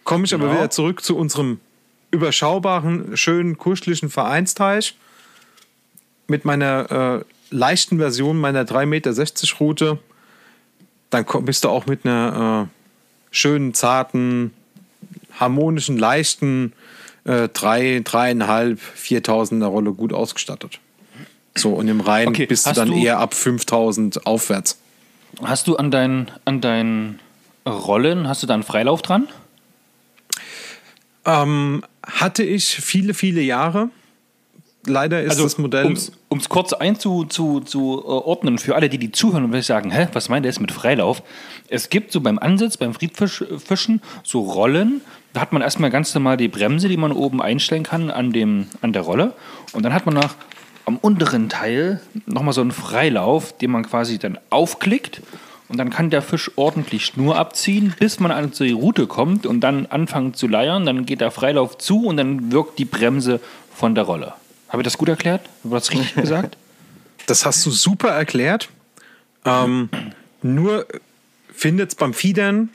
[0.04, 0.56] Komme ich aber Genau.
[0.58, 1.60] wieder zurück zu unserem
[2.10, 4.96] überschaubaren, schönen, kuscheligen Vereinsteich
[6.28, 9.14] mit meiner äh, leichten Version meiner 3,60 Meter
[9.60, 10.00] Route.
[11.10, 12.76] Dann bist du auch mit einer äh,
[13.32, 14.54] schönen, zarten,
[15.40, 16.74] harmonischen, leichten
[17.26, 20.80] äh, 3, 3,5, 4.000er Rolle gut ausgestattet.
[21.56, 24.78] So, und im Rhein Okay, bist du dann du- eher ab 5.000 aufwärts.
[25.44, 27.20] Hast du an deinen an deinen
[27.68, 29.28] Rollen, hast du da einen Freilauf dran?
[31.26, 33.90] Ähm, hatte ich viele, viele Jahre.
[34.86, 35.86] Leider ist das Modell.
[35.86, 39.92] Also, Um es kurz einzuordnen zu, zu, äh, für alle, die die zuhören und sagen,
[39.92, 41.22] hä, was meint er jetzt mit Freilauf?
[41.68, 45.02] Es gibt so beim Ansitz, beim Friedfischen, so Rollen.
[45.34, 48.68] Da hat man erstmal ganz normal die Bremse, die man oben einstellen kann an, dem,
[48.82, 49.34] an der Rolle.
[49.74, 50.36] Und dann hat man nach
[50.86, 55.22] am unteren Teil nochmal so einen Freilauf, den man quasi dann aufklickt.
[55.68, 59.60] Und dann kann der Fisch ordentlich Schnur abziehen, bis man an die Route kommt und
[59.60, 60.86] dann anfangen zu leiern.
[60.86, 63.40] Dann geht der Freilauf zu und dann wirkt die Bremse
[63.72, 64.34] von der Rolle.
[64.70, 65.42] Habe ich das gut erklärt?
[65.64, 66.58] Habe ich das richtig gesagt?
[67.26, 68.70] Das hast du super erklärt.
[69.46, 69.90] Ähm,
[70.42, 70.86] nur
[71.54, 72.70] findet es beim Fiedern,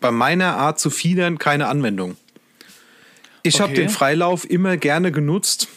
[0.00, 2.16] bei meiner Art zu fiedern, keine Anwendung.
[3.42, 3.82] Ich habe Okay.
[3.82, 5.68] den Freilauf immer gerne genutzt,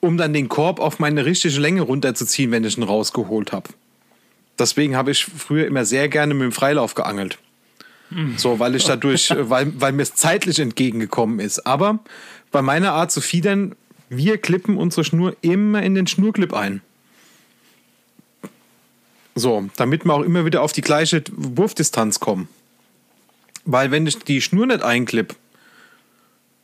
[0.00, 3.70] um dann den Korb auf meine richtige Länge runterzuziehen, wenn ich ihn rausgeholt habe.
[4.58, 7.38] Deswegen habe ich früher immer sehr gerne mit dem Freilauf geangelt.
[8.36, 11.66] So, weil ich dadurch, äh, weil, weil mir es zeitlich entgegengekommen ist.
[11.66, 11.98] Aber
[12.52, 13.74] bei meiner Art zu fiedern,
[14.16, 16.80] wir klippen unsere Schnur immer in den Schnurclip ein.
[19.34, 22.48] So, damit wir auch immer wieder auf die gleiche Wurfdistanz kommen.
[23.64, 25.34] Weil wenn ich die Schnur nicht einklipp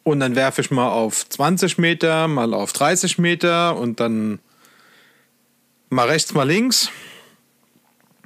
[0.04, 4.38] und dann werfe ich mal auf 20 Meter, mal auf 30 Meter und dann
[5.88, 6.90] mal rechts, mal links.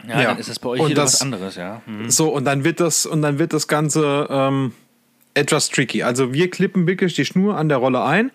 [0.06, 0.28] Ja, Ja.
[0.30, 1.80] dann ist es bei euch Und das- was anderes, ja.
[1.86, 2.10] Hm.
[2.10, 4.72] So, und dann wird das, und dann wird das Ganze ähm,
[5.32, 6.02] etwas tricky.
[6.02, 8.30] Also wir klippen wirklich die Schnur an der Rolle ein.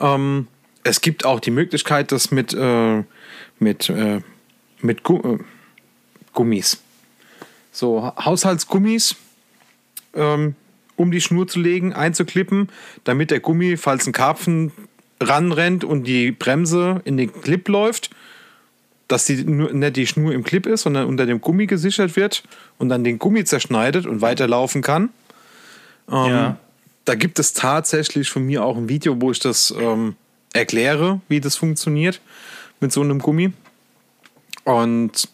[0.00, 0.48] Ähm,
[0.82, 3.02] es gibt auch die Möglichkeit, das mit, äh,
[3.58, 4.20] mit, äh,
[4.80, 5.38] mit Gu äh,
[6.32, 6.82] Gummis.
[7.72, 9.16] So, Haushaltsgummis
[10.14, 10.54] ähm,
[10.96, 12.68] um die Schnur zu legen, einzuklippen,
[13.04, 14.72] damit der Gummi, falls ein Karpfen
[15.20, 18.10] ranrennt und die Bremse in den Clip läuft,
[19.08, 22.42] dass die, nicht die Schnur im Clip ist, sondern unter dem Gummi gesichert wird
[22.78, 25.10] und dann den Gummi zerschneidet und weiterlaufen kann.
[26.10, 26.56] Ähm, Ja.
[27.04, 30.16] Da gibt es tatsächlich von mir auch ein Video, wo ich das ähm,
[30.52, 32.20] erkläre, wie das funktioniert
[32.80, 33.52] mit so einem Gummi.
[34.64, 35.28] Und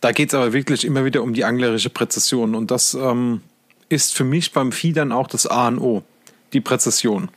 [0.00, 2.54] da geht es aber wirklich immer wieder um die anglerische Präzision.
[2.54, 3.40] Und das ähm,
[3.88, 6.02] ist für mich beim Fiedern auch das A und O,
[6.52, 7.28] die Präzision.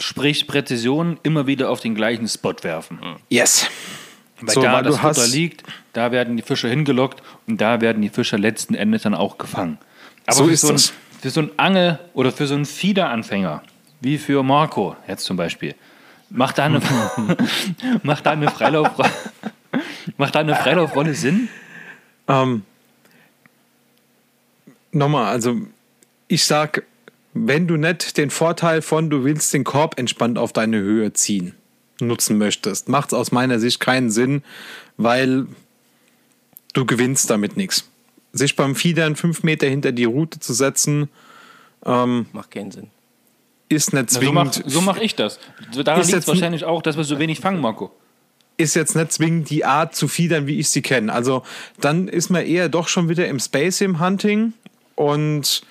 [0.00, 2.98] Sprich, Präzision immer wieder auf den gleichen Spot werfen.
[3.28, 3.66] Yes.
[4.40, 5.62] Weil So, da weil das du Futter hast- liegt,
[5.92, 9.76] da werden die Fische hingelockt und da werden die Fische letzten Endes dann auch gefangen.
[10.26, 10.92] Aber So ist so ein, das.
[11.20, 13.62] Für so einen Angel- oder für so einen Fiederanfänger,
[14.00, 15.74] wie für Marco jetzt zum Beispiel,
[16.30, 16.80] macht da eine,
[18.02, 18.88] macht da eine, Freilauf,
[20.16, 21.48] macht da eine Freilaufrolle Sinn?
[22.28, 22.62] Ähm,
[24.92, 25.56] nochmal, also
[26.28, 26.84] ich sag,
[27.34, 31.54] wenn du nicht den Vorteil von, du willst den Korb entspannt auf deine Höhe ziehen,
[32.00, 34.42] nutzen möchtest, macht es aus meiner Sicht keinen Sinn,
[34.96, 35.46] weil
[36.72, 37.89] du gewinnst damit nichts.
[38.32, 41.08] Sich beim Fiedern fünf Meter hinter die Route zu setzen,
[41.84, 42.88] Macht keinen Sinn.
[43.68, 45.38] ist nicht Na, so mache zwingend, so mach ich das.
[45.72, 47.90] So, daran Ist liegt es wahrscheinlich auch, dass wir so wenig fangen, Marco.
[48.58, 51.10] ist jetzt nicht zwingend die Art zu fiedern, wie ich sie kenne.
[51.12, 51.42] Also
[51.80, 54.52] dann ist man eher doch schon wieder im Space im Hunting
[54.96, 55.62] und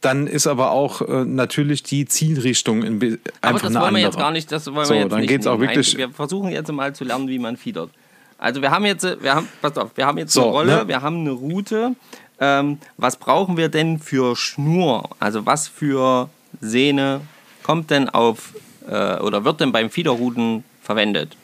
[0.00, 3.94] dann ist aber auch äh, natürlich die Zielrichtung ein bi- Aber einfach das eine wollen
[3.94, 4.02] wir andere.
[4.04, 6.14] jetzt gar nicht, das wollen So, wir jetzt dann nicht geht's auch wirklich- Nein, wir
[6.14, 7.90] versuchen jetzt mal zu lernen, wie man fiedert.
[8.38, 10.88] Also wir haben jetzt, wir haben, pass auf, wir haben jetzt So, eine Rolle, ne?
[10.88, 11.96] wir haben eine Route.
[12.40, 15.10] Ähm, was brauchen wir denn für Schnur?
[15.18, 17.20] Also was für Sehne
[17.64, 18.54] kommt denn auf
[18.88, 21.36] äh, oder wird denn beim Fiederruten verwendet?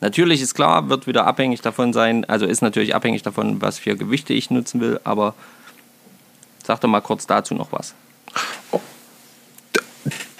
[0.00, 3.96] Natürlich ist klar, wird wieder abhängig davon sein, also ist natürlich abhängig davon, was für
[3.96, 5.34] Gewichte ich nutzen will, aber
[6.62, 7.94] sag doch mal kurz dazu noch was.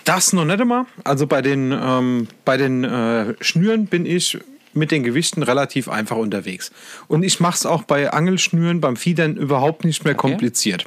[0.04, 0.84] Das noch nicht einmal.
[1.02, 4.38] Also bei den, ähm, bei den äh, Schnüren bin ich
[4.76, 6.70] mit den Gewichten relativ einfach unterwegs.
[7.08, 10.84] Und ich mache es auch bei Angelschnüren beim Fiedern überhaupt nicht mehr kompliziert.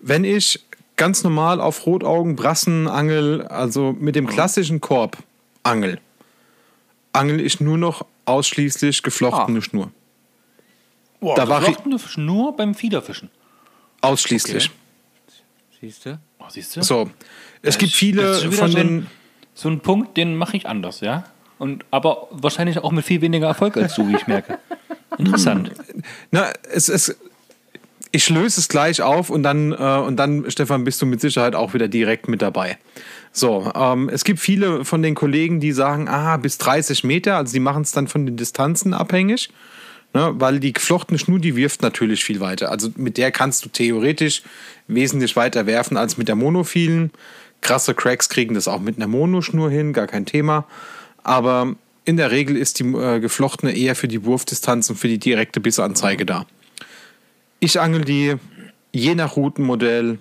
[0.00, 0.60] Wenn ich
[0.96, 5.18] ganz normal auf Rotaugen, Brassenangel, also mit dem klassischen Korb
[5.62, 5.98] Angel,
[7.12, 9.62] angel ich nur noch ausschließlich geflochtene Ah.
[9.62, 9.90] Schnur.
[11.20, 13.30] Boah, Da war ich- geflochtene Fische nur beim Fiederfischen.
[14.00, 14.66] Ausschließlich.
[14.70, 14.74] Okay.
[15.80, 16.20] Siehst du?
[16.38, 16.82] Oh, siehst du?
[16.82, 17.10] So.
[17.62, 19.06] Es Das gibt viele von den.
[19.54, 21.24] so ein Punkt, den mache ich anders, ja.
[21.60, 24.58] Und aber wahrscheinlich auch mit viel weniger Erfolg als du, wie ich merke.
[25.18, 25.70] Interessant.
[26.30, 27.14] Na, es, es,
[28.12, 31.54] ich löse es gleich auf und dann, äh, und dann, Stefan, bist du mit Sicherheit
[31.54, 32.78] auch wieder direkt mit dabei.
[33.32, 37.52] So, ähm, es gibt viele von den Kollegen, die sagen, ah, bis 30 Meter, also
[37.52, 39.50] die machen es dann von den Distanzen abhängig,
[40.14, 42.70] ne, weil die geflochtene Schnur, die wirft natürlich viel weiter.
[42.70, 44.44] Also mit der kannst du theoretisch
[44.88, 47.10] wesentlich weiter werfen als mit der monophilen.
[47.60, 50.66] Krasse Cracks kriegen das auch mit einer Monoschnur hin, gar kein Thema.
[51.22, 51.74] Aber
[52.04, 55.60] in der Regel ist die äh, geflochtene eher für die Wurfdistanz und für die direkte
[55.60, 56.46] Bissanzeige da.
[57.60, 58.36] Ich angel die
[58.92, 60.18] je nach Routenmodell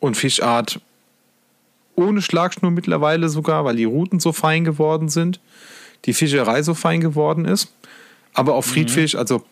[0.00, 0.80] und Fischart
[1.96, 5.40] ohne Schlagschnur mittlerweile sogar, weil die Routen so fein geworden sind,
[6.04, 7.72] die Fischerei so fein geworden ist.
[8.34, 9.44] Aber auf Friedfisch, also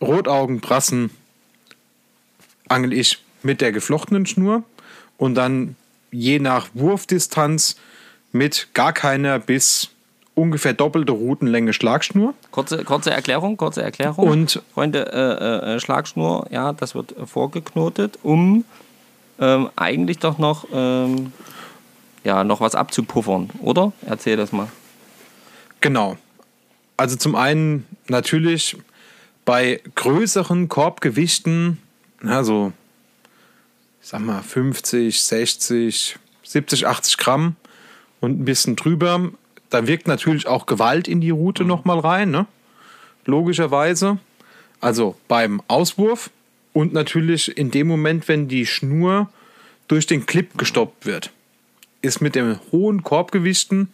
[0.00, 1.10] Rotaugen, Brassen,
[2.68, 4.64] angel ich mit der geflochtenen Schnur
[5.16, 5.76] und dann
[6.10, 7.76] je nach Wurfdistanz
[8.32, 9.90] mit gar keiner bis
[10.34, 12.34] ungefähr doppelte Routenlänge Schlagschnur.
[12.50, 14.28] Kurze, kurze Erklärung, kurze Erklärung.
[14.28, 18.64] Und- Freunde, äh, äh, Schlagschnur, ja, das wird äh, vorgeknotet, um
[19.40, 21.32] ähm, eigentlich doch noch, ähm,
[22.24, 23.92] ja, noch was abzupuffern, oder?
[24.06, 24.68] Erzähl das mal.
[25.80, 26.16] Genau.
[26.96, 28.76] Also zum einen natürlich
[29.44, 31.78] bei größeren Korbgewichten,
[32.24, 32.72] also
[34.02, 37.56] ich sag mal 50, 60, 70, 80 Gramm
[38.20, 39.30] und ein bisschen drüber,
[39.70, 42.46] da wirkt natürlich auch Gewalt in die Route nochmal rein, ne?
[43.24, 44.18] logischerweise.
[44.80, 46.30] Also beim Auswurf
[46.72, 49.28] und natürlich in dem Moment, wenn die Schnur
[49.88, 51.32] durch den Clip gestoppt wird,
[52.00, 53.88] ist mit den hohen Korbgewichten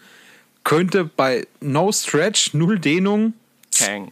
[0.64, 3.34] könnte bei No Stretch, null Dehnung,
[3.78, 4.10] Kang.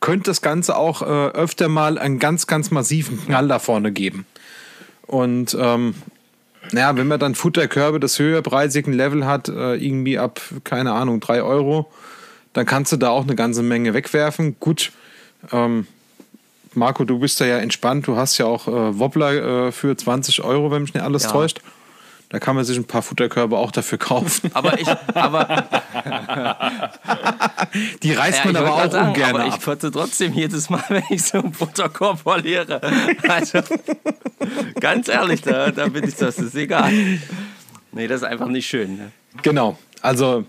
[0.00, 4.26] könnte das Ganze auch äh, öfter mal einen ganz, ganz massiven Knall da vorne geben.
[5.06, 5.94] Und ähm,
[6.72, 11.42] naja, wenn man dann Futterkörbe des höherpreisigen Level hat, äh, irgendwie ab, keine Ahnung, 3
[11.42, 11.90] Euro,
[12.52, 14.56] dann kannst du da auch eine ganze Menge wegwerfen.
[14.60, 14.92] Gut,
[15.52, 15.86] ähm,
[16.74, 20.42] Marco, du bist da ja entspannt, du hast ja auch äh, Wobbler äh, für 20
[20.42, 21.30] Euro, wenn mich nicht alles Ja.
[21.32, 21.60] täuscht.
[22.30, 24.50] Da kann man sich ein paar Futterkörbe auch dafür kaufen.
[24.54, 25.66] Aber ich, aber,
[28.02, 29.54] Die reißt ja, man aber auch sagen, ungern aber ab.
[29.58, 32.80] ich kotze trotzdem jedes Mal, wenn ich so einen Futterkorb verliere.
[33.28, 33.58] Also,
[34.80, 36.92] ganz ehrlich, da, da bin ich, das ist egal.
[37.92, 38.96] Nee, das ist einfach nicht schön.
[38.96, 39.10] Ne?
[39.42, 39.76] Genau.
[40.00, 40.44] Also,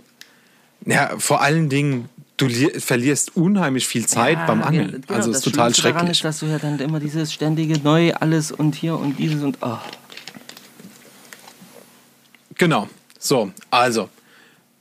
[0.85, 5.03] ja, vor allen Dingen, du li- verlierst unheimlich viel Zeit Ja, beim Angeln.
[5.07, 6.17] genau, also, es das ist total Schlimmste Daran schrecklich.
[6.19, 9.57] ist, dass du ja dann immer dieses ständige Neu, alles und hier und dieses und
[9.61, 9.77] oh.
[12.61, 12.87] Genau.
[13.17, 14.07] So, also,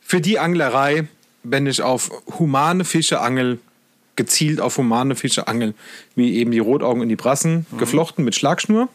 [0.03, 1.09] für die Anglerei,
[1.43, 3.59] wenn ich auf humane Fische angel,
[4.17, 5.73] gezielt auf humane Fische angel,
[6.15, 8.91] wie eben die Rotaugen und die Brassen, geflochten mit Schlagschnur,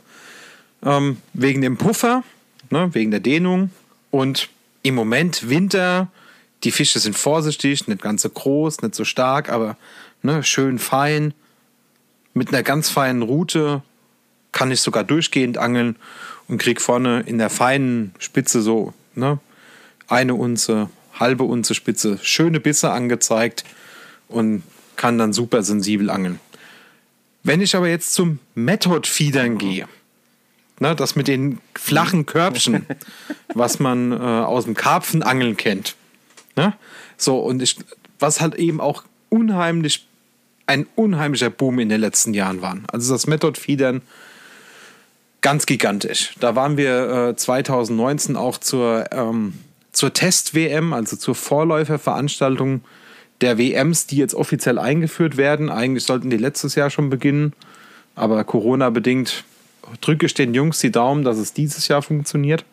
[0.83, 2.23] ähm, wegen dem Puffer,
[2.69, 3.71] ne, wegen der Dehnung
[4.11, 4.49] und
[4.83, 6.11] im Moment Winter,
[6.63, 9.77] die Fische sind vorsichtig, nicht ganz so groß, nicht so stark, aber
[10.21, 11.33] ne, schön fein,
[12.35, 13.81] mit einer ganz feinen Route
[14.51, 15.95] kann ich sogar durchgehend angeln
[16.47, 19.39] und krieg vorne in der feinen Spitze so ne,
[20.07, 23.63] eine Unze, halbe Unze Spitze, schöne Bisse angezeigt
[24.27, 24.63] und
[24.95, 26.39] kann dann super sensibel angeln.
[27.43, 29.87] Wenn ich aber jetzt zum Method-Feedern gehe,
[30.79, 32.85] ne, das mit den flachen Körbchen,
[33.53, 35.95] was man äh, aus dem Karpfenangeln kennt,
[36.55, 36.73] ne?
[37.17, 37.77] so und ich,
[38.19, 40.07] was halt eben auch unheimlich
[40.67, 42.77] ein unheimlicher Boom in den letzten Jahren war.
[42.87, 44.01] Also das Method-Feedern
[45.45, 46.33] ganz gigantisch.
[46.39, 49.53] Da waren wir äh, 2019 auch zur, ähm,
[49.91, 52.81] zur Test-WM, also zur Vorläuferveranstaltung
[53.41, 55.69] der WMs, die jetzt offiziell eingeführt werden.
[55.69, 57.53] Eigentlich sollten die letztes Jahr schon beginnen,
[58.15, 59.43] aber Corona-bedingt
[60.01, 62.65] drücke ich den Jungs die Daumen, dass es dieses Jahr funktioniert.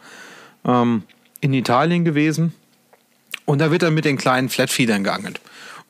[0.65, 1.03] Ähm,
[1.43, 2.55] in Italien gewesen.
[3.44, 5.43] Und da wird dann mit den kleinen Flatfeedern geangelt.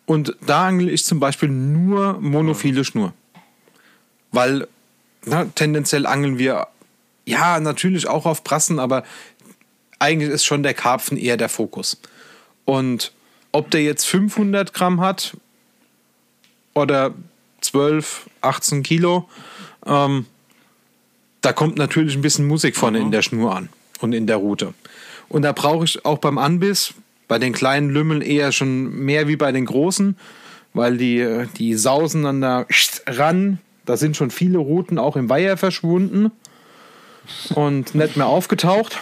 [0.04, 3.12] Und da angle ich zum Beispiel nur monophile Schnur.
[4.32, 4.66] Weil
[5.24, 6.66] na, tendenziell angeln wir,
[7.24, 9.04] ja, natürlich auch auf Brassen, aber
[9.98, 12.00] eigentlich ist schon der Karpfen eher der Fokus.
[12.64, 13.12] Und
[13.52, 15.36] ob der jetzt 500 Gramm hat
[16.74, 17.14] oder
[17.60, 19.28] 12, 18 Kilo,
[19.86, 20.26] ähm,
[21.40, 23.68] da kommt natürlich ein bisschen Musik vorne in der Schnur an
[24.00, 24.74] und in der Route.
[25.28, 26.94] Und da brauche ich auch beim Anbiss
[27.28, 30.16] bei den kleinen Lümmeln eher schon mehr wie bei den großen,
[30.74, 32.66] weil die, die sausen dann da
[33.06, 33.58] ran.
[33.86, 36.30] Da sind schon viele Routen auch im Weiher verschwunden.
[37.54, 38.98] Und nicht mehr aufgetaucht,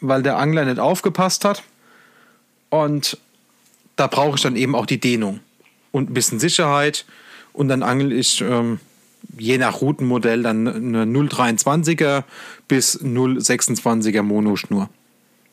[0.00, 1.62] weil der Angler nicht aufgepasst hat.
[2.70, 3.18] Und
[3.96, 5.40] da brauche ich dann eben auch die Dehnung
[5.92, 7.04] und ein bisschen Sicherheit.
[7.52, 8.80] Und dann angel ich ähm,
[9.38, 12.24] je nach Routenmodell dann eine 0,23er
[12.68, 14.88] bis 0,26er Monoschnur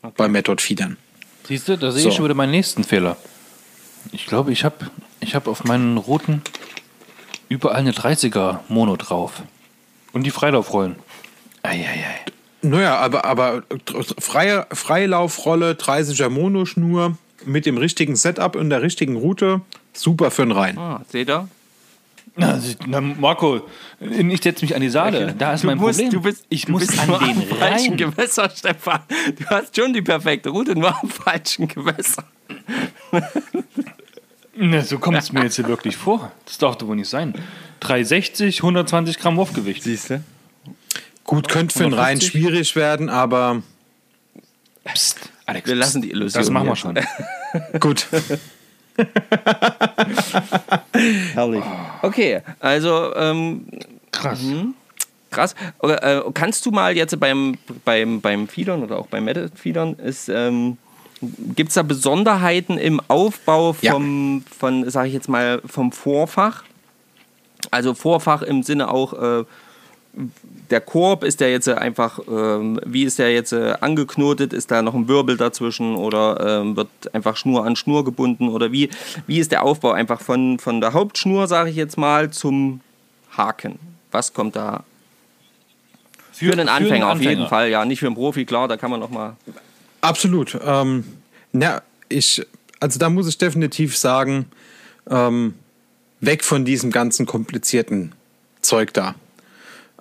[0.02, 0.14] okay.
[0.16, 0.96] bei Method Feedern.
[1.46, 2.08] Siehst du, da sehe so.
[2.08, 3.16] ich schon wieder meinen nächsten Fehler.
[4.10, 4.90] Ich glaube, ich habe
[5.20, 6.42] ich hab auf meinen Routen
[7.48, 9.42] überall eine 30er Mono drauf.
[10.12, 10.96] Und die Freilaufrollen.
[11.62, 12.20] Eieiei.
[12.62, 13.62] Naja, aber, aber
[14.18, 19.60] freie, Freilaufrolle, 30er Monoschnur mit dem richtigen Setup und der richtigen Route,
[19.92, 20.78] super für den Rhein.
[20.78, 21.48] Ah, seht ihr?
[22.34, 23.60] Na, na, Marco,
[24.00, 25.34] ich setze mich an die Saale.
[25.36, 26.12] Da ist du mein musst, Problem.
[26.12, 27.96] Du bist, ich du muss bist an nur den am falschen Rhein.
[27.96, 29.00] Gewässer, Stefan.
[29.38, 32.24] Du hast schon die perfekte Route, nur am falschen Gewässer.
[34.54, 36.32] Na, so kommt es mir jetzt hier wirklich vor.
[36.46, 37.34] Das darf doch wohl nicht sein.
[37.80, 39.82] 360, 120 Gramm Wurfgewicht.
[39.82, 40.22] Siehst du?
[41.24, 42.30] Gut, könnte für den Rhein 150?
[42.30, 43.62] schwierig werden, aber
[44.84, 46.40] Psst, Alex, Wir lassen die Illusion.
[46.42, 46.98] das machen wir schon.
[47.80, 48.06] gut.
[51.34, 51.64] Herrlich.
[52.02, 53.66] Okay, also ähm,
[54.10, 54.40] Krass.
[55.30, 55.54] krass.
[55.80, 59.96] Oder, äh, kannst du mal jetzt beim, beim, beim Feedern oder auch beim Method-Feedern,
[60.28, 60.76] ähm,
[61.54, 63.92] gibt es da Besonderheiten im Aufbau Ja.
[63.92, 66.64] vom, von, sag ich jetzt mal, vom Vorfach?
[67.70, 69.44] Also Vorfach im Sinne auch, äh,
[70.70, 74.52] der Korb, ist der jetzt äh, einfach, ähm, wie ist der jetzt äh, angeknotet?
[74.52, 78.48] Ist da noch ein Wirbel dazwischen oder ähm, wird einfach Schnur an Schnur gebunden?
[78.48, 78.90] Oder wie,
[79.26, 82.80] wie ist der Aufbau einfach von, von der Hauptschnur, sage ich jetzt mal, zum
[83.36, 83.78] Haken?
[84.10, 84.84] Was kommt da?
[86.32, 87.84] Für, einen Anfänger auf jeden Fall, ja.
[87.84, 89.36] Nicht für einen Profi, klar, da kann man noch mal.
[90.00, 90.58] Absolut.
[90.64, 91.04] Ähm,
[91.52, 92.44] na, ich,
[92.80, 94.46] also da muss ich definitiv sagen,
[95.08, 95.54] ähm,
[96.20, 98.12] weg von diesem ganzen komplizierten
[98.60, 99.14] Zeug da.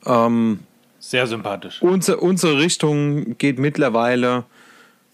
[0.05, 0.59] Ähm,
[0.99, 1.81] Sehr sympathisch.
[1.81, 4.45] unsere, unsere Richtung geht mittlerweile,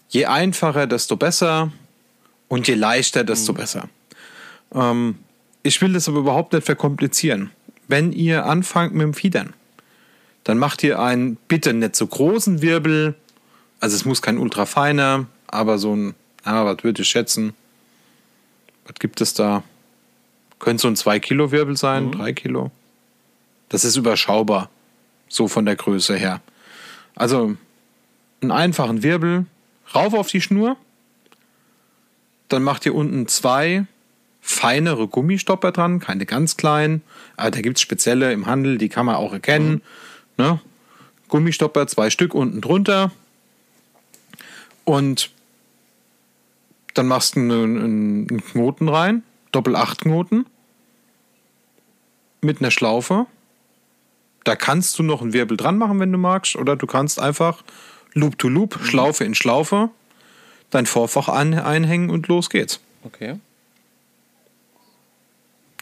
[0.08, 1.70] je einfacher, desto besser
[2.48, 3.88] und je leichter, desto besser.
[4.74, 5.18] Ähm,
[5.62, 7.50] ich will das aber überhaupt nicht verkomplizieren.
[7.88, 9.54] Wenn ihr anfangt mit dem Fiedern,
[10.44, 13.14] dann macht ihr einen bitte nicht so großen Wirbel,
[13.80, 17.54] also es muss kein ultra feiner, aber so ein, ja, was würde ich schätzen?
[18.86, 19.62] Was gibt es da?
[20.58, 22.70] Könnte so ein 2 Kilo Wirbel sein, 3 Kilo.
[23.68, 24.70] Das ist überschaubar,
[25.28, 26.40] so von der Größe her.
[27.14, 27.56] Also
[28.40, 29.46] einen einfachen Wirbel,
[29.94, 30.76] rauf auf die Schnur,
[32.48, 33.86] dann macht ihr unten zwei
[34.40, 37.02] feinere Gummistopper dran, keine ganz kleinen,
[37.36, 39.82] aber da gibt es spezielle im Handel, die kann man auch erkennen.
[40.38, 40.60] Ne?
[41.28, 43.12] Gummistopper, zwei Stück unten drunter.
[44.84, 45.30] Und
[46.94, 49.22] dann machst du einen, einen Knoten rein,
[49.52, 50.46] Doppel-8-Knoten
[52.40, 53.26] mit einer Schlaufe.
[54.48, 57.62] Da kannst du noch einen Wirbel dran machen, wenn du magst, oder du kannst einfach
[58.14, 59.90] Loop to Loop, Schlaufe in Schlaufe,
[60.70, 62.80] dein Vorfach an, einhängen und los geht's.
[63.04, 63.38] Okay.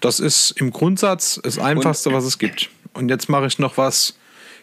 [0.01, 2.69] Das ist im Grundsatz das Einfachste, was es gibt.
[2.93, 4.19] Und jetzt mache ich noch was.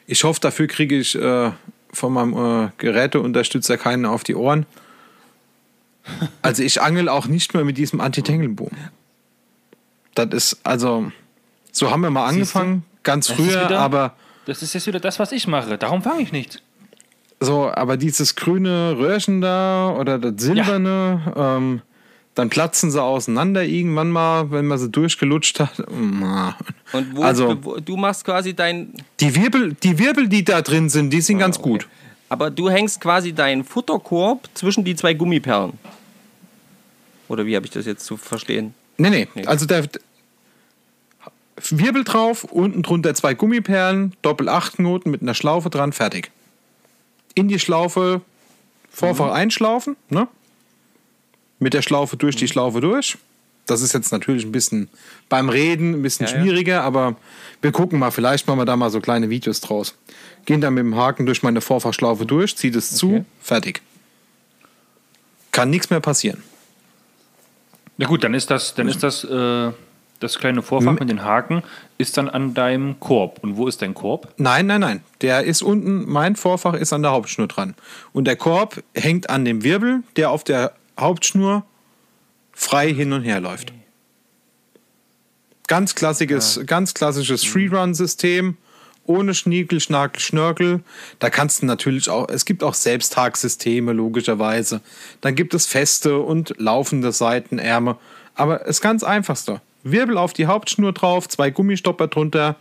[0.05, 1.51] Ich hoffe, dafür kriege ich äh,
[1.93, 4.65] von meinem äh, Geräteunterstützer keinen auf die Ohren.
[6.41, 8.71] Also ich angel auch nicht mehr mit diesem Anti-Tangle-Boom.
[10.13, 11.09] Das ist, also,
[11.71, 14.15] so haben wir mal angefangen, ganz Das ist früher, wieder- aber
[14.45, 15.77] Das ist jetzt wieder das, was ich mache.
[15.77, 16.61] Darum fange ich nicht.
[17.39, 21.81] so, aber dieses grüne Röhrchen da oder das silberne, ähm,
[22.35, 25.83] dann platzen sie auseinander irgendwann mal, wenn man sie durchgelutscht hat.
[25.91, 26.55] Na.
[26.93, 28.93] Und wo, Also- wo, du machst quasi dein.
[29.19, 31.87] Die Wirbel, die Wirbel, die da drin sind, die sind ganz gut.
[32.29, 35.73] Aber du hängst quasi deinen Futterkorb zwischen die zwei Gummiperlen.
[37.27, 38.73] Oder wie habe ich das jetzt zu verstehen?
[38.97, 39.27] Nee, nee.
[39.35, 39.45] Nee.
[39.45, 39.87] Also der
[41.69, 46.31] Wirbel drauf, unten drunter zwei Gummiperlen, Doppel 8 Knoten mit einer Schlaufe dran, fertig.
[47.35, 48.21] In die Schlaufe
[48.89, 49.31] Vorfach Mhm.
[49.31, 50.27] einschlaufen, ne?
[51.59, 53.17] Mit der Schlaufe durch die Schlaufe durch.
[53.65, 54.89] Das ist jetzt natürlich ein bisschen
[55.29, 56.41] beim Reden ein bisschen Ja, ja.
[56.41, 57.15] schwieriger, aber
[57.61, 59.95] wir gucken mal, vielleicht machen wir da mal so kleine Videos draus.
[60.45, 63.25] Gehen dann mit dem Haken durch meine Vorfachschlaufe durch, zieht es zu, Okay.
[63.41, 63.81] fertig.
[65.51, 66.43] Kann nichts mehr passieren.
[67.97, 69.71] Na gut, dann ist das, dann ist das, äh,
[70.23, 71.63] das kleine Vorfach mit den Haken
[71.97, 73.39] ist dann an deinem Korb.
[73.43, 74.33] Und wo ist dein Korb?
[74.37, 75.03] Nein, nein, nein.
[75.21, 77.75] Der ist unten, mein Vorfach ist an der Hauptschnur dran.
[78.13, 81.63] Und der Korb hängt an dem Wirbel, der auf der Hauptschnur
[82.53, 83.73] frei hin und her läuft.
[85.67, 88.57] Ganz klassisches, ganz klassisches Freerun-System.
[89.05, 90.81] Ohne Schniekel, Schnakel, Schnörkel.
[91.19, 94.79] Da kannst du natürlich auch, es gibt auch Selbsttagsysteme, logischerweise.
[95.19, 97.97] Dann gibt es feste und laufende Seitenärme.
[98.35, 99.59] Aber das ganz einfachste.
[99.83, 102.55] Wirbel auf die Hauptschnur drauf, zwei Gummistopper drunter,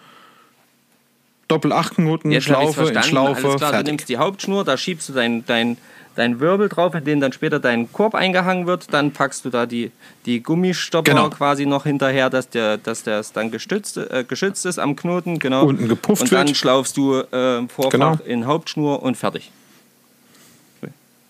[1.49, 3.09] Doppel 8 Knoten, Jetzt hab ich's Schlaufe, in verstanden.
[3.09, 3.87] Schlaufe, Alles klar, du fertig.
[3.87, 5.77] nimmst die Hauptschnur, da schiebst du dein, dein,
[6.17, 8.93] dein Wirbel drauf, in den dann später dein Korb eingehangen wird.
[8.93, 9.91] Dann packst du da die,
[10.25, 11.29] die Gummistopper Genau.
[11.31, 15.39] quasi noch hinterher, dass der, dass das dann gestützt, äh, geschützt ist am Knoten.
[15.39, 15.67] Genau.
[15.67, 16.57] Unten gepufft Und dann wird.
[16.57, 18.19] schlaufst du äh, Vorfach Genau.
[18.25, 19.51] in Hauptschnur und fertig.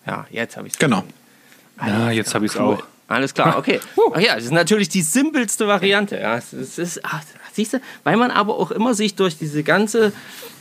[0.05, 0.79] Ja, jetzt habe ich es.
[0.79, 1.03] Genau.
[1.85, 2.83] Ja, jetzt habe ich es auch.
[3.07, 3.79] Alles klar, okay.
[4.13, 6.19] Ach ja, das ist natürlich die simpelste Variante.
[6.19, 7.21] Ja, es ist, ach,
[7.53, 10.13] siehst du, weil man aber auch immer sich durch diese ganze,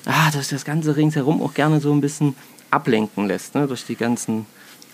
[0.06, 2.34] ah, durch das ganze ringsherum auch gerne so ein bisschen
[2.70, 3.66] ablenken lässt, ne?
[3.66, 4.46] durch die ganzen,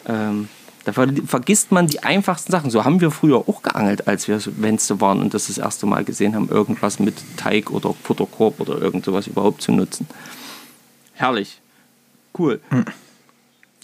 [0.06, 0.48] ähm,
[0.84, 2.70] da ver vergisst man die einfachsten Sachen.
[2.70, 6.04] So haben wir früher auch geangelt, als wir Wenste waren und das das erste Mal
[6.04, 10.08] gesehen haben, irgendwas mit Teig oder Futterkorb oder irgend sowas überhaupt zu nutzen.
[11.14, 11.60] Herrlich.
[12.38, 12.60] Cool.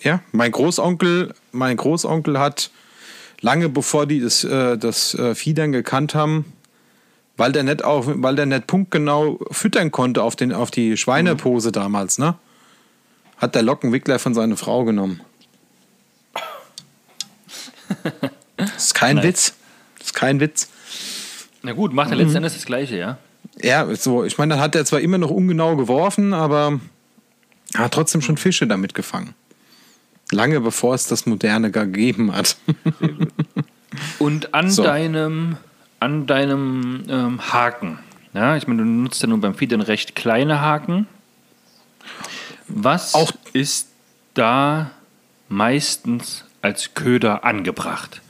[0.02, 2.70] Ja, mein Großonkel, mein Großonkel hat
[3.44, 6.52] lange bevor die das, äh, das äh, Vieh dann gekannt haben,
[7.36, 11.70] weil der nicht auf, weil der nicht punktgenau füttern konnte auf, den, auf die Schweinepose
[11.70, 12.36] damals, ne?
[13.36, 15.20] Hat der Lockenwickler von seiner Frau genommen.
[18.56, 19.54] Das ist kein Witz.
[19.98, 20.68] Das ist kein Witz.
[21.62, 23.18] Na gut, macht er letzten Endes das Gleiche, ja?
[23.60, 26.80] Ja, so, ich meine, dann hat er zwar immer noch ungenau geworfen, aber
[27.74, 29.34] er hat trotzdem schon Fische damit gefangen.
[30.34, 32.56] Lange bevor es das Moderne gar gegeben hat.
[34.18, 34.82] Und an So.
[34.82, 35.56] deinem,
[36.00, 37.98] an deinem ähm, Haken,
[38.32, 41.06] ja, ich meine, du nutzt ja nun beim Feedern recht kleine Haken.
[42.66, 43.88] Was Auch- ist
[44.34, 44.90] da
[45.48, 48.20] meistens als Köder angebracht?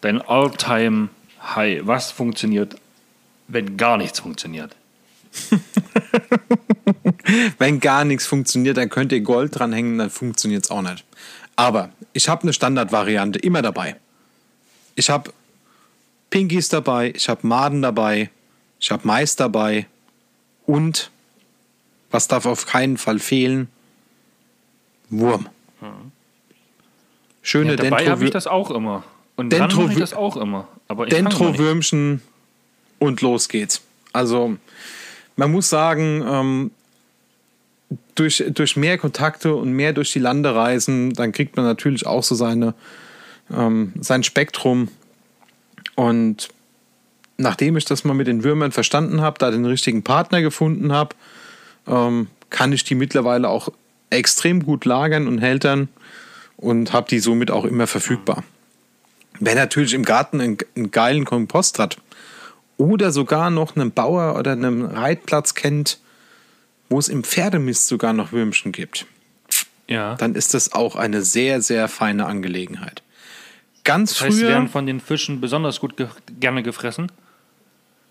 [0.00, 1.10] Dein All-Time
[1.54, 1.82] High.
[1.84, 2.76] Was funktioniert,
[3.48, 4.74] wenn gar nichts funktioniert?
[7.58, 11.04] Wenn gar nichts funktioniert, dann könnt ihr Gold dranhängen, dann funktioniert es auch nicht.
[11.56, 13.96] Aber ich habe eine Standardvariante immer dabei.
[14.94, 15.32] Ich habe
[16.30, 18.30] Pinkies dabei, ich habe Maden dabei,
[18.80, 19.86] ich habe Mais dabei
[20.66, 21.10] und,
[22.10, 23.68] was darf auf keinen Fall fehlen,
[25.10, 25.48] Wurm.
[27.42, 29.04] Schöne Ja, dabei habe ich das auch immer.
[29.36, 30.68] Und dran Dentro- mache ich das auch immer.
[30.86, 31.06] Aber.
[31.06, 32.20] Dentro-Würmchen
[32.98, 33.80] und los geht's.
[34.12, 34.56] Also,
[35.36, 36.70] man muss sagen, ähm,
[38.14, 42.22] durch, durch mehr Kontakte und mehr durch die Lande reisen, dann kriegt man natürlich auch
[42.22, 42.74] so seine,
[43.50, 44.88] ähm, sein Spektrum.
[45.94, 46.48] Und
[47.36, 51.14] nachdem ich das mal mit den Würmern verstanden habe, da den richtigen Partner gefunden habe,
[51.86, 53.70] ähm, kann ich die mittlerweile auch
[54.10, 55.88] extrem gut lagern und hältern
[56.56, 58.42] und habe die somit auch immer verfügbar.
[59.40, 61.98] Wer natürlich im Garten einen, einen geilen Kompost hat
[62.76, 65.98] oder sogar noch einen Bauer oder einen Reitplatz kennt,
[66.88, 69.06] wo es im Pferdemist sogar noch Würmchen gibt,
[69.88, 70.14] Ja.
[70.16, 73.02] dann ist das auch eine sehr, sehr feine Angelegenheit.
[73.84, 76.08] Ganz Das heißt, sie früher, werden von den Fischen besonders gut ge
[76.40, 77.10] gerne gefressen.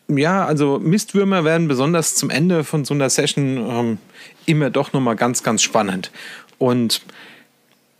[0.07, 3.97] ja, also Mistwürmer werden besonders zum Ende von so einer Session ähm,
[4.45, 6.11] immer doch nochmal ganz, ganz spannend.
[6.57, 7.01] Und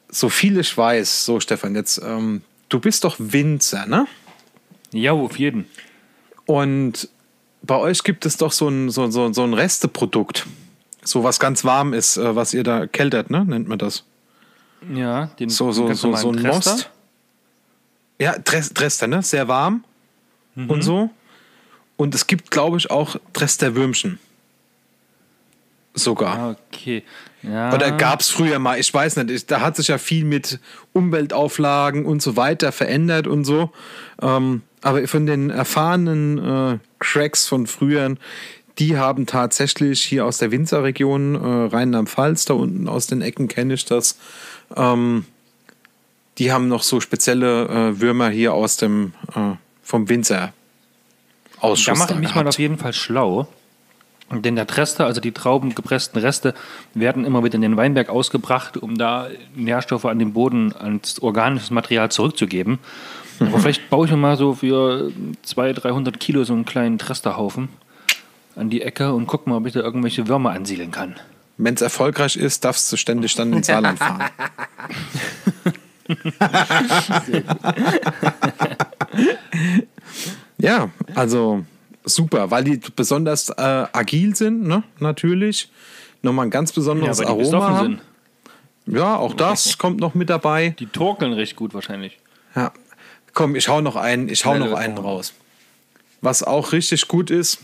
[0.10, 4.08] so viel ich weiß, so Stefan, jetzt, ähm, du bist doch Winzer, ne?
[4.92, 5.66] Ja, auf jeden.
[6.46, 7.10] Und
[7.62, 10.48] bei euch gibt es doch so ein, so, so, so ein Resteprodukt.
[11.08, 13.46] So was ganz warm ist, äh, was ihr da keltert, ne?
[13.46, 14.04] Nennt man das.
[14.94, 16.72] Ja, den So, so, so, so ein Trester.
[16.72, 16.90] Most.
[18.20, 19.22] Ja, Dres Dresster, ne?
[19.22, 19.84] Sehr warm
[20.56, 21.10] und so.
[21.98, 24.20] Und es gibt, glaube ich, auch Dresster-Würmchen.
[25.94, 26.38] Sogar.
[26.38, 27.04] Ah, Okay.
[27.44, 27.74] Ja.
[27.74, 30.60] Oder gab es früher mal, ich weiß nicht, ich, da hat sich ja viel mit
[30.94, 33.72] Umweltauflagen und so weiter verändert und so.
[34.22, 36.38] Ähm, aber von den erfahrenen
[36.74, 38.16] äh, Cracks von früher,
[38.80, 43.74] die haben tatsächlich hier aus der Winzerregion, äh, Rheinland-Pfalz, da unten aus den Ecken kenne
[43.74, 44.18] ich das,
[44.76, 45.26] ähm,
[46.38, 50.54] die haben noch so spezielle äh, Würmer hier aus dem, äh, vom Winzer.
[51.56, 53.48] Da Ausschuss mache ich mich mal auf jeden Fall schlau.
[54.30, 56.54] Denn der Trester, also die traubengepressten Reste,
[56.94, 61.72] werden immer wieder in den Weinberg ausgebracht, um da Nährstoffe an den Boden, ans organisches
[61.72, 62.80] Material zurückzugeben.
[63.40, 65.12] Aber vielleicht baue ich mir mal so für
[65.44, 67.70] 200, 300 Kilo so einen kleinen Tresterhaufen
[68.58, 71.16] an die Ecke und gucke mal, ob ich da irgendwelche Würmer ansiedeln kann.
[71.58, 74.24] Wenn es erfolgreich ist, darfst du ständig dann ins Saarland fahren.
[80.58, 81.66] ja, also
[82.06, 84.84] super, weil die besonders äh, agil sind, ne?
[85.00, 85.70] natürlich.
[86.22, 88.02] Nochmal ein ganz besonderes die Aroma haben.
[88.86, 90.76] Ja, auch das kommt noch mit dabei.
[90.80, 92.18] Die torkeln recht gut wahrscheinlich.
[92.56, 92.72] Ja.
[93.34, 95.34] Komm, ich hau noch einen, ich hau Schnelle noch einen raus.
[96.22, 97.60] Was auch richtig gut ist,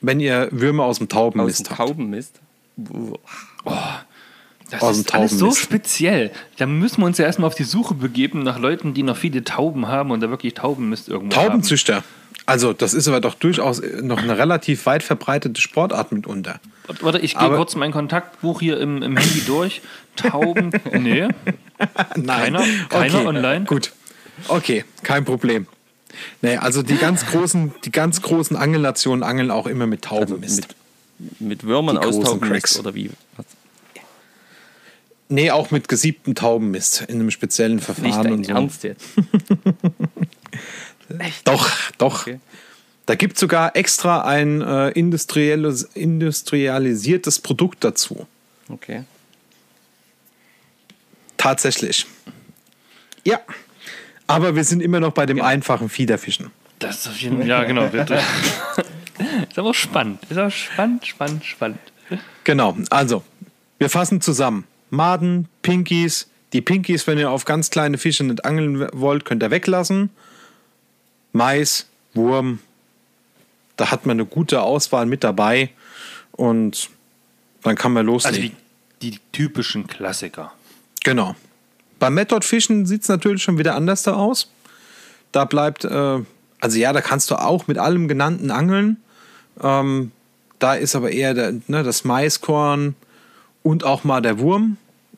[0.00, 1.78] wenn ihr Würmer aus dem Aus Taubenmist dem habt.
[1.78, 2.40] Taubenmist.
[4.70, 6.30] Das Aus dem ist alles so speziell.
[6.58, 9.44] Da müssen wir uns ja erstmal auf die Suche begeben nach Leuten, die noch viele
[9.44, 11.46] Tauben haben und da wirklich Taubenmist irgendwo haben.
[11.48, 12.04] Taubenzüchter.
[12.46, 16.60] Also, das ist aber doch durchaus noch eine relativ weit verbreitete Sportart mitunter.
[17.00, 19.82] Warte, ich gehe kurz mein Kontaktbuch hier im, im Handy durch.
[20.16, 21.28] Tauben, nee.
[22.16, 22.26] Nein.
[22.26, 22.64] Keiner?
[22.88, 23.64] Keiner online?
[23.66, 23.92] Gut.
[24.48, 25.66] Okay, kein Problem.
[26.42, 30.64] Nee, also die ganz großen, die ganz großen Angelnationen angeln auch immer mit Taubenmist.
[30.64, 30.74] Also
[31.18, 32.74] mit, mit Würmern Die Cracks.
[32.74, 33.10] lässt, oder wie?
[33.36, 33.46] Was?
[35.28, 38.52] nee, auch mit gesiebtem Taubenmist in einem speziellen Nicht Verfahren dein und so.
[38.52, 39.04] Ernst jetzt.
[41.44, 42.22] Doch, doch.
[42.22, 42.38] Okay.
[43.06, 48.26] Da gibt es sogar extra ein äh, industrielles, industrialisiertes Produkt dazu.
[48.68, 49.04] Okay.
[51.38, 52.04] Tatsächlich.
[53.24, 53.40] Ja.
[54.28, 56.50] Aber wir sind immer noch bei dem einfachen Fiederfischen.
[56.78, 57.48] Das ist auf jeden Fall.
[57.48, 57.88] Ja, genau.
[57.88, 58.14] Bitte.
[59.50, 60.20] ist aber spannend.
[60.30, 61.78] Ist aber spannend, spannend, spannend.
[62.44, 63.24] Genau, also,
[63.78, 64.64] wir fassen zusammen.
[64.90, 66.28] Maden, Pinkies.
[66.52, 70.10] Die Pinkies, wenn ihr auf ganz kleine Fische nicht angeln wollt, könnt ihr weglassen.
[71.32, 72.60] Mais, Wurm.
[73.76, 75.70] Da hat man eine gute Auswahl mit dabei.
[76.32, 76.88] Und
[77.62, 78.56] dann kann man Also loslegen.
[79.02, 80.52] die, die typischen Klassiker.
[81.04, 81.34] Genau.
[81.98, 84.50] Beim Method-Fischen sieht es natürlich schon wieder anders da aus.
[85.32, 86.20] Da bleibt, äh,
[86.60, 88.98] also ja, da kannst du auch mit allem Genannten angeln.
[89.60, 90.12] Ähm,
[90.58, 92.94] da ist aber eher der, ne, das Maiskorn
[93.62, 94.76] und auch mal der Wurm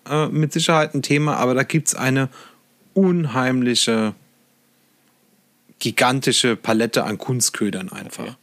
[0.08, 1.36] äh, mit Sicherheit ein Thema.
[1.36, 2.28] Aber da gibt es eine
[2.94, 4.14] unheimliche,
[5.78, 8.36] gigantische Palette an Kunstködern einfach.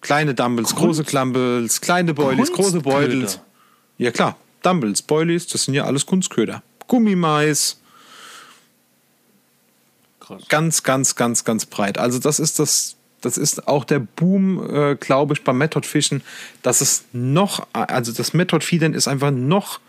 [0.00, 2.80] Kleine Dumbles, große Klambles, kleine Boilies, große?
[2.80, 3.40] Beutels.
[3.98, 6.62] Ja klar, Dumbles, Boilies, das sind ja alles Kunstköder.
[6.88, 7.78] Gummimais,
[10.20, 10.42] Krass.
[10.48, 11.98] ganz, ganz, ganz, ganz breit.
[11.98, 16.22] Also das ist das, das ist auch der Boom, äh, glaube ich, beim Method-Fischen,
[16.62, 19.80] dass es noch, also das Method-Feedern ist einfach noch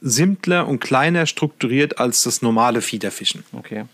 [0.00, 3.44] simpler und kleiner strukturiert als das normale Fiederfischen.
[3.52, 3.84] Okay.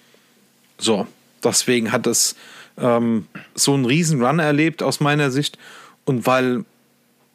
[0.79, 1.07] So,
[1.45, 2.35] deswegen hat es
[2.79, 5.59] ähm, so einen riesen Run erlebt aus meiner Sicht.
[6.05, 6.65] Und weil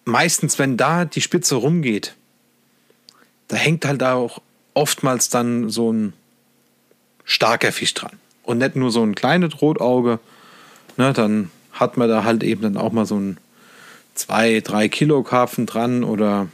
[0.06, 2.16] meistens, wenn da die Spitze rumgeht,
[3.48, 4.42] da hängt halt auch
[4.74, 6.14] oftmals dann so ein
[7.26, 8.20] starker Fisch dran.
[8.44, 10.20] Und nicht nur so ein kleines Rotauge.
[10.98, 13.38] Ne, dann hat man da halt eben dann auch mal so ein
[14.16, 16.48] 2, 3 Kilo Karpfen dran oder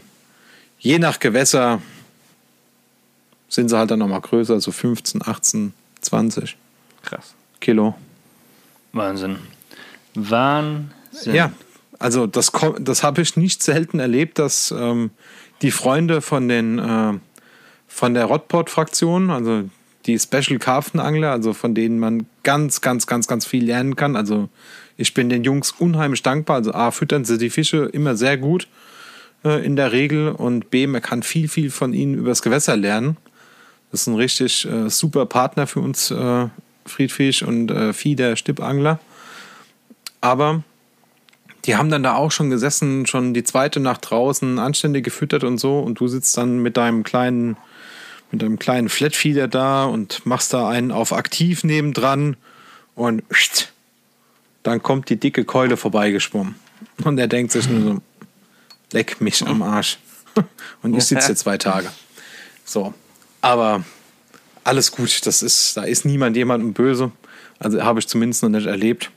[0.80, 1.82] je nach Gewässer
[3.50, 6.56] sind sie halt dann nochmal größer, so 15, 18, 20
[7.04, 7.34] Krass.
[7.60, 7.96] Kilo.
[8.94, 9.38] Wahnsinn.
[10.16, 11.34] Wahnsinn.
[11.34, 11.52] Ja,
[11.98, 15.12] also das, das habe ich nicht selten erlebt, dass ähm,
[15.62, 17.14] die Freunde von den äh,
[17.90, 19.64] von der Rotport-Fraktion, also
[20.06, 24.16] die Special Karpfenangler, also von denen man ganz, ganz, ganz, ganz viel lernen kann.
[24.16, 24.48] Also
[24.96, 26.56] ich bin den Jungs unheimlich dankbar.
[26.58, 28.68] Also A, füttern sie die Fische immer sehr gut
[29.44, 33.18] äh, in der Regel und B, man kann viel, viel von ihnen übers Gewässer lernen.
[33.92, 36.48] Das ist ein richtig äh, super Partner für uns, äh,
[36.86, 39.00] Friedfisch und äh, Fieder, Stippangler.
[40.22, 40.64] Aber
[41.66, 45.58] die haben dann da auch schon gesessen, schon die zweite Nacht draußen, anständig gefüttert und
[45.58, 45.80] so.
[45.80, 47.58] Und du sitzt dann mit deinem kleinen,
[48.32, 52.38] mit deinem kleinen Flatfeeder da und machst da einen auf aktiv nebendran
[52.96, 53.24] und
[54.64, 56.56] dann kommt die dicke Keule vorbeigeschwommen.
[57.04, 58.02] Und er denkt sich nur so,
[58.92, 59.98] leck mich am Arsch.
[60.82, 61.90] Und ich sitze hier zwei Tage.
[62.64, 62.94] So.
[63.42, 63.84] Aber
[64.64, 67.12] alles gut, das ist, da ist niemand jemandem böse.
[67.58, 69.12] Also habe ich zumindest noch nicht erlebt.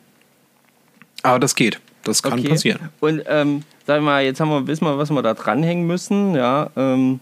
[1.22, 1.80] Aber das geht.
[2.04, 2.48] Das kann okay.
[2.48, 2.88] passieren.
[3.00, 6.34] Und ähm, sag ich mal, jetzt haben wir, wissen wir, was wir da dranhängen müssen,
[6.34, 6.70] ja.
[6.76, 7.20] Ähm,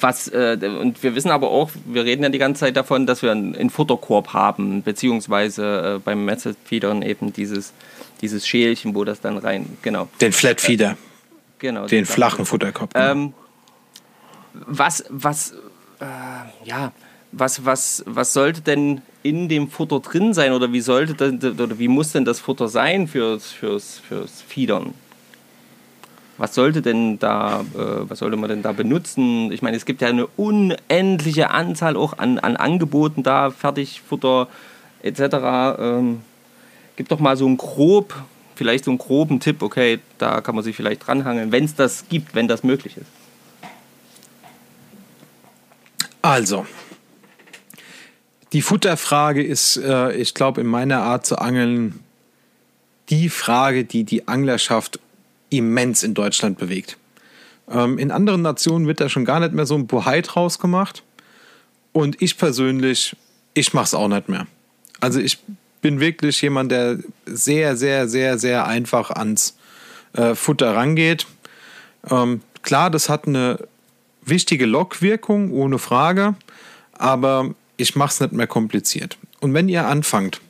[0.00, 3.22] was, äh, und wir wissen aber auch, wir reden ja die ganze Zeit davon, dass
[3.22, 7.72] wir einen, einen Futterkorb haben, beziehungsweise äh, beim Method Feedern eben dieses,
[8.20, 10.08] dieses Schälchen, wo das dann rein, genau.
[10.20, 10.96] Den Flatfeeder,
[11.58, 12.92] genau den das- flachen Futterkopf.
[12.94, 13.10] genau.
[13.12, 13.34] Ähm,
[14.54, 15.52] was, was,
[16.00, 16.04] äh,
[16.64, 16.92] ja,
[17.32, 21.78] was, was, was sollte denn in dem Futter drin sein oder wie sollte denn, oder
[21.78, 24.94] wie muss denn das Futter sein fürs, fürs, fürs Fiedern?
[26.42, 29.52] Was sollte denn da, äh, was sollte man denn da benutzen?
[29.52, 34.48] Ich meine, es gibt ja eine unendliche Anzahl auch an, an Angeboten da, Fertigfutter
[35.04, 35.20] etc.
[35.78, 36.22] Ähm,
[36.96, 38.16] gib doch mal so einen grob,
[38.56, 42.08] vielleicht so einen groben Tipp, okay, da kann man sich vielleicht dranhangeln, wenn es das
[42.08, 43.06] gibt, wenn das möglich ist.
[46.22, 46.66] Also,
[48.52, 52.00] die Futterfrage ist, äh, ich glaube, in meiner Art zu angeln,
[53.10, 54.98] die Frage, die die Anglerschaft
[55.52, 56.96] immens in Deutschland bewegt.
[57.70, 61.02] Ähm, in anderen Nationen wird da schon gar nicht mehr so ein Bohai draus gemacht.
[61.92, 63.16] Und ich persönlich,
[63.54, 64.46] ich mache es auch nicht mehr.
[65.00, 65.38] Also ich
[65.80, 69.56] bin wirklich jemand, der sehr, sehr, sehr, sehr einfach ans
[70.14, 71.26] äh, Futter rangeht.
[72.10, 73.58] Ähm, klar, das hat eine
[74.24, 76.34] wichtige Lockwirkung, ohne Frage,
[76.92, 79.18] aber ich mache es nicht mehr kompliziert.
[79.40, 80.40] Und wenn ihr anfangt,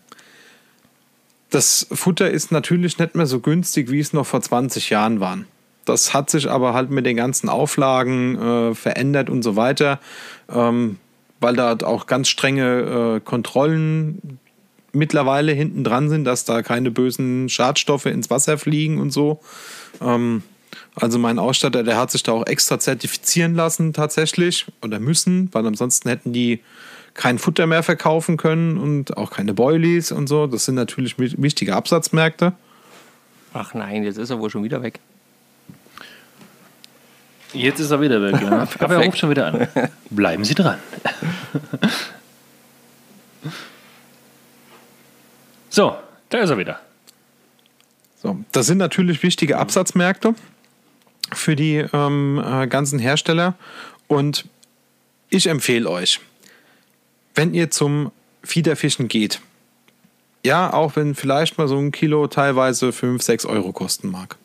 [1.52, 5.38] Das Futter ist natürlich nicht mehr so günstig, wie es noch vor 20 Jahren war.
[5.84, 10.00] Das hat sich aber halt mit den ganzen Auflagen äh, verändert und so weiter,
[10.48, 10.96] ähm,
[11.40, 14.38] weil da auch ganz strenge äh, Kontrollen
[14.92, 19.40] mittlerweile hinten dran sind, dass da keine bösen Schadstoffe ins Wasser fliegen und so.
[20.00, 20.42] Ähm,
[20.94, 25.66] also mein Ausstatter, der hat sich da auch extra zertifizieren lassen tatsächlich oder müssen, weil
[25.66, 26.60] ansonsten hätten die
[27.14, 30.46] kein Futter mehr verkaufen können und auch keine Boilies und so.
[30.46, 32.52] Das sind natürlich wichtige Absatzmärkte.
[33.52, 35.00] Ach nein, jetzt ist er wohl schon wieder weg.
[37.52, 38.66] Jetzt ist er wieder weg, ja.
[38.78, 39.68] Aber er ruft schon wieder an.
[40.08, 40.78] Bleiben Sie dran.
[45.68, 45.96] so,
[46.30, 46.80] da ist er wieder.
[48.22, 50.34] So, das sind natürlich wichtige Absatzmärkte
[51.32, 53.54] für die ähm, äh, ganzen Hersteller.
[54.06, 54.46] Und
[55.28, 56.20] ich empfehle euch,
[57.34, 59.40] wenn ihr zum Fiederfischen geht,
[60.44, 64.36] ja, auch wenn vielleicht mal so ein Kilo teilweise 5, 6 Euro kosten mag.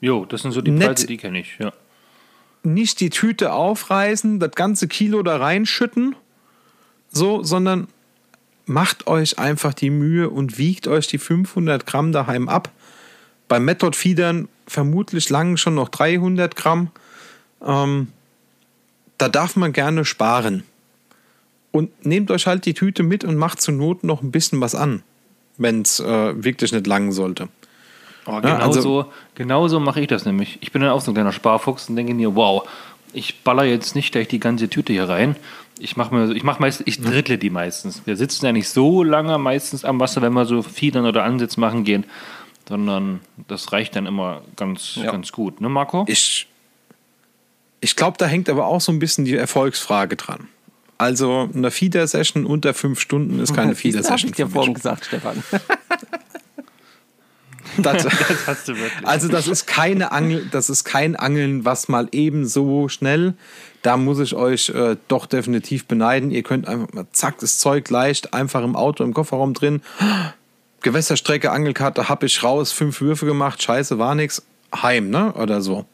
[0.00, 1.72] Jo, das sind so die Preise, die kenne ich, ja.
[2.62, 6.14] Nicht die Tüte aufreißen, das ganze Kilo da reinschütten,
[7.10, 7.88] so, sondern
[8.66, 12.70] macht euch einfach die Mühe und wiegt euch die 500 Gramm daheim ab.
[13.48, 16.90] Beim Method Feedern vermutlich lang schon noch 300 Gramm.
[17.64, 18.08] Ähm,
[19.16, 20.64] da darf man gerne sparen.
[21.70, 24.74] Und nehmt euch halt die Tüte mit und macht zur Not noch ein bisschen was
[24.74, 25.02] an,
[25.58, 27.48] wenn es äh, wirklich nicht lang sollte.
[28.26, 30.58] Oh, genau, ja, also, so, genau so mache ich das nämlich.
[30.60, 32.68] Ich bin dann auch so ein kleiner Sparfuchs und denke mir, wow,
[33.12, 35.36] ich baller jetzt nicht gleich die ganze Tüte hier rein.
[35.78, 38.02] Ich mache mir, ich mache meistens, ich drittle die meistens.
[38.04, 41.56] Wir sitzen ja nicht so lange meistens am Wasser, wenn wir so Fiedern oder Ansitz
[41.56, 42.04] machen gehen,
[42.68, 45.10] sondern das reicht dann immer ganz, ja.
[45.10, 46.04] ganz gut, ne, Marco?
[46.08, 46.48] Ich,
[47.80, 50.48] ich glaube, da hängt aber auch so ein bisschen die Erfolgsfrage dran.
[50.98, 54.12] Also eine Feeder-Session unter fünf Stunden ist keine Feeder-Session.
[54.12, 55.42] Das habe ich dir vorhin gesagt, Stefan.
[57.82, 59.06] Das, das, hast du wirklich.
[59.06, 63.34] Also das ist keine Angel, das ist kein Angeln, was mal eben so schnell.
[63.82, 66.30] Da muss ich euch äh, doch definitiv beneiden.
[66.30, 69.82] Ihr könnt einfach mal zack, das Zeug leicht, einfach im Auto, im Kofferraum drin.
[70.80, 74.42] Gewässerstrecke, Angelkarte, hab ich raus, fünf Würfe gemacht, scheiße, war nix.
[74.74, 75.32] Heim, ne?
[75.34, 75.86] Oder so.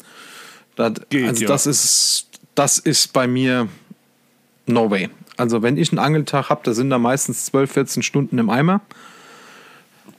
[0.77, 1.49] Das, Geht, also ja.
[1.49, 3.69] das ist, das ist bei mir
[4.67, 5.11] no way.
[5.37, 8.81] Also wenn ich einen Angeltag habe, da sind da meistens 12, 14 Stunden im Eimer.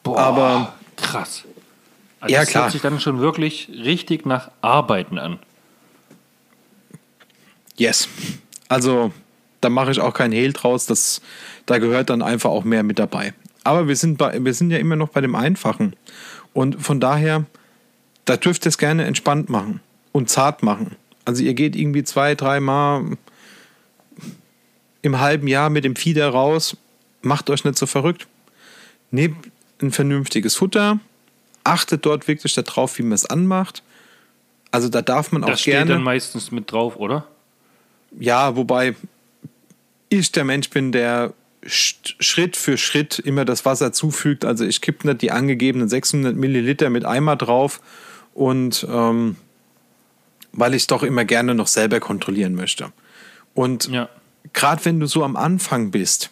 [0.04, 1.44] Boah, aber krass.
[2.20, 2.64] Also ja, das klar.
[2.64, 5.40] hört sich dann schon wirklich richtig nach Arbeiten an.
[7.78, 8.08] Yes.
[8.68, 9.12] Also
[9.62, 10.86] da mache ich auch keinen Hehl draus.
[10.86, 11.22] Das,
[11.66, 13.34] da gehört dann einfach auch mehr mit dabei.
[13.64, 15.96] Aber wir sind, bei, wir sind ja immer noch bei dem Einfachen.
[16.54, 17.46] Und von daher,
[18.26, 19.82] da dürft ihr es gerne entspannt machen
[20.12, 20.96] und zart machen.
[21.26, 23.18] Also ihr geht irgendwie zwei, dreimal
[25.06, 26.78] im halben Jahr mit dem Fieder raus,
[27.22, 28.28] macht euch nicht so verrückt.
[29.12, 29.38] Nehmt
[29.82, 31.00] ein vernünftiges Futter,
[31.64, 33.84] achtet dort wirklich darauf, wie man es anmacht.
[34.72, 35.80] Also da darf man auch das gerne.
[35.80, 37.26] Das steht dann meistens mit drauf, oder?
[38.20, 38.96] Ja, wobei
[40.10, 41.34] ich der Mensch bin, der
[41.66, 44.46] Schritt für Schritt immer das Wasser zufügt.
[44.46, 47.82] Also ich kippe nicht die angegebenen 600 Milliliter mit Eimer drauf
[48.34, 49.38] und ähm,
[50.52, 52.92] weil ich es doch immer gerne noch selber kontrollieren möchte.
[53.54, 54.10] Und ja
[54.56, 56.32] gerade wenn du so am Anfang bist,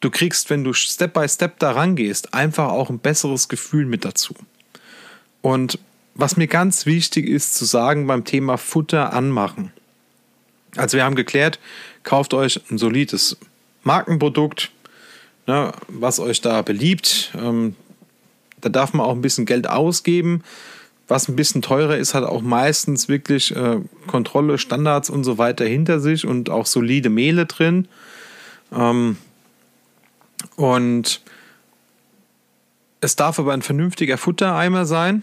[0.00, 4.04] du kriegst, wenn du Step by Step da rangehst, einfach auch ein besseres Gefühl mit
[4.04, 4.34] dazu.
[5.42, 5.78] Und
[6.14, 9.72] was mir ganz wichtig ist zu sagen beim Thema Futter anmachen.
[10.76, 11.58] Also wir haben geklärt,
[12.04, 13.36] kauft euch ein solides
[13.82, 14.70] Markenprodukt,
[15.46, 17.32] ne, was euch da beliebt.
[17.36, 17.74] Ähm,
[18.60, 20.42] da darf man auch ein bisschen Geld ausgeben
[21.08, 25.64] was ein bisschen teurer ist, hat auch meistens wirklich äh, Kontrolle, Standards und so weiter
[25.64, 27.88] hinter sich und auch solide Mehle drin.
[28.72, 29.16] Ähm,
[30.56, 31.20] und
[33.00, 35.22] es darf aber ein vernünftiger Futtereimer sein.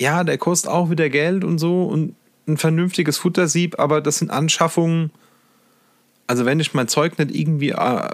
[0.00, 2.14] Ja, der kostet auch wieder Geld und so und
[2.46, 5.10] ein vernünftiges Futtersieb, aber das sind Anschaffungen.
[6.28, 8.10] Also, wenn ich mein Zeug nicht irgendwie äh,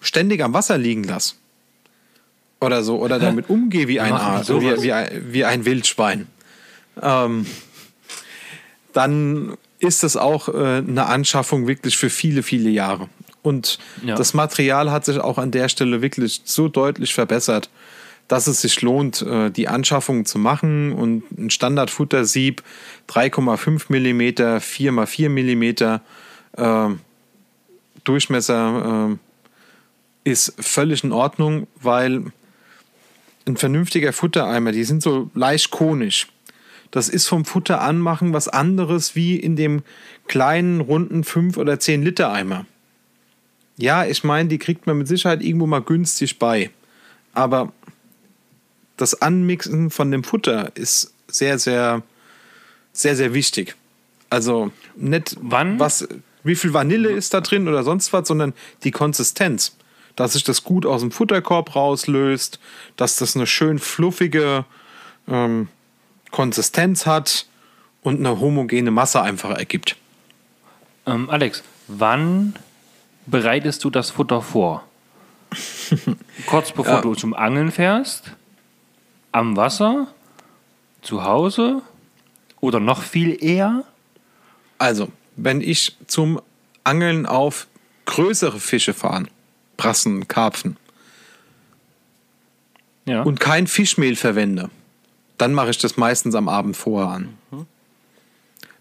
[0.00, 1.34] ständig am Wasser liegen lasse
[2.60, 6.28] oder so oder damit umgehe wie ein, wie, wie, wie ein Wildschwein,
[7.00, 7.46] ähm,
[8.92, 13.08] dann ist das auch äh, eine Anschaffung wirklich für viele, viele Jahre.
[13.42, 14.14] Und ja.
[14.14, 17.68] das Material hat sich auch an der Stelle wirklich so deutlich verbessert,
[18.28, 20.92] dass es sich lohnt, äh, die Anschaffung zu machen.
[20.92, 22.62] Und ein Standardfuttersieb
[23.08, 26.00] 3,5 mm, 4x4 mm
[26.62, 26.96] äh,
[28.04, 29.10] Durchmesser
[30.24, 32.24] äh, ist völlig in Ordnung, weil
[33.46, 36.28] ein vernünftiger Futtereimer, die sind so leicht konisch.
[36.92, 39.82] Das ist vom Futter anmachen was anderes wie in dem
[40.28, 42.66] kleinen, runden 5 oder 10 Liter Eimer.
[43.78, 46.70] Ja, ich meine, die kriegt man mit Sicherheit irgendwo mal günstig bei.
[47.34, 47.72] aber
[48.98, 52.02] das Anmixen von dem Futter ist sehr, sehr,
[52.92, 53.74] sehr, sehr wichtig.
[54.30, 55.80] Also nicht Wann?
[55.80, 56.06] was,
[56.44, 58.52] wie viel Vanille ist da drin oder sonst was, sondern
[58.84, 59.76] die Konsistenz.
[60.14, 62.60] Dass sich das gut aus dem Futterkorb rauslöst,
[62.96, 64.66] dass das eine schön fluffige
[65.26, 65.68] ähm,
[66.32, 67.46] Konsistenz hat
[68.02, 69.96] und eine homogene Masse einfach ergibt.
[71.06, 72.54] Ähm, Alex, wann
[73.26, 74.82] bereitest du das Futter vor?
[76.46, 77.00] Kurz bevor Ja.
[77.02, 78.32] du zum Angeln fährst?
[79.30, 80.08] Am Wasser?
[81.02, 81.82] Zu Hause?
[82.60, 83.84] Oder noch viel eher?
[84.78, 86.40] Also, wenn ich zum
[86.84, 87.66] Angeln auf
[88.06, 89.26] größere Fische fahre,
[89.76, 90.76] Brassen, Karpfen,
[93.04, 93.22] Ja.
[93.22, 94.70] und kein Fischmehl verwende,
[95.42, 97.36] dann mache ich das meistens am Abend vorher an.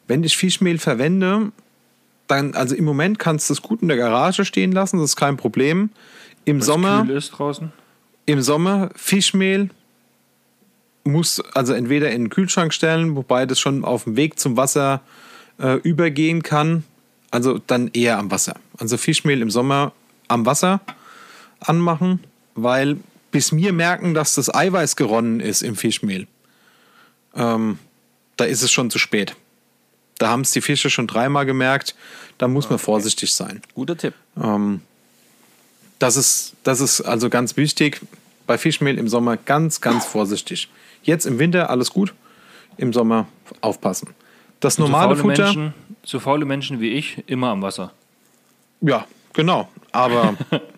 [0.05, 1.51] Wenn ich Fischmehl verwende,
[2.27, 5.15] dann, also im Moment kannst du es gut in der Garage stehen lassen, das ist
[5.15, 5.89] kein Problem.
[6.45, 7.71] Im Wenn's Sommer, kühl ist draußen?
[8.27, 9.71] im Sommer Fischmehl
[11.03, 15.01] muss also entweder in den Kühlschrank stellen, wobei das schon auf dem Weg zum Wasser
[15.59, 16.83] äh, übergehen kann.
[17.31, 18.55] Also dann eher am Wasser.
[18.77, 19.93] Also Fischmehl im Sommer
[20.27, 20.79] am Wasser
[21.59, 22.19] anmachen,
[22.53, 22.97] weil
[23.31, 26.27] bis wir merken, dass das Eiweiß geronnen ist im Fischmehl,
[27.35, 27.79] ähm,
[28.37, 29.35] da ist es schon zu spät.
[30.17, 31.95] Da haben es die Fische schon dreimal gemerkt.
[32.37, 33.61] Da muss man vorsichtig sein.
[33.73, 34.13] Guter Tipp.
[35.99, 38.01] Das ist, das ist also ganz wichtig.
[38.47, 40.69] Bei Fischmehl im Sommer ganz, ganz vorsichtig.
[41.03, 42.13] Jetzt im Winter alles gut,
[42.77, 43.27] im Sommer
[43.61, 44.09] aufpassen.
[44.59, 47.91] Das normale so faule Futter, Menschen, so faule Menschen wie ich, immer am Wasser.
[48.81, 49.69] ja, genau.
[49.91, 50.35] Aber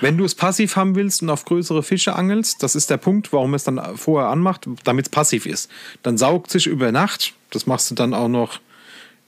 [0.00, 3.32] wenn du es passiv haben willst und auf größere Fische angelst, das ist der Punkt,
[3.32, 5.70] warum es dann vorher anmacht, damit es passiv ist.
[6.02, 8.60] Dann saugt sich über Nacht, das machst du dann auch noch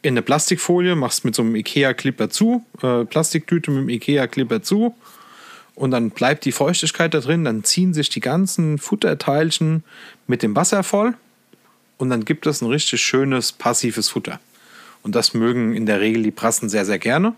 [0.02, 4.94] in eine Plastikfolie, machst mit so einem Ikea-Clipper zu, äh, Plastiktüte mit dem Ikea-Clipper zu
[5.74, 9.84] und dann bleibt die Feuchtigkeit da drin, dann ziehen sich die ganzen Futterteilchen
[10.26, 11.14] mit dem Wasser voll
[11.98, 14.40] und dann gibt es ein richtig schönes passives Futter.
[15.02, 17.34] Und das mögen in der Regel die Brassen sehr, sehr gerne.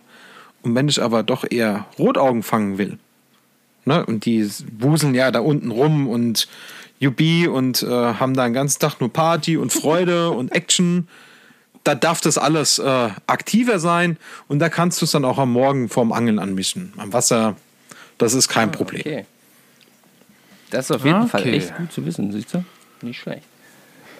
[0.63, 2.99] Und wenn ich aber doch eher Rotaugen fangen will,
[3.85, 4.49] ne, und die
[4.79, 6.49] wuseln ja da unten rum und
[7.01, 11.09] Jubi und äh, haben da den ganzen Tag nur Party und Freude und Action,
[11.83, 14.17] da darf das alles äh, aktiver sein
[14.49, 16.93] und da kannst du es dann auch am Morgen vorm Angeln anmischen.
[16.97, 17.57] Am Wasser,
[18.19, 19.01] das ist kein Problem.
[19.01, 19.27] Okay.
[20.71, 21.57] Das ist auf jeden Fall Okay.
[21.57, 22.65] echt gut zu wissen, siehst du?
[23.03, 23.45] Nicht schlecht.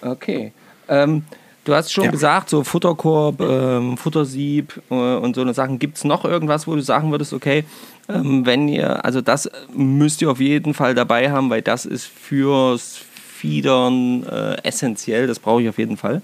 [0.01, 0.53] Okay.
[0.87, 1.23] Ähm,
[1.65, 2.11] du hast schon Ja.
[2.11, 5.77] gesagt, so Futterkorb, ähm, Futtersieb äh, und so eine Sachen.
[5.79, 7.65] Gibt es noch irgendwas, wo du sagen würdest, okay,
[8.07, 12.05] ähm, wenn ihr, also das müsst ihr auf jeden Fall dabei haben, weil das ist
[12.05, 15.27] fürs Fiedern äh, essentiell.
[15.27, 16.21] Das brauche ich auf jeden Fall.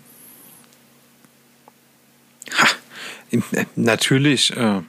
[3.29, 4.81] Im- äh, Natürlich äh,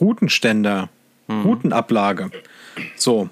[0.00, 0.88] Routenständer,
[1.28, 2.30] Routenablage.
[2.96, 3.28] So.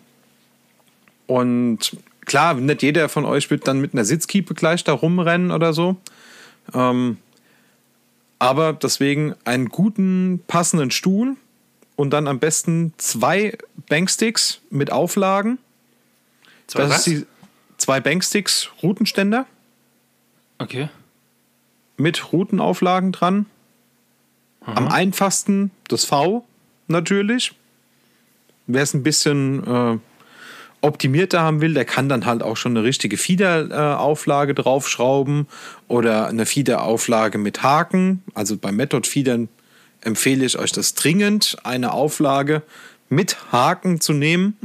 [1.26, 1.96] Und
[2.30, 5.96] klar, nicht jeder von euch wird dann mit einer Sitzkiepe gleich da rumrennen oder so.
[6.72, 7.16] Ähm,
[8.38, 11.36] aber deswegen einen guten, passenden Stuhl
[11.96, 13.58] und dann am besten zwei
[13.88, 15.58] Banksticks mit Auflagen.
[16.68, 17.04] Zwei das was?
[17.04, 17.26] die
[17.78, 19.44] zwei Banksticks, Routenständer
[20.58, 20.88] Okay.
[21.96, 23.46] mit Routenauflagen dran.
[24.60, 26.44] Am einfachsten das V
[26.86, 27.54] natürlich.
[28.68, 29.98] Wer es ein bisschen äh,
[30.82, 35.46] optimierter haben will, der kann dann halt auch schon eine richtige Fiederauflage Auflage draufschrauben
[35.88, 38.22] oder eine Fiederauflage mit Haken.
[38.34, 39.48] Also bei Method Fiedern
[40.00, 42.62] empfehle ich euch das dringend, eine Auflage
[43.08, 44.56] mit Haken zu nehmen,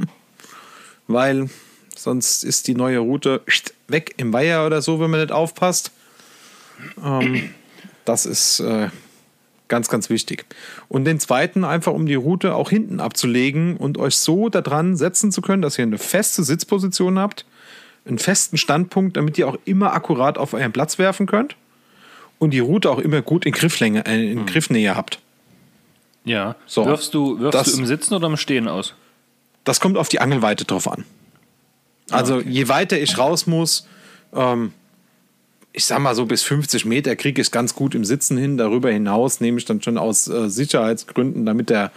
[1.07, 1.49] weil
[1.95, 3.41] sonst ist die neue Route
[3.87, 5.91] weg im Weiher oder so, wenn man nicht aufpasst.
[7.03, 7.49] Ähm,
[8.05, 8.89] das ist äh,
[9.67, 10.45] ganz, ganz wichtig.
[10.89, 15.31] Und den zweiten einfach, um die Route auch hinten abzulegen und euch so daran setzen
[15.31, 17.45] zu können, dass ihr eine feste Sitzposition habt,
[18.05, 21.55] einen festen Standpunkt, damit ihr auch immer akkurat auf euren Platz werfen könnt
[22.37, 25.19] und die Route auch immer gut in Grifflänge, äh, in Griffnähe habt.
[26.23, 26.55] Ja.
[26.65, 26.85] So.
[26.85, 28.93] wirfst du, wirfst Das- du im Sitzen oder im Stehen aus?
[29.63, 31.05] Das kommt auf die Angelweite drauf an.
[32.11, 33.87] Also je weiter ich raus muss,
[34.33, 34.73] ähm,
[35.75, 38.57] ich sag mal so bis 50 Meter kriege ich es ganz gut im Sitzen hin.
[38.57, 41.91] Darüber hinaus nehme ich dann schon aus äh, Sicherheitsgründen, damit der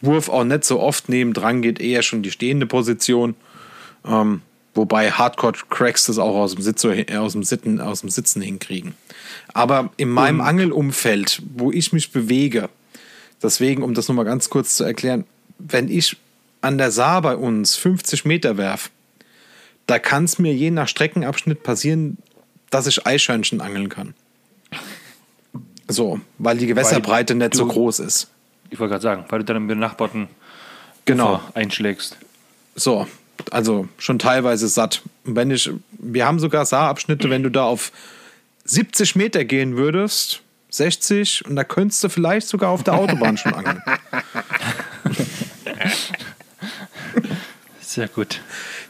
[0.00, 3.34] Wurf auch nicht so oft nebendran geht, eher schon die stehende Position.
[4.06, 4.42] Ähm,
[4.74, 8.94] wobei Hardcore-Cracks das auch aus dem, Sitz, äh, aus, dem Sitten, aus dem Sitzen hinkriegen.
[9.52, 12.68] Aber in meinem Angelumfeld, wo ich mich bewege,
[13.42, 15.24] deswegen, um das nochmal ganz kurz zu erklären,
[15.58, 16.16] wenn ich
[16.60, 18.90] an der Saar bei uns 50 Meter werf,
[19.86, 22.16] da kann es mir je nach Streckenabschnitt passieren,
[22.74, 24.14] dass ich Eichhörnchen angeln kann.
[25.88, 28.28] So, weil die Gewässerbreite nicht so du- groß ist.
[28.70, 30.28] Ich wollte gerade sagen, weil du dann im benachbarten
[31.04, 31.34] Genau.
[31.36, 32.16] Ufer einschlägst.
[32.74, 33.06] So,
[33.50, 35.02] also schon teilweise satt.
[35.24, 37.92] Und wenn ich, wir haben sogar Saarabschnitte, wenn du da auf
[38.64, 40.40] 70 Meter gehen würdest,
[40.70, 43.82] 60, und da könntest du vielleicht sogar auf der Autobahn schon angeln.
[47.80, 48.40] Sehr gut.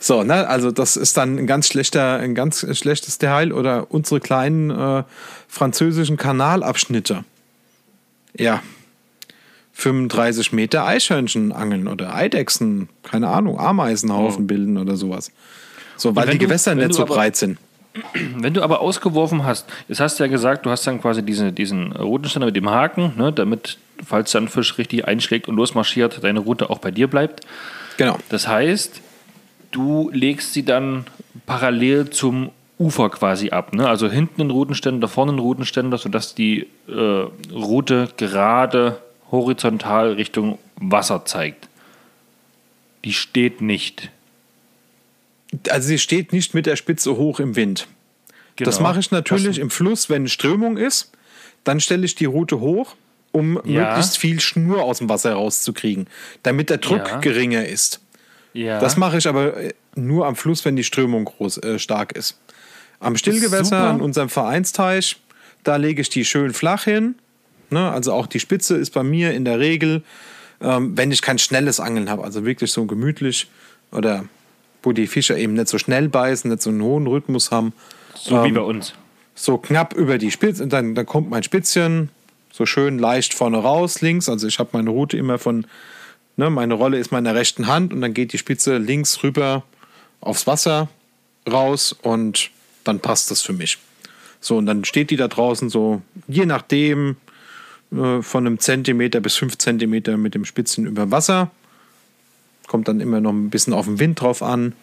[0.07, 4.21] So, ne, also das ist dann ein ganz schlechter, ein ganz schlechtes Teil oder unsere
[4.21, 5.03] kleinen äh,
[5.49, 7.25] französischen Kanalabschnitte.
[8.37, 8.63] Ja.
[9.73, 14.47] 35 Meter Eichhörnchen angeln oder Eidechsen, keine Ahnung, Ameisenhaufen Oh.
[14.47, 15.33] bilden oder sowas.
[15.97, 17.59] So, weil die du- Gewässer nicht so aber- breit sind.
[18.37, 21.51] Wenn du aber ausgeworfen hast, jetzt hast du ja gesagt, du hast dann quasi diese,
[21.51, 26.41] diesen Routenständer mit dem Haken, ne, damit, falls dann Fisch richtig einschlägt und losmarschiert, deine
[26.41, 27.41] Route auch bei dir bleibt.
[27.97, 28.19] Genau.
[28.29, 29.01] Das heißt,
[29.75, 31.05] du legst sie dann
[31.47, 33.73] parallel zum Ufer quasi ab.
[33.75, 33.89] Ne?
[33.89, 41.25] Also hinten einen Routenständer, vorne einen Routenständer, sodass die äh, Route gerade horizontal Richtung Wasser
[41.25, 41.69] zeigt.
[43.05, 44.11] Die steht nicht.
[45.69, 47.87] Also sie steht nicht mit der Spitze hoch im Wind.
[48.57, 48.89] Das Genau.
[48.89, 51.13] mache ich natürlich Das- im Fluss, wenn Strömung ist.
[51.65, 52.95] Dann stelle ich die Route hoch,
[53.33, 53.89] um Ja.
[53.89, 56.07] möglichst viel Schnur aus dem Wasser rauszukriegen,
[56.43, 57.19] damit der Druck Ja.
[57.19, 58.01] geringer ist.
[58.55, 58.81] Ja.
[58.81, 62.39] Das mache ich aber äh, nur am Fluss, wenn die Strömung groß, äh, stark ist.
[63.01, 65.17] Am Stillgewässer, an unserem Vereinsteich,
[65.65, 67.17] da lege ich die schön flach hin.
[67.69, 67.91] Ne?
[67.91, 70.03] Also auch die Spitze ist bei mir in der Regel,
[70.63, 73.49] ähm, wenn ich kein schnelles Angeln habe, also wirklich so gemütlich
[73.91, 74.25] oder
[74.83, 77.73] wo die Fische eben nicht so schnell beißen, nicht so einen hohen Rhythmus haben.
[78.15, 78.95] so wie ähm, bei uns.
[79.35, 82.11] so knapp über die Spitze, und dann, dann kommt mein Spitzchen
[82.53, 84.29] so schön leicht vorne raus, links.
[84.29, 85.67] Also ich habe meine Route immer von,
[86.37, 89.65] ne, meine Rolle ist meine rechten Hand und dann geht die Spitze links rüber
[90.21, 90.89] aufs Wasser
[91.51, 92.51] raus und
[92.85, 93.79] dann passt das für mich.
[94.41, 97.17] So, und dann steht die da draußen so, je nachdem,
[97.95, 101.51] äh, von einem Zentimeter bis fünf Zentimeter mit dem Spitzen über Wasser.
[102.67, 104.75] Kommt dann immer noch ein bisschen auf den Wind drauf an.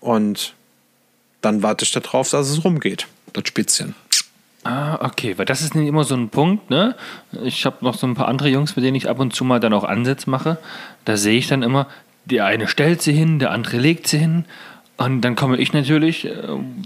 [0.00, 0.54] Und
[1.40, 3.94] dann warte ich darauf, dass es rumgeht, das Spitzchen.
[4.64, 6.94] Ah, okay, weil das ist nämlich immer so ein Punkt, ne?
[7.42, 9.58] Ich habe noch so ein paar andere Jungs, mit denen ich ab und zu mal
[9.58, 10.58] dann auch Ansätze mache.
[11.04, 11.88] Da sehe ich dann immer,
[12.26, 14.44] der eine stellt sie hin, der andere legt sie hin.
[14.98, 16.32] Und dann komme ich natürlich, äh,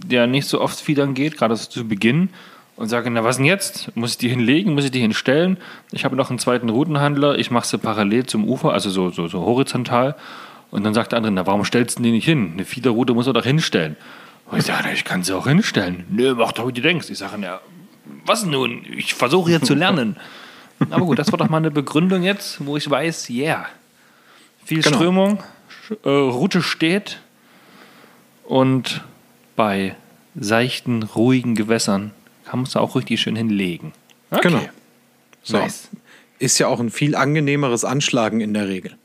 [0.07, 2.31] der nicht so oft Fiedern geht, gerade zu Beginn,
[2.77, 3.94] und sage, na was denn jetzt?
[3.97, 4.74] Muss ich die hinlegen?
[4.74, 5.57] Muss ich die hinstellen?
[5.93, 9.28] Ich habe noch einen zweiten Routenhandler, ich mache sie parallel zum Ufer, also so, so,
[9.28, 10.15] so horizontal.
[10.70, 12.53] Und dann sagt der andere, na warum stellst du die nicht hin?
[12.53, 13.97] Eine Fiederroute muss er doch hinstellen.
[14.51, 16.05] Und ich sage, ich kann sie auch hinstellen.
[16.09, 17.10] Nö, mach doch, wie du denkst.
[17.10, 17.60] Ich sage, na,
[18.24, 18.85] was nun?
[18.97, 20.16] Ich versuche jetzt zu lernen.
[20.90, 23.66] Aber gut, das war doch mal eine Begründung jetzt, wo ich weiß, yeah.
[24.64, 24.97] Viel Genau.
[24.97, 25.43] Strömung,
[26.05, 27.20] äh, Route steht
[28.44, 29.02] und
[29.55, 29.97] bei
[30.35, 32.10] seichten, ruhigen Gewässern
[32.44, 33.93] kann man es auch richtig schön hinlegen.
[34.31, 34.48] Okay.
[34.48, 34.68] Genau.
[35.43, 35.59] So.
[35.59, 35.89] Nice.
[36.39, 38.97] Ist ja auch ein viel angenehmeres Anschlagen in der Regel.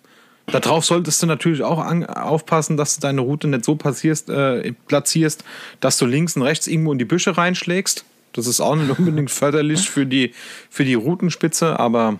[0.51, 4.73] Darauf solltest du natürlich auch an, aufpassen, dass du deine Route nicht so passierst, äh,
[4.87, 5.43] platzierst,
[5.79, 8.05] dass du links und rechts irgendwo in die Büsche reinschlägst.
[8.33, 10.33] Das ist auch nicht unbedingt förderlich für die,
[10.69, 12.19] für die Routenspitze, aber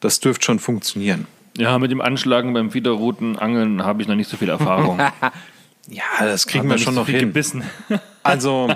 [0.00, 1.26] das dürfte schon funktionieren.
[1.56, 5.00] Ja, mit dem Anschlagen beim Fiederroutenangeln habe ich noch nicht so viel Erfahrung.
[5.90, 7.20] Ja, das kriegen wir schon so noch hin.
[7.20, 7.64] gebissen.
[8.24, 8.68] Also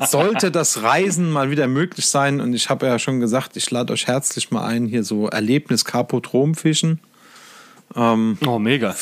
[0.00, 3.92] sollte das Reisen mal wieder möglich sein, und ich habe ja schon gesagt, ich lade
[3.92, 5.84] euch herzlich mal ein, hier so Erlebnis
[7.96, 8.48] Carpodrom-Fischen.
[8.48, 8.94] Oh, mega.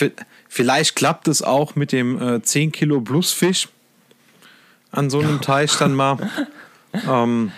[0.48, 3.68] Vielleicht klappt es auch mit dem äh, 10 Kilo Plusfisch
[4.92, 6.18] an so einem Teich dann mal.
[7.08, 7.52] ähm,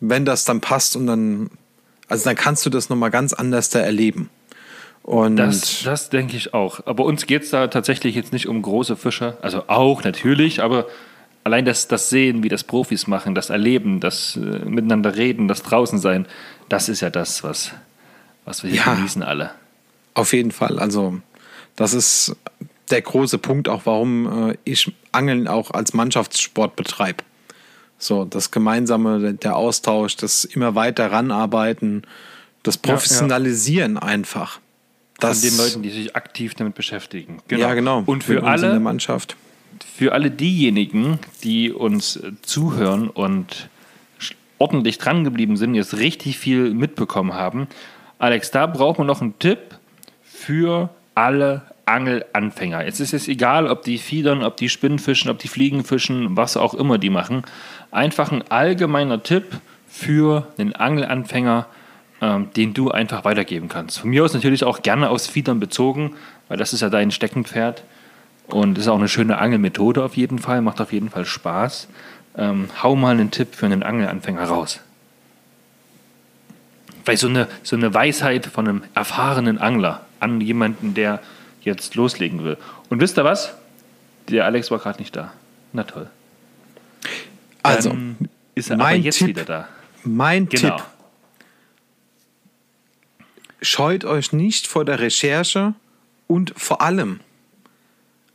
[0.00, 1.50] wenn das dann passt und dann,
[2.08, 4.30] also dann kannst du das nochmal ganz anders da erleben.
[5.02, 6.80] Und Das, das denke ich auch.
[6.86, 9.36] Aber uns geht es da tatsächlich jetzt nicht um große Fische.
[9.42, 10.86] Also auch natürlich, aber
[11.44, 15.62] allein das, das Sehen, wie das Profis machen, das Erleben, das äh, Miteinander reden, das
[15.62, 16.26] draußen sein,
[16.68, 17.72] das ist ja das, was,
[18.44, 18.94] was wir hier Ja.
[18.94, 19.50] genießen alle.
[20.14, 20.78] Auf jeden Fall.
[20.78, 21.20] Also,
[21.76, 22.36] das ist
[22.90, 27.24] der große Punkt, auch warum äh, ich Angeln auch als Mannschaftssport betreibe.
[27.98, 32.02] So, das Gemeinsame, der Austausch, das immer weiter ranarbeiten,
[32.62, 32.92] das Ja, ja.
[32.94, 34.54] Professionalisieren einfach.
[34.54, 34.62] Von
[35.20, 37.38] Das, den Leuten, die sich aktiv damit beschäftigen.
[37.50, 38.02] Ja, genau.
[38.06, 39.36] Und für alle, Mannschaft.
[39.96, 43.68] für alle diejenigen, die uns äh, zuhören und
[44.58, 47.66] ordentlich dran geblieben sind, jetzt richtig viel mitbekommen haben.
[48.18, 49.58] Alex, da braucht man noch einen Tipp
[50.40, 52.84] für alle Angelanfänger.
[52.84, 56.74] Jetzt ist es egal, ob die Fiedern, ob die Spinnfischen, ob die Fliegenfischen, was auch
[56.74, 57.42] immer die machen.
[57.90, 61.66] Einfach ein allgemeiner Tipp für den Angelanfänger,
[62.22, 63.98] ähm, den du einfach weitergeben kannst.
[63.98, 66.14] Von mir aus natürlich auch gerne aus Fiedern bezogen,
[66.48, 67.84] weil das ist ja dein Steckenpferd.
[68.46, 71.86] Und ist auch eine schöne Angelmethode auf jeden Fall, macht auf jeden Fall Spaß.
[72.36, 74.80] Ähm, hau mal einen Tipp für einen Angelanfänger raus.
[77.04, 81.20] Vielleicht so eine, so eine Weisheit von einem erfahrenen Angler an jemanden, der
[81.62, 82.56] jetzt loslegen will.
[82.88, 83.54] Und wisst ihr was?
[84.28, 85.32] Der Alex war gerade nicht da.
[85.72, 86.08] Na toll.
[87.62, 88.16] Also, Dann
[88.54, 89.28] ist er aber mein jetzt Tipp.
[89.28, 89.68] wieder da.
[90.04, 90.76] mein Genau.
[90.76, 90.86] Tipp.
[93.62, 95.74] Scheut euch nicht vor der Recherche
[96.26, 97.20] und vor allem,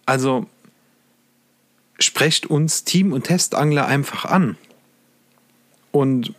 [0.06, 0.46] also
[1.98, 4.56] sprecht uns Team- und Testangler einfach an.
[5.92, 6.34] Und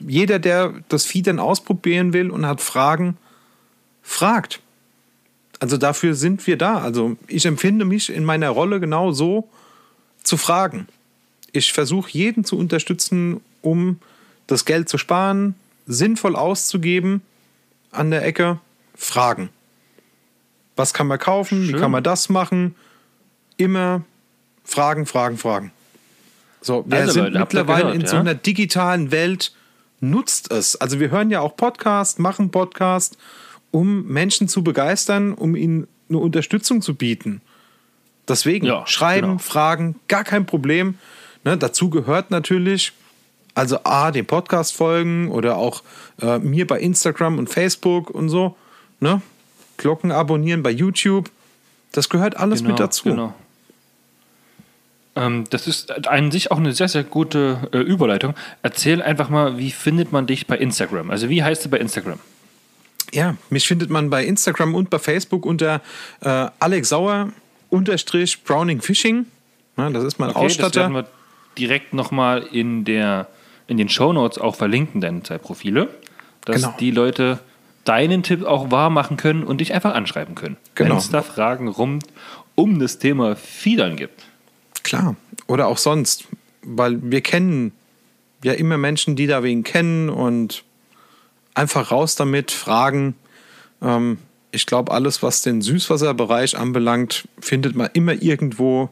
[0.00, 3.16] jeder, der das Vieh dann ausprobieren will und hat Fragen,
[4.08, 4.60] fragt.
[5.60, 6.78] Also dafür sind wir da.
[6.78, 9.48] Also ich empfinde mich in meiner Rolle genau so
[10.22, 10.88] zu fragen.
[11.52, 14.00] Ich versuche jeden zu unterstützen, um
[14.46, 15.54] das Geld zu sparen,
[15.86, 17.22] sinnvoll auszugeben
[17.90, 18.58] an der Ecke.
[18.94, 19.50] Fragen.
[20.74, 21.64] Was kann man kaufen?
[21.64, 21.80] Wie Schön.
[21.80, 22.74] kann man das machen?
[23.56, 24.02] Immer
[24.64, 25.70] Fragen, Fragen, Fragen.
[26.60, 28.20] So, wir Also, sind Leute, mittlerweile gehört, in so ja?
[28.20, 29.52] einer digitalen Welt.
[30.00, 30.76] Nutzt es.
[30.76, 33.18] Also wir hören ja auch Podcast, machen Podcast,
[33.70, 37.40] um Menschen zu begeistern, um ihnen eine Unterstützung zu bieten.
[38.28, 39.38] Deswegen Ja, schreiben, genau.
[39.38, 40.98] fragen, gar kein Problem.
[41.44, 42.92] Ne, dazu gehört natürlich,
[43.54, 45.82] also A, den Podcast folgen oder auch
[46.20, 48.56] äh, mir bei Instagram und Facebook und so.
[49.00, 49.22] Ne?
[49.76, 51.30] Glocken abonnieren bei YouTube.
[51.92, 53.04] Das gehört alles mit dazu.
[53.04, 53.34] Genau.
[55.16, 58.34] Ähm, das ist an sich auch eine sehr, sehr gute äh, Überleitung.
[58.62, 61.10] Erzähl einfach mal, wie findet man dich bei Instagram?
[61.10, 62.18] Also wie heißt du bei Instagram?
[63.12, 65.80] Ja, mich findet man bei Instagram und bei Facebook unter
[66.20, 67.32] äh, Alex Sauer
[67.70, 69.26] unterstrich Browning Fishing.
[69.76, 70.90] Ja, das ist mein Okay, das werden Ausstatter.
[70.90, 71.06] wir
[71.56, 73.28] direkt nochmal in, der,
[73.66, 75.88] in den Shownotes auch verlinken, deine zwei Profile,
[76.44, 76.74] dass Genau.
[76.78, 77.38] die Leute
[77.84, 80.56] deinen Tipp auch wahr machen können und dich einfach anschreiben können.
[80.74, 80.90] Genau.
[80.90, 82.00] Wenn es da Fragen rum
[82.54, 84.24] um das Thema Fiedern gibt.
[84.82, 85.16] Klar.
[85.46, 86.24] Oder auch sonst.
[86.62, 87.72] Weil wir kennen
[88.44, 90.64] ja immer Menschen, die da wen kennen und
[91.54, 93.14] einfach raus damit, fragen.
[93.82, 94.18] Ähm,
[94.50, 98.88] ich glaube, alles, was den Süßwasserbereich anbelangt, findet man immer irgendwo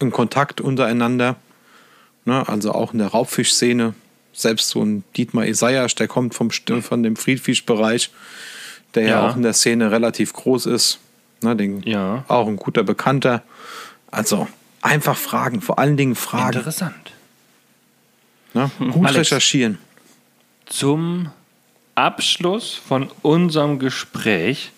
[0.00, 1.36] einen Kontakt untereinander.
[2.24, 2.48] Ne?
[2.48, 3.94] Also auch in der Raubfischszene.
[4.32, 8.10] Selbst so ein Dietmar Isaias, der kommt vom, von dem Friedfischbereich,
[8.94, 9.08] der ja.
[9.08, 9.28] Ja.
[9.28, 10.98] auch in der Szene relativ groß ist.
[11.42, 11.56] Ne?
[11.56, 12.24] Den, Ja.
[12.28, 13.42] Auch ein guter Bekannter.
[14.10, 14.46] Also
[14.82, 16.56] einfach fragen, vor allen Dingen fragen.
[16.58, 17.12] Interessant.
[18.54, 18.70] Ne?
[18.78, 19.18] Gut Alex.
[19.18, 19.78] recherchieren.
[20.66, 21.30] Zum
[21.98, 24.70] Abschluss von unserem Gespräch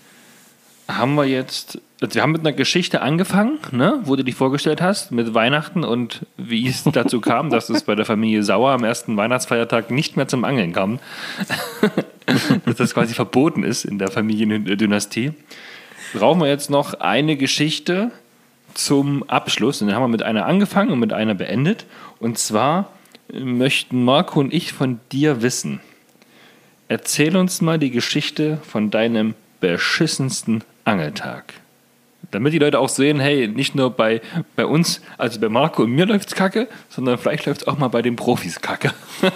[0.89, 4.81] haben wir jetzt, also wir haben mit einer Geschichte angefangen, ne, wo du dich vorgestellt
[4.81, 8.85] hast, mit Weihnachten und wie es dazu kam, dass es bei der Familie Sauer am
[8.85, 10.99] ersten Weihnachtsfeiertag nicht mehr zum Angeln kam.
[12.65, 15.33] dass das quasi verboten ist in der Familiendynastie.
[16.15, 18.11] Brauchen wir jetzt noch eine Geschichte
[18.73, 19.83] zum Abschluss.
[19.83, 21.85] Und dann haben wir mit einer angefangen und mit einer beendet.
[22.19, 22.91] Und zwar
[23.33, 25.81] möchten Marco und ich von dir wissen.
[26.91, 31.55] Erzähl uns mal die Geschichte von deinem beschissensten Angeltag.
[32.33, 34.21] Damit die Leute auch sehen, hey, nicht nur bei,
[34.57, 38.03] bei uns, also bei Marco und mir läuft's kacke, sondern vielleicht läuft's auch mal bei
[38.03, 38.93] den Profis kacke.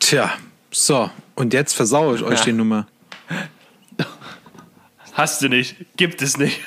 [0.00, 0.32] Tja,
[0.70, 1.10] so.
[1.34, 2.86] Und jetzt versaue ich euch die Nummer.
[5.12, 6.62] Hast du nicht, gibt es nicht.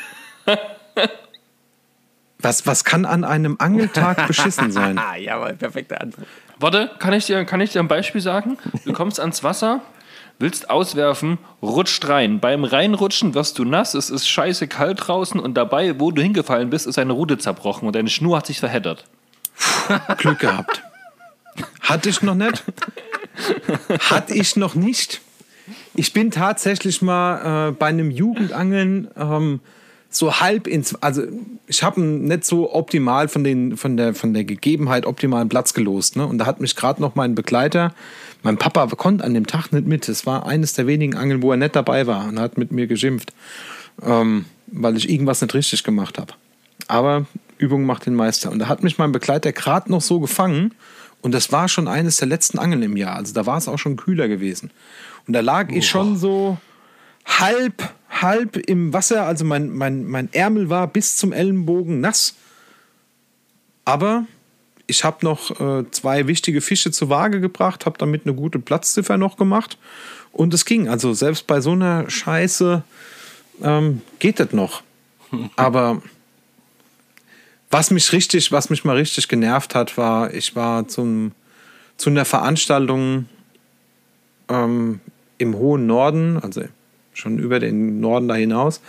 [2.37, 4.99] Was, was kann an einem Angeltag beschissen sein?
[4.99, 6.27] Ah, jawohl, perfekte Antwort.
[6.59, 8.57] Warte, kann ich, dir, kann ich dir ein Beispiel sagen?
[8.85, 9.81] Du kommst ans Wasser,
[10.39, 12.39] willst auswerfen, rutscht rein.
[12.39, 16.69] Beim Reinrutschen wirst du nass, es ist scheiße kalt draußen und dabei, wo du hingefallen
[16.69, 19.05] bist, ist eine Rute zerbrochen und deine Schnur hat sich verheddert.
[20.17, 20.83] Glück gehabt.
[21.81, 22.63] Hatte ich noch nicht.
[24.09, 25.21] Hatte ich noch nicht.
[25.93, 29.59] Ich bin tatsächlich mal äh, bei einem Jugendangeln ähm,
[30.15, 31.23] so halb ins, also
[31.67, 36.15] ich habe nicht so optimal von, den, von, der, von der Gegebenheit optimalen Platz gelost.
[36.15, 36.25] Ne?
[36.25, 37.93] Und da hat mich gerade noch mein Begleiter,
[38.41, 40.07] mein Papa konnte an dem Tag nicht mit.
[40.07, 42.87] Es war eines der wenigen Angeln, wo er nicht dabei war und hat mit mir
[42.87, 43.33] geschimpft,
[44.01, 46.33] ähm, weil ich irgendwas nicht richtig gemacht habe.
[46.87, 47.25] Aber
[47.57, 48.51] Übung macht den Meister.
[48.51, 50.73] Und da hat mich mein Begleiter gerade noch so gefangen.
[51.21, 53.15] Und das war schon eines der letzten Angeln im Jahr.
[53.15, 54.71] Also da war es auch schon kühler gewesen.
[55.27, 56.57] Und da lag ich schon so
[57.25, 57.81] halb,
[58.21, 59.25] halb im Wasser.
[59.25, 62.35] Also mein, mein, mein Ärmel war bis zum Ellenbogen nass.
[63.83, 64.25] Aber
[64.87, 69.17] ich habe noch äh, zwei wichtige Fische zur Waage gebracht, habe damit eine gute Platzziffer
[69.17, 69.77] noch gemacht.
[70.31, 70.89] Und es ging.
[70.89, 72.83] Also selbst bei so einer Scheiße
[73.63, 74.83] ähm, geht das noch.
[75.55, 76.01] Aber
[77.71, 81.31] was mich richtig, was mich mal richtig genervt hat, war, ich war zum,
[81.97, 83.27] zu einer Veranstaltung
[84.49, 84.99] ähm,
[85.37, 86.63] im hohen Norden, also
[87.15, 88.81] schon über den Norden da hinaus,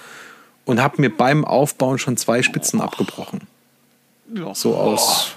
[0.66, 3.40] und habe mir beim Aufbauen schon zwei Spitzen abgebrochen.
[4.52, 5.36] So aus.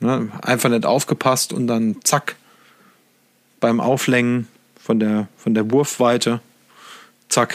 [0.00, 2.36] Ne, einfach nicht aufgepasst und dann zack,
[3.60, 4.48] beim Auflängen
[4.80, 6.40] von der, von der Wurfweite
[7.28, 7.54] zack.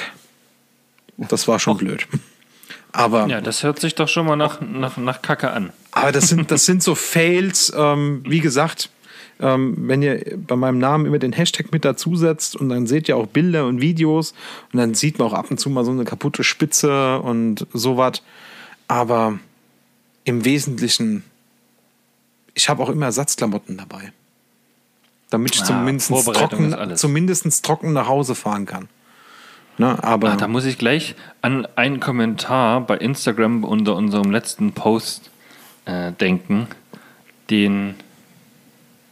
[1.17, 2.07] Das war schon blöd.
[2.91, 5.73] Aber, Ja, das hört sich doch schon mal nach, nach, nach Kacke an.
[5.93, 8.89] aber das, sind, das sind so Fails, ähm, wie gesagt,
[9.43, 13.17] ähm, wenn ihr bei meinem Namen immer den Hashtag mit dazusetzt und dann seht ihr
[13.17, 14.33] auch Bilder und Videos
[14.71, 18.23] und dann sieht man auch ab und zu mal so eine kaputte Spitze und sowas.
[18.87, 19.37] Aber
[20.23, 21.23] im Wesentlichen,
[22.53, 24.13] ich habe auch immer Ersatzklamotten dabei.
[25.29, 28.87] Damit ich Ah, zumindest, trocken, zumindest trocken nach Hause fahren kann.
[29.77, 34.71] Ne, aber Ah, da muss ich gleich an einen Kommentar bei Instagram unter unserem letzten
[34.73, 35.31] Post
[35.85, 36.67] äh, denken,
[37.49, 37.95] den,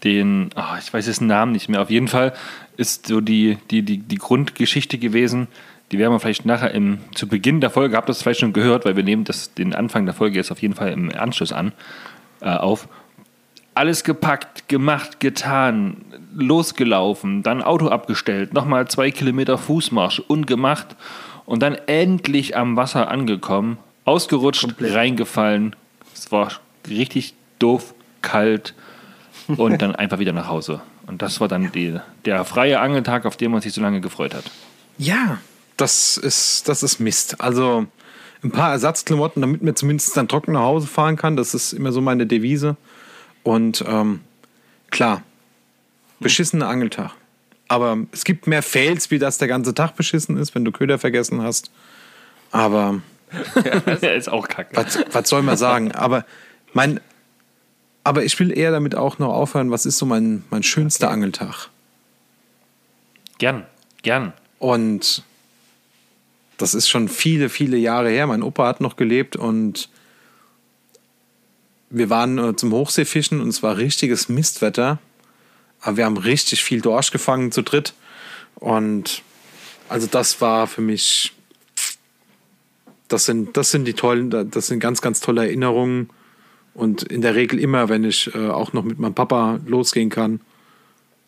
[0.03, 1.81] den, ah, ich weiß jetzt den Namen nicht mehr.
[1.81, 2.33] Auf jeden Fall
[2.77, 5.47] ist so die, die, die, die Grundgeschichte gewesen.
[5.91, 8.53] Die werden wir vielleicht nachher im, zu Beginn der Folge, habt ihr das vielleicht schon
[8.53, 11.51] gehört, weil wir nehmen das, den Anfang der Folge jetzt auf jeden Fall im Anschluss
[11.51, 11.73] an,
[12.39, 12.87] äh, auf.
[13.73, 15.97] Alles gepackt, gemacht, getan,
[16.33, 20.95] losgelaufen, dann Auto abgestellt, nochmal zwei Kilometer Fußmarsch und gemacht
[21.45, 25.75] und dann endlich am Wasser angekommen, ausgerutscht, reingefallen.
[26.13, 26.51] Es war
[26.89, 28.73] richtig doof, kalt
[29.57, 30.81] und dann einfach wieder nach Hause.
[31.07, 34.33] Und das war dann die, der freie Angeltag, auf den man sich so lange gefreut
[34.33, 34.43] hat.
[34.97, 35.39] Ja,
[35.77, 37.41] das ist, das ist Mist.
[37.41, 37.85] Also
[38.43, 41.35] ein paar Ersatzklamotten, damit man zumindest dann trocken nach Hause fahren kann.
[41.35, 42.75] Das ist immer so meine Devise.
[43.43, 44.21] Und ähm,
[44.89, 45.23] klar,
[46.19, 47.11] beschissener Angeltag.
[47.67, 50.99] Aber es gibt mehr Fails, wie dass der ganze Tag beschissen ist, wenn du Köder
[50.99, 51.71] vergessen hast.
[52.51, 53.01] Aber
[54.01, 54.75] Der ist auch kacke.
[54.75, 55.91] was, was soll man sagen?
[55.93, 56.25] Aber
[56.73, 56.99] mein,
[58.03, 61.69] aber ich will eher damit auch noch aufhören, was ist so mein, mein schönster Angeltag?
[63.37, 63.65] Gern,
[64.01, 64.33] gern.
[64.59, 65.23] Und
[66.57, 68.27] das ist schon viele, viele Jahre her.
[68.27, 69.89] Mein Opa hat noch gelebt und
[71.89, 74.99] wir waren äh, zum Hochseefischen und es war richtiges Mistwetter.
[75.81, 77.93] Aber wir haben richtig viel Dorsch gefangen zu dritt.
[78.55, 79.23] Und
[79.89, 81.33] also das war für mich,
[83.07, 86.09] das sind, das sind die tollen, das sind ganz, ganz tolle Erinnerungen.
[86.73, 90.39] Und in der Regel immer, wenn ich äh, auch noch mit meinem Papa losgehen kann,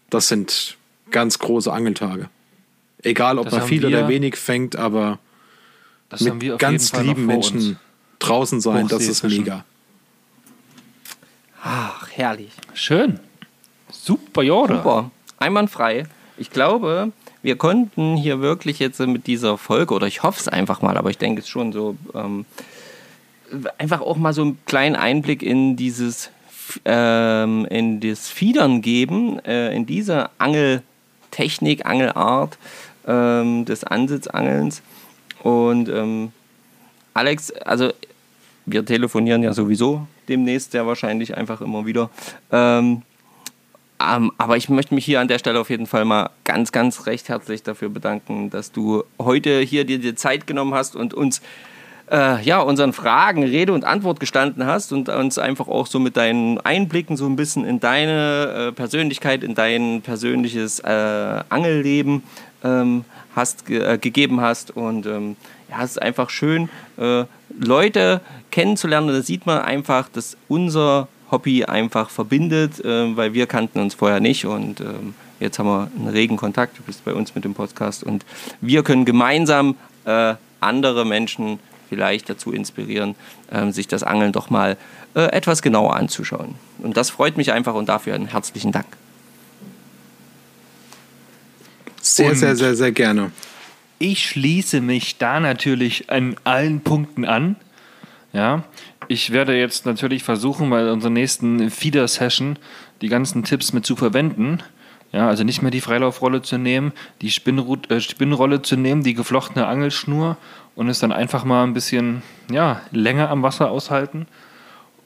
[0.09, 0.77] das sind
[1.11, 2.29] ganz große Angeltage.
[3.01, 5.19] Egal, ob Das man viel wir- oder wenig fängt, aber
[6.09, 7.75] Das haben wir mit ganz lieben Menschen uns.
[8.19, 9.65] draußen sein, das ist mega.
[11.61, 12.51] Ach, herrlich.
[12.73, 13.19] Schön.
[13.91, 14.77] Super, Jorde.
[14.77, 15.11] Super.
[15.37, 16.05] Einwandfrei.
[16.37, 17.11] Ich glaube,
[17.41, 21.09] wir konnten hier wirklich jetzt mit dieser Folge, oder ich hoffe es einfach mal, aber
[21.09, 22.45] ich denke es schon so, ähm,
[23.77, 26.29] einfach auch mal so einen kleinen Einblick in dieses,
[26.85, 32.57] ähm, in das Fiedern geben, äh, in diese Angeltechnik, Angelart
[33.07, 34.81] ähm, des Ansitzangelns.
[35.41, 36.31] Und ähm,
[37.13, 37.91] Alex, also
[38.65, 42.09] wir telefonieren ja sowieso demnächst sehr wahrscheinlich einfach immer wieder.
[42.51, 43.01] Ähm,
[43.99, 47.05] ähm, aber ich möchte mich hier an der Stelle auf jeden Fall mal ganz, ganz
[47.05, 51.41] recht herzlich dafür bedanken, dass du heute hier dir die Zeit genommen hast und uns
[52.13, 56.15] äh, ja, unseren Fragen Rede und Antwort gestanden hast und uns einfach auch so mit
[56.15, 62.21] deinen Einblicken so ein bisschen in deine äh, Persönlichkeit, in dein persönliches äh, Angelleben
[62.63, 63.03] ähm,
[63.35, 64.77] hast, ge äh, gegeben hast.
[64.77, 65.35] Und ähm,
[65.69, 67.23] ja, es ist einfach schön, äh,
[67.59, 68.21] Leute
[68.51, 69.07] kennenzulernen.
[69.07, 74.19] Da sieht man einfach, dass unser Hobby einfach verbindet, äh, weil wir kannten uns vorher
[74.19, 76.77] nicht und ähm, jetzt haben wir einen regen Kontakt.
[76.77, 78.23] Du bist bei uns mit dem Podcast und
[78.61, 79.75] wir können gemeinsam
[80.59, 83.15] andere Menschen vielleicht dazu inspirieren,
[83.51, 84.77] ähm, sich das Angeln doch mal
[85.15, 86.55] äh, etwas genauer anzuschauen.
[86.79, 88.87] Und das freut mich einfach und dafür einen herzlichen Dank.
[92.01, 93.31] Sehr, sehr, sehr, sehr gerne.
[93.97, 97.55] Ich schließe mich da natürlich an allen Punkten an.
[98.33, 98.63] Ja,
[99.07, 102.57] ich werde jetzt natürlich versuchen, bei unserer nächsten Feeder-Session
[103.01, 104.61] die ganzen Tipps mit zu verwenden.
[105.13, 106.91] Ja, also nicht mehr die Freilaufrolle zu nehmen,
[107.21, 110.37] die Spinnrut äh, Spinnrolle zu nehmen, die geflochtene Angelschnur
[110.75, 114.27] und es dann einfach mal ein bisschen ja, länger am Wasser aushalten.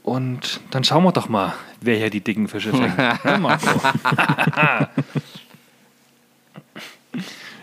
[0.03, 2.93] Und dann schauen wir doch mal, wer hier die dicken Fische fängt.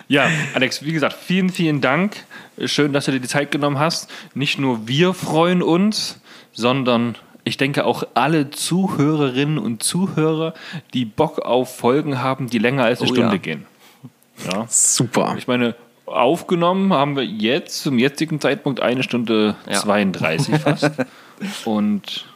[0.09, 2.25] Ja, Alex, wie gesagt, vielen, vielen Dank.
[2.67, 4.11] Schön, dass du dir die Zeit genommen hast.
[4.35, 6.21] Nicht nur wir freuen uns,
[6.53, 10.55] sondern ich denke auch alle Zuhörerinnen und Zuhörer,
[10.93, 13.41] die Bock auf Folgen haben, die länger als eine Oh Stunde ja.
[13.41, 13.67] gehen.
[14.51, 14.67] Ja.
[14.69, 15.35] Super.
[15.39, 15.75] Ich meine,
[16.07, 19.81] aufgenommen haben wir jetzt zum jetzigen Zeitpunkt eine Stunde Ja.
[19.81, 20.91] 32 fast.
[21.65, 22.27] Und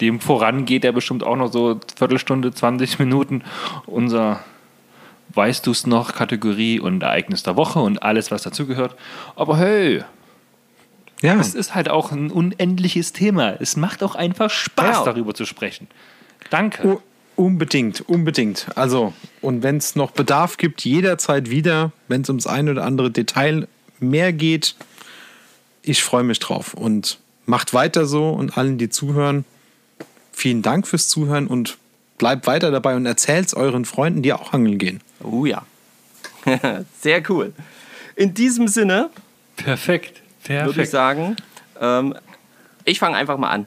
[0.00, 3.42] dem voran geht ja bestimmt auch noch so Viertelstunde, 20 Minuten
[3.86, 4.40] unser
[5.34, 8.94] Weißt du's noch Kategorie und Ereignis der Woche und alles, was dazugehört.
[9.34, 10.02] Aber hey,
[11.20, 13.54] Ja, es ist halt auch ein unendliches Thema.
[13.60, 15.04] Es macht auch einfach Spaß, Ja.
[15.04, 15.88] darüber zu sprechen.
[16.48, 16.86] Danke.
[16.86, 17.00] U-
[17.36, 18.66] Unbedingt, unbedingt.
[18.76, 23.10] Also, und wenn es noch Bedarf gibt, jederzeit wieder, wenn es ums ein oder andere
[23.10, 23.68] Detail
[24.00, 24.74] mehr geht,
[25.82, 26.72] ich freue mich drauf.
[26.74, 29.44] Und macht weiter so und allen, die zuhören,
[30.32, 31.78] vielen Dank fürs Zuhören und
[32.18, 35.00] bleibt weiter dabei und erzählt es euren Freunden, die auch angeln gehen.
[35.22, 35.64] Oh ja.
[37.00, 37.52] Sehr cool.
[38.16, 39.10] In diesem Sinne
[39.56, 40.22] Perfekt.
[40.44, 40.90] würde ich Perfekt.
[40.90, 41.36] sagen,
[41.80, 42.14] ähm,
[42.84, 43.66] ich fange einfach mal an.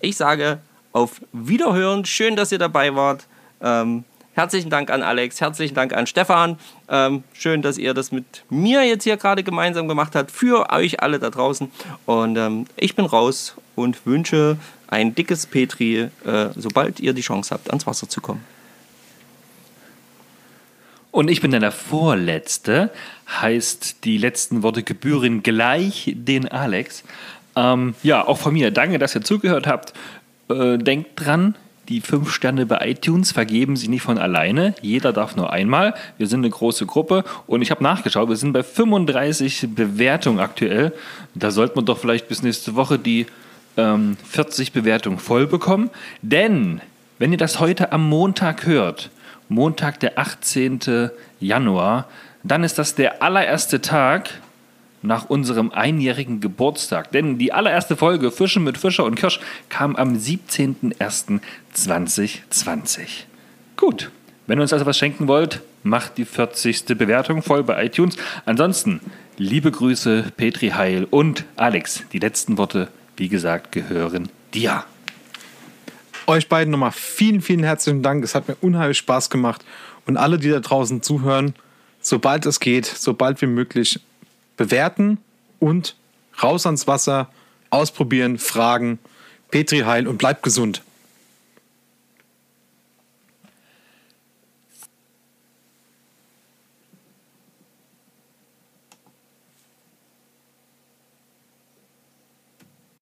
[0.00, 0.60] Ich sage
[0.92, 2.04] auf Wiederhören.
[2.04, 3.26] Schön, dass ihr dabei wart.
[3.62, 4.04] Ähm,
[4.34, 6.58] herzlichen Dank an Alex, herzlichen Dank an Stefan.
[6.88, 10.30] Ähm, schön, dass ihr das mit mir jetzt hier gerade gemeinsam gemacht habt.
[10.30, 11.70] Für euch alle da draußen.
[12.06, 14.56] Und ähm, ich bin raus und wünsche
[14.88, 18.44] ein dickes Petri, äh, sobald ihr die Chance habt, ans Wasser zu kommen.
[21.12, 22.90] Und ich bin dann der Vorletzte,
[23.28, 27.02] heißt die letzten Worte gebühren gleich den Alex.
[27.56, 29.92] Ähm, ja, auch von mir, danke, dass ihr zugehört habt.
[30.50, 31.54] Äh, denkt dran,
[31.88, 34.74] die fünf Sterne bei iTunes vergeben sie nicht von alleine.
[34.80, 35.94] Jeder darf nur einmal.
[36.18, 40.92] Wir sind eine große Gruppe und ich habe nachgeschaut, wir sind bei 35 Bewertungen aktuell.
[41.34, 43.26] Da sollte man doch vielleicht bis nächste Woche die
[43.76, 45.90] ähm, 40 Bewertungen voll bekommen.
[46.22, 46.80] Denn,
[47.18, 49.10] wenn ihr das heute am Montag hört,
[49.48, 51.10] Montag, der 18.
[51.40, 52.06] Januar,
[52.44, 54.30] dann ist das der allererste Tag
[55.02, 57.12] nach unserem einjährigen Geburtstag.
[57.12, 63.08] Denn die allererste Folge Fischen mit Fischer und Kirsch kam am 17.01.2020.
[63.76, 64.10] Gut,
[64.46, 66.86] wenn ihr uns also was schenken wollt, macht die 40.
[66.98, 68.16] Bewertung voll bei iTunes.
[68.44, 69.00] Ansonsten,
[69.36, 72.04] liebe Grüße, Petri Heil und Alex.
[72.12, 74.84] Die letzten Worte, wie gesagt, gehören dir.
[76.26, 78.22] Euch beiden nochmal vielen, vielen herzlichen Dank.
[78.22, 79.64] Es hat mir unheimlich Spaß gemacht.
[80.06, 81.54] Und alle, die da draußen zuhören,
[82.00, 84.00] sobald es geht, sobald wie möglich,
[84.60, 85.16] bewerten
[85.58, 85.96] und
[86.42, 87.30] raus ans Wasser,
[87.70, 88.98] ausprobieren, fragen.
[89.50, 90.82] Petri Heil und bleibt gesund.